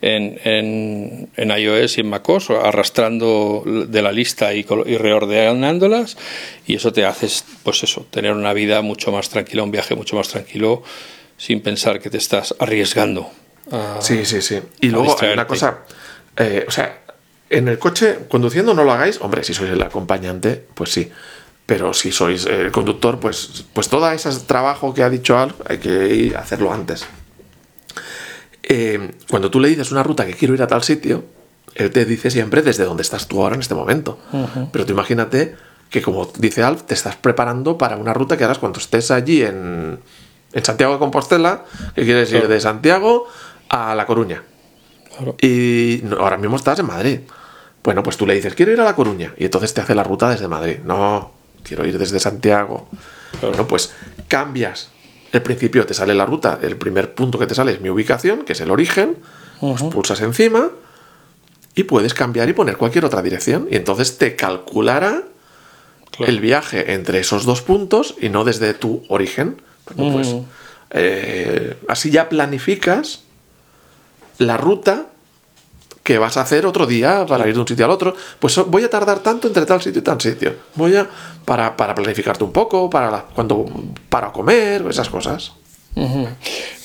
en, 0.00 0.38
en, 0.44 1.28
en 1.36 1.50
iOS 1.58 1.98
y 1.98 2.00
en 2.02 2.10
macOS, 2.10 2.50
arrastrando 2.50 3.62
de 3.66 4.02
la 4.02 4.12
lista 4.12 4.54
y, 4.54 4.60
y 4.86 4.96
reordenándolas, 4.96 6.16
y 6.66 6.76
eso 6.76 6.92
te 6.92 7.04
hace, 7.04 7.28
pues 7.62 7.82
eso, 7.82 8.06
tener 8.10 8.32
una 8.32 8.52
vida 8.52 8.80
mucho 8.82 9.10
más 9.12 9.28
tranquila, 9.28 9.62
un 9.62 9.70
viaje 9.70 9.94
mucho 9.94 10.16
más 10.16 10.28
tranquilo, 10.28 10.82
sin 11.36 11.60
pensar 11.60 12.00
que 12.00 12.10
te 12.10 12.18
estás 12.18 12.54
arriesgando. 12.58 13.30
a- 13.72 13.98
Sí, 14.00 14.24
sí, 14.24 14.40
sí. 14.42 14.60
Y 14.80 14.88
luego 14.88 15.16
hay 15.20 15.32
una 15.34 15.46
cosa, 15.46 15.78
eh, 16.36 16.64
o 16.66 16.70
sea, 16.70 17.00
en 17.50 17.68
el 17.68 17.78
coche 17.78 18.18
conduciendo 18.28 18.74
no 18.74 18.84
lo 18.84 18.92
hagáis, 18.92 19.20
hombre, 19.20 19.42
si 19.44 19.54
sois 19.54 19.70
el 19.70 19.82
acompañante, 19.82 20.62
pues 20.74 20.90
sí. 20.92 21.10
Pero 21.66 21.92
si 21.92 22.12
sois 22.12 22.46
el 22.46 22.70
conductor, 22.72 23.20
pues, 23.20 23.64
pues 23.74 23.88
todo 23.88 24.10
ese 24.10 24.30
trabajo 24.46 24.94
que 24.94 25.02
ha 25.02 25.10
dicho 25.10 25.36
Alf 25.38 25.54
hay 25.68 25.76
que 25.78 26.34
hacerlo 26.36 26.72
antes. 26.72 27.04
Eh, 28.68 29.12
cuando 29.30 29.50
tú 29.50 29.60
le 29.60 29.68
dices 29.68 29.90
una 29.90 30.02
ruta 30.02 30.26
que 30.26 30.34
quiero 30.34 30.54
ir 30.54 30.62
a 30.62 30.66
tal 30.66 30.82
sitio, 30.82 31.24
él 31.74 31.90
te 31.90 32.04
dice 32.04 32.30
siempre 32.30 32.62
desde 32.62 32.84
dónde 32.84 33.02
estás 33.02 33.26
tú 33.26 33.42
ahora 33.42 33.54
en 33.54 33.60
este 33.62 33.74
momento. 33.74 34.18
Pero 34.72 34.84
tú 34.84 34.92
imagínate 34.92 35.56
que, 35.90 36.02
como 36.02 36.30
dice 36.38 36.62
Alf, 36.62 36.82
te 36.82 36.94
estás 36.94 37.16
preparando 37.16 37.78
para 37.78 37.96
una 37.96 38.12
ruta 38.12 38.36
que 38.36 38.44
harás 38.44 38.58
cuando 38.58 38.78
estés 38.78 39.10
allí 39.10 39.42
en, 39.42 39.98
en 40.52 40.64
Santiago 40.64 40.92
de 40.94 40.98
Compostela, 40.98 41.64
que 41.94 42.04
quieres 42.04 42.30
ir 42.32 42.46
de 42.46 42.60
Santiago 42.60 43.26
a 43.68 43.94
La 43.94 44.04
Coruña. 44.06 44.42
Claro. 45.16 45.36
Y 45.40 46.02
ahora 46.18 46.36
mismo 46.36 46.56
estás 46.56 46.78
en 46.78 46.86
Madrid. 46.86 47.20
Bueno, 47.82 48.02
pues 48.02 48.16
tú 48.16 48.26
le 48.26 48.34
dices, 48.34 48.54
quiero 48.54 48.72
ir 48.72 48.80
a 48.80 48.84
La 48.84 48.94
Coruña. 48.94 49.32
Y 49.38 49.44
entonces 49.44 49.72
te 49.72 49.80
hace 49.80 49.94
la 49.94 50.04
ruta 50.04 50.28
desde 50.28 50.46
Madrid. 50.46 50.78
No, 50.84 51.32
quiero 51.62 51.86
ir 51.86 51.96
desde 51.96 52.18
Santiago. 52.18 52.88
Claro. 53.32 53.48
Bueno, 53.48 53.66
pues 53.66 53.94
cambias. 54.26 54.90
El 55.32 55.42
principio 55.42 55.84
te 55.86 55.94
sale 55.94 56.14
la 56.14 56.24
ruta. 56.26 56.58
El 56.62 56.76
primer 56.76 57.14
punto 57.14 57.38
que 57.38 57.46
te 57.46 57.54
sale 57.54 57.72
es 57.72 57.80
mi 57.80 57.90
ubicación, 57.90 58.44
que 58.44 58.52
es 58.54 58.60
el 58.60 58.70
origen. 58.70 59.16
Pues 59.60 59.82
pulsas 59.84 60.20
encima 60.20 60.70
y 61.74 61.82
puedes 61.84 62.14
cambiar 62.14 62.48
y 62.48 62.52
poner 62.52 62.76
cualquier 62.76 63.04
otra 63.04 63.22
dirección. 63.22 63.66
Y 63.70 63.76
entonces 63.76 64.18
te 64.18 64.36
calculará 64.36 65.24
Claro. 66.10 66.32
el 66.32 66.40
viaje 66.40 66.94
entre 66.94 67.20
esos 67.20 67.44
dos 67.44 67.60
puntos 67.62 68.16
y 68.20 68.28
no 68.28 68.42
desde 68.44 68.74
tu 68.74 69.04
origen. 69.08 69.60
Bueno, 69.94 70.12
pues 70.14 70.34
eh, 70.90 71.76
así 71.86 72.10
ya 72.10 72.28
planificas 72.28 73.22
la 74.38 74.56
ruta 74.56 75.06
que 76.08 76.16
vas 76.16 76.38
a 76.38 76.40
hacer 76.40 76.64
otro 76.64 76.86
día 76.86 77.26
para 77.28 77.46
ir 77.46 77.52
de 77.52 77.60
un 77.60 77.68
sitio 77.68 77.84
al 77.84 77.90
otro. 77.90 78.16
Pues 78.38 78.56
voy 78.66 78.82
a 78.82 78.88
tardar 78.88 79.18
tanto 79.18 79.46
entre 79.46 79.66
tal 79.66 79.82
sitio 79.82 80.00
y 80.00 80.02
tal 80.02 80.18
sitio. 80.18 80.54
Voy 80.74 80.96
a 80.96 81.06
para, 81.44 81.76
para 81.76 81.94
planificarte 81.94 82.44
un 82.44 82.50
poco, 82.50 82.88
para 82.88 83.10
la- 83.10 83.26
cuando 83.34 83.66
para 84.08 84.32
comer, 84.32 84.86
esas 84.88 85.10
cosas. 85.10 85.52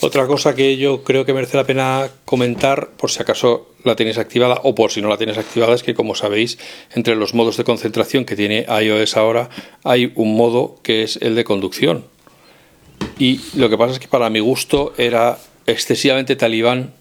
Otra 0.02 0.28
cosa 0.28 0.56
que 0.56 0.76
yo 0.76 1.04
creo 1.06 1.24
que 1.24 1.34
merece 1.34 1.56
la 1.56 1.64
pena 1.64 2.10
comentar, 2.26 2.90
por 2.98 3.12
si 3.12 3.22
acaso 3.22 3.70
la 3.86 3.96
tienes 3.96 4.18
activada 4.18 4.60
o 4.64 4.76
por 4.76 4.92
si 4.92 5.02
no 5.02 5.08
la 5.08 5.18
tienes 5.18 5.38
activada, 5.38 5.74
es 5.74 5.84
que 5.84 5.94
como 5.94 6.16
sabéis, 6.16 6.58
entre 6.94 7.16
los 7.16 7.34
modos 7.34 7.56
de 7.56 7.64
concentración 7.64 8.26
que 8.26 8.36
tiene 8.36 8.66
iOS 8.82 9.16
ahora, 9.16 9.48
hay 9.86 10.12
un 10.16 10.36
modo 10.36 10.76
que 10.84 11.04
es 11.04 11.18
el 11.22 11.36
de 11.36 11.46
conducción. 11.46 12.04
Y 13.18 13.40
lo 13.56 13.70
que 13.70 13.78
pasa 13.78 13.94
es 13.94 14.00
que 14.00 14.10
para 14.10 14.30
mi 14.30 14.42
gusto 14.42 14.94
era 14.98 15.38
excesivamente 15.66 16.36
talibán 16.36 16.94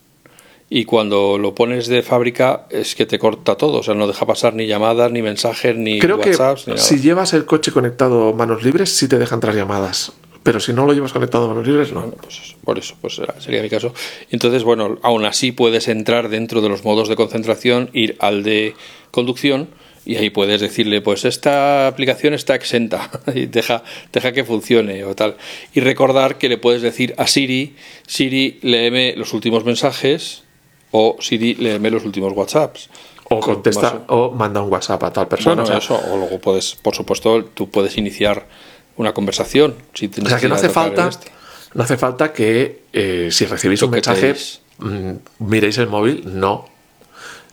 y 0.75 0.87
cuando 0.87 1.37
lo 1.37 1.55
pones 1.55 1.87
de 1.87 2.03
fábrica 2.03 2.67
es 2.71 2.95
que 2.95 3.05
te 3.05 3.19
corta 3.19 3.57
todo, 3.57 3.81
o 3.81 3.83
sea, 3.83 3.93
no 3.93 4.07
deja 4.07 4.25
pasar 4.25 4.55
ni 4.55 4.67
llamadas, 4.67 5.13
ni 5.13 5.21
mensajes, 5.21 5.77
ni 5.77 5.99
Creo 5.99 6.19
que 6.19 6.31
WhatsApps, 6.31 6.67
ni 6.67 6.73
nada. 6.75 6.83
si 6.83 6.99
llevas 7.01 7.35
el 7.35 7.45
coche 7.45 7.73
conectado 7.73 8.33
manos 8.33 8.63
libres, 8.63 8.89
sí 8.91 9.07
te 9.07 9.19
dejan 9.19 9.37
entrar 9.37 9.55
llamadas. 9.55 10.13
Pero 10.43 10.61
si 10.61 10.73
no 10.73 10.87
lo 10.87 10.95
llevas 10.95 11.13
conectado 11.13 11.47
manos 11.47 11.67
libres, 11.67 11.93
no. 11.93 12.01
Bueno, 12.01 12.17
pues 12.23 12.41
eso, 12.43 12.57
por 12.65 12.79
eso, 12.79 12.95
pues 13.03 13.17
será- 13.17 13.39
sería 13.39 13.61
mi 13.63 13.69
caso. 13.69 13.93
Entonces, 14.31 14.65
bueno, 14.65 14.99
aún 15.03 15.25
así 15.27 15.53
puedes 15.53 15.89
entrar 15.89 16.31
dentro 16.31 16.63
de 16.63 16.71
los 16.71 16.85
modos 16.85 17.09
de 17.09 17.17
concentración, 17.17 17.91
ir 17.93 18.17
al 18.19 18.43
de 18.43 18.75
conducción 19.11 19.69
y 20.07 20.17
ahí 20.17 20.31
puedes 20.31 20.61
decirle, 20.63 21.01
pues 21.01 21.25
esta 21.27 21.87
aplicación 21.87 22.33
está 22.35 22.55
exenta 22.57 23.11
y 23.35 23.47
deja, 23.47 23.85
deja 24.13 24.33
que 24.33 24.43
funcione 24.45 25.05
o 25.05 25.15
tal. 25.15 25.37
Y 25.75 25.81
recordar 25.81 26.39
que 26.39 26.49
le 26.49 26.57
puedes 26.57 26.83
decir 26.83 27.15
a 27.19 27.27
Siri, 27.27 27.77
Siri, 28.07 28.59
léeme 28.63 29.15
los 29.17 29.33
últimos 29.35 29.65
mensajes 29.65 30.42
o 30.93 31.17
Siri, 31.21 31.55
léeme 31.57 31.91
los 31.91 32.05
últimos 32.05 32.33
WhatsApps. 32.33 32.89
O 33.25 33.41
contesta 33.41 34.05
o 34.09 34.31
manda 34.31 34.61
un 34.61 34.71
WhatsApp 34.71 35.03
a 35.05 35.13
tal 35.13 35.27
persona. 35.27 35.63
Bueno, 35.63 35.65
o 35.65 35.67
sea, 35.67 35.79
eso, 35.79 35.97
o 36.13 36.17
luego 36.17 36.39
puedes, 36.39 36.77
por 36.77 36.95
supuesto, 36.95 37.45
tú 37.55 37.71
puedes 37.71 37.97
iniciar 37.97 38.47
una 38.97 39.15
conversación. 39.15 39.75
Si 39.95 40.07
o 40.07 40.29
sea, 40.29 40.39
que 40.39 40.49
no 40.49 40.55
hace 40.55 40.69
falta, 40.69 41.11
no 41.75 41.83
hace 41.83 41.97
falta 41.97 42.33
que 42.33 42.83
eh, 42.93 43.29
si 43.31 43.47
recibís 43.47 43.83
un 43.83 43.91
mensaje 43.91 44.35
mm, 44.79 45.13
miréis 45.39 45.79
el 45.79 45.87
móvil, 45.87 46.23
no. 46.27 46.67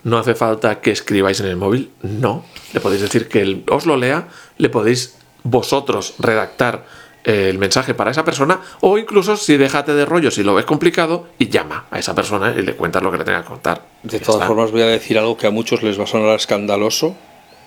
No 0.04 0.18
hace 0.18 0.36
falta 0.36 0.82
que 0.82 0.92
escribáis 0.92 1.40
en 1.40 1.48
el 1.48 1.56
móvil, 1.56 1.92
no. 2.02 2.44
Le 2.74 2.80
podéis 2.82 3.02
decir 3.02 3.28
que 3.28 3.42
él 3.42 3.64
os 3.70 3.86
lo 3.86 3.96
lea, 3.96 4.28
le 4.58 4.70
podéis 4.70 5.16
vosotros 5.44 6.16
redactar 6.20 6.86
el 7.24 7.58
mensaje 7.58 7.94
para 7.94 8.12
esa 8.12 8.24
persona, 8.24 8.62
o 8.82 8.98
incluso 8.98 9.36
si 9.36 9.58
déjate 9.58 9.94
de 9.94 10.06
rollo, 10.06 10.32
si 10.32 10.44
lo 10.44 10.56
ves 10.56 10.66
complicado, 10.66 11.28
y 11.38 11.50
llama 11.50 11.86
a 11.92 12.00
esa 12.00 12.16
persona 12.16 12.56
y 12.58 12.62
le 12.62 12.76
cuentas 12.76 13.04
lo 13.04 13.12
que 13.12 13.18
le 13.18 13.24
tenga 13.24 13.42
que 13.42 13.48
contar. 13.48 13.82
De 14.04 14.20
todas 14.20 14.42
está. 14.42 14.48
formas, 14.48 14.72
voy 14.72 14.82
a 14.82 14.88
decir 14.88 15.18
algo 15.18 15.38
que 15.38 15.48
a 15.48 15.52
muchos 15.52 15.84
les 15.84 16.00
va 16.00 16.04
a 16.04 16.08
sonar 16.08 16.36
escandaloso, 16.36 17.16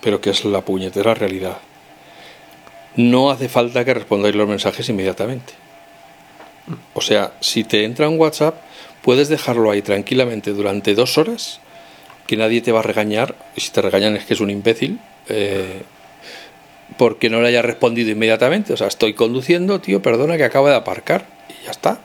pero 0.01 0.19
que 0.19 0.31
es 0.31 0.43
la 0.45 0.61
puñetera 0.61 1.13
realidad. 1.13 1.57
No 2.95 3.31
hace 3.31 3.49
falta 3.49 3.85
que 3.85 3.93
respondáis 3.93 4.35
los 4.35 4.47
mensajes 4.47 4.87
inmediatamente. 4.89 5.53
O 6.93 7.01
sea, 7.01 7.33
si 7.39 7.63
te 7.63 7.83
entra 7.83 8.09
un 8.09 8.19
WhatsApp, 8.19 8.55
puedes 9.01 9.29
dejarlo 9.29 9.71
ahí 9.71 9.81
tranquilamente 9.81 10.51
durante 10.51 10.95
dos 10.95 11.17
horas, 11.17 11.59
que 12.27 12.37
nadie 12.37 12.61
te 12.61 12.71
va 12.71 12.79
a 12.79 12.83
regañar, 12.83 13.35
y 13.55 13.61
si 13.61 13.71
te 13.71 13.81
regañan 13.81 14.15
es 14.15 14.25
que 14.25 14.33
es 14.33 14.39
un 14.39 14.49
imbécil, 14.49 14.99
eh, 15.27 15.83
porque 16.97 17.29
no 17.29 17.41
le 17.41 17.49
haya 17.49 17.61
respondido 17.61 18.11
inmediatamente. 18.11 18.73
O 18.73 18.77
sea, 18.77 18.87
estoy 18.87 19.13
conduciendo, 19.13 19.79
tío, 19.79 20.01
perdona 20.01 20.37
que 20.37 20.43
acabo 20.43 20.67
de 20.67 20.75
aparcar, 20.75 21.27
y 21.49 21.65
ya 21.65 21.71
está. 21.71 21.99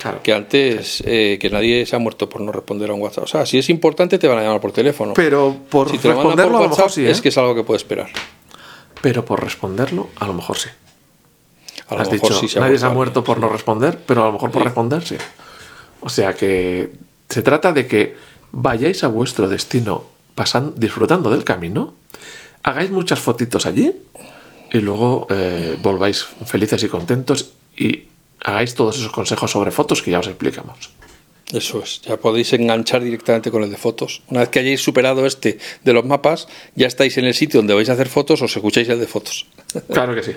Claro. 0.00 0.20
Que 0.22 0.32
antes, 0.32 1.02
eh, 1.06 1.38
que 1.40 1.50
nadie 1.50 1.84
se 1.84 1.96
ha 1.96 1.98
muerto 1.98 2.28
por 2.28 2.40
no 2.40 2.52
responder 2.52 2.88
a 2.90 2.94
un 2.94 3.00
WhatsApp. 3.00 3.24
O 3.24 3.26
sea, 3.26 3.46
si 3.46 3.58
es 3.58 3.68
importante, 3.68 4.18
te 4.18 4.28
van 4.28 4.38
a 4.38 4.42
llamar 4.42 4.60
por 4.60 4.70
teléfono. 4.70 5.12
Pero 5.14 5.56
por 5.68 5.90
si 5.90 5.98
te 5.98 6.08
lo 6.08 6.14
mandan 6.14 6.36
responderlo, 6.36 6.52
por 6.52 6.56
a 6.56 6.62
lo 6.62 6.68
mejor 6.68 6.82
WhatsApp, 6.84 6.94
sí. 6.94 7.06
¿eh? 7.06 7.10
es 7.10 7.20
que 7.20 7.30
es 7.30 7.38
algo 7.38 7.54
que 7.56 7.64
puede 7.64 7.78
esperar. 7.78 8.08
Pero 9.02 9.24
por 9.24 9.42
responderlo, 9.42 10.08
a 10.20 10.26
lo 10.26 10.34
mejor 10.34 10.56
sí. 10.56 10.68
A 11.88 11.94
lo 11.94 12.00
Has 12.02 12.12
mejor 12.12 12.28
dicho, 12.30 12.40
sí 12.40 12.48
se 12.48 12.58
ha 12.58 12.62
nadie 12.62 12.78
se 12.78 12.84
ha 12.86 12.90
muerto 12.90 13.22
muerto 13.22 13.24
por 13.24 13.40
no 13.40 13.48
responder, 13.48 13.98
pero 14.06 14.22
a 14.22 14.26
lo 14.26 14.32
mejor 14.32 14.50
por 14.50 14.62
Sí. 14.62 14.66
responder 14.66 15.04
sí. 15.04 15.16
O 16.00 16.08
sea 16.08 16.34
que 16.34 16.92
se 17.28 17.42
trata 17.42 17.72
de 17.72 17.86
que 17.86 18.14
vayáis 18.52 19.02
a 19.04 19.08
vuestro 19.08 19.48
destino 19.48 20.04
pasan, 20.34 20.74
disfrutando 20.76 21.30
del 21.30 21.42
camino, 21.44 21.94
hagáis 22.68 22.90
muchas 22.90 23.18
fotitos 23.18 23.66
allí 23.66 23.92
y 24.72 24.78
luego 24.78 25.26
eh, 25.30 25.76
volváis 25.82 26.24
felices 26.44 26.82
y 26.82 26.88
contentos 26.88 27.52
y 27.76 28.04
hagáis 28.44 28.74
todos 28.74 28.98
esos 28.98 29.12
consejos 29.12 29.50
sobre 29.50 29.70
fotos 29.70 30.02
que 30.02 30.10
ya 30.10 30.20
os 30.20 30.26
explicamos. 30.26 30.90
Eso 31.52 31.82
es, 31.82 32.02
ya 32.02 32.18
podéis 32.18 32.52
enganchar 32.52 33.02
directamente 33.02 33.50
con 33.50 33.62
el 33.62 33.70
de 33.70 33.78
fotos. 33.78 34.20
Una 34.28 34.40
vez 34.40 34.50
que 34.50 34.58
hayáis 34.58 34.82
superado 34.82 35.24
este 35.24 35.58
de 35.82 35.92
los 35.94 36.04
mapas, 36.04 36.46
ya 36.74 36.86
estáis 36.86 37.16
en 37.16 37.24
el 37.24 37.32
sitio 37.32 37.60
donde 37.60 37.72
vais 37.72 37.88
a 37.88 37.94
hacer 37.94 38.08
fotos, 38.08 38.42
os 38.42 38.54
escucháis 38.54 38.88
el 38.90 39.00
de 39.00 39.06
fotos. 39.06 39.46
Claro 39.92 40.14
que 40.14 40.22
sí. 40.22 40.32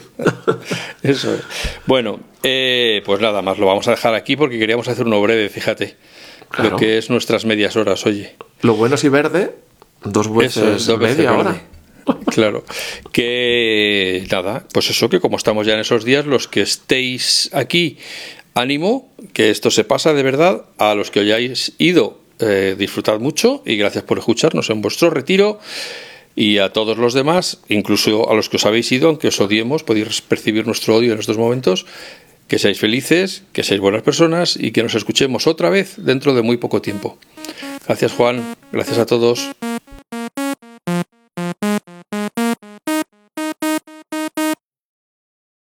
Eso 1.04 1.36
es. 1.36 1.42
Bueno, 1.86 2.20
eh, 2.44 3.02
pues 3.06 3.20
nada 3.20 3.42
más, 3.42 3.58
lo 3.58 3.66
vamos 3.66 3.88
a 3.90 3.92
dejar 3.92 4.14
aquí 4.14 4.38
porque 4.38 4.58
queríamos 4.58 4.88
hacer 4.88 5.06
uno 5.06 5.22
breve, 5.22 5.50
fíjate. 5.50 5.98
Claro. 6.50 6.72
Lo 6.72 6.78
que 6.78 6.98
es 6.98 7.10
nuestras 7.10 7.44
medias 7.46 7.76
horas, 7.76 8.06
oye. 8.06 8.36
Lo 8.62 8.76
bueno 8.76 8.96
si 8.96 9.10
verde, 9.10 9.56
dos 10.04 10.34
veces 10.34 10.58
es, 10.58 10.86
dos 10.86 11.00
veces 11.00 11.18
media 11.18 11.32
verde. 11.32 11.50
hora. 11.50 11.62
Claro. 12.32 12.64
Que 13.12 14.26
nada, 14.32 14.66
pues 14.74 14.90
eso, 14.90 15.10
que 15.10 15.20
como 15.20 15.38
estamos 15.38 15.68
ya 15.68 15.74
en 15.74 15.82
esos 15.82 16.06
días, 16.06 16.26
los 16.26 16.48
que 16.48 16.62
estéis 16.62 17.50
aquí, 17.54 17.98
ánimo, 18.54 19.10
que 19.34 19.50
esto 19.50 19.72
se 19.72 19.84
pasa 19.84 20.14
de 20.14 20.24
verdad. 20.24 20.66
A 20.78 20.96
los 20.96 21.12
que 21.12 21.22
hayáis 21.22 21.74
ido, 21.78 22.20
eh, 22.40 22.76
disfrutad 22.78 23.20
mucho 23.20 23.64
y 23.66 23.76
gracias 23.76 24.04
por 24.04 24.18
escucharnos 24.18 24.70
en 24.70 24.82
vuestro 24.82 25.10
retiro. 25.10 25.60
Y 26.34 26.60
a 26.60 26.72
todos 26.72 26.98
los 26.98 27.14
demás, 27.14 27.60
incluso 27.68 28.30
a 28.30 28.34
los 28.34 28.48
que 28.48 28.56
os 28.56 28.66
habéis 28.66 28.90
ido, 28.92 29.10
aunque 29.10 29.28
os 29.28 29.42
odiemos, 29.42 29.84
podéis 29.84 30.22
percibir 30.22 30.66
nuestro 30.66 30.96
odio 30.96 31.14
en 31.14 31.20
estos 31.20 31.38
momentos. 31.38 31.86
Que 32.48 32.60
seáis 32.60 32.80
felices, 32.80 33.44
que 33.52 33.64
seáis 33.64 33.82
buenas 33.82 34.02
personas 34.02 34.58
y 34.58 34.72
que 34.72 34.84
nos 34.84 34.96
escuchemos 34.96 35.48
otra 35.48 35.70
vez 35.70 35.96
dentro 35.98 36.34
de 36.34 36.42
muy 36.42 36.58
poco 36.58 36.82
tiempo. 36.82 37.18
Gracias 37.86 38.14
Juan, 38.14 38.56
gracias 38.72 38.98
a 38.98 39.06
todos. 39.06 39.52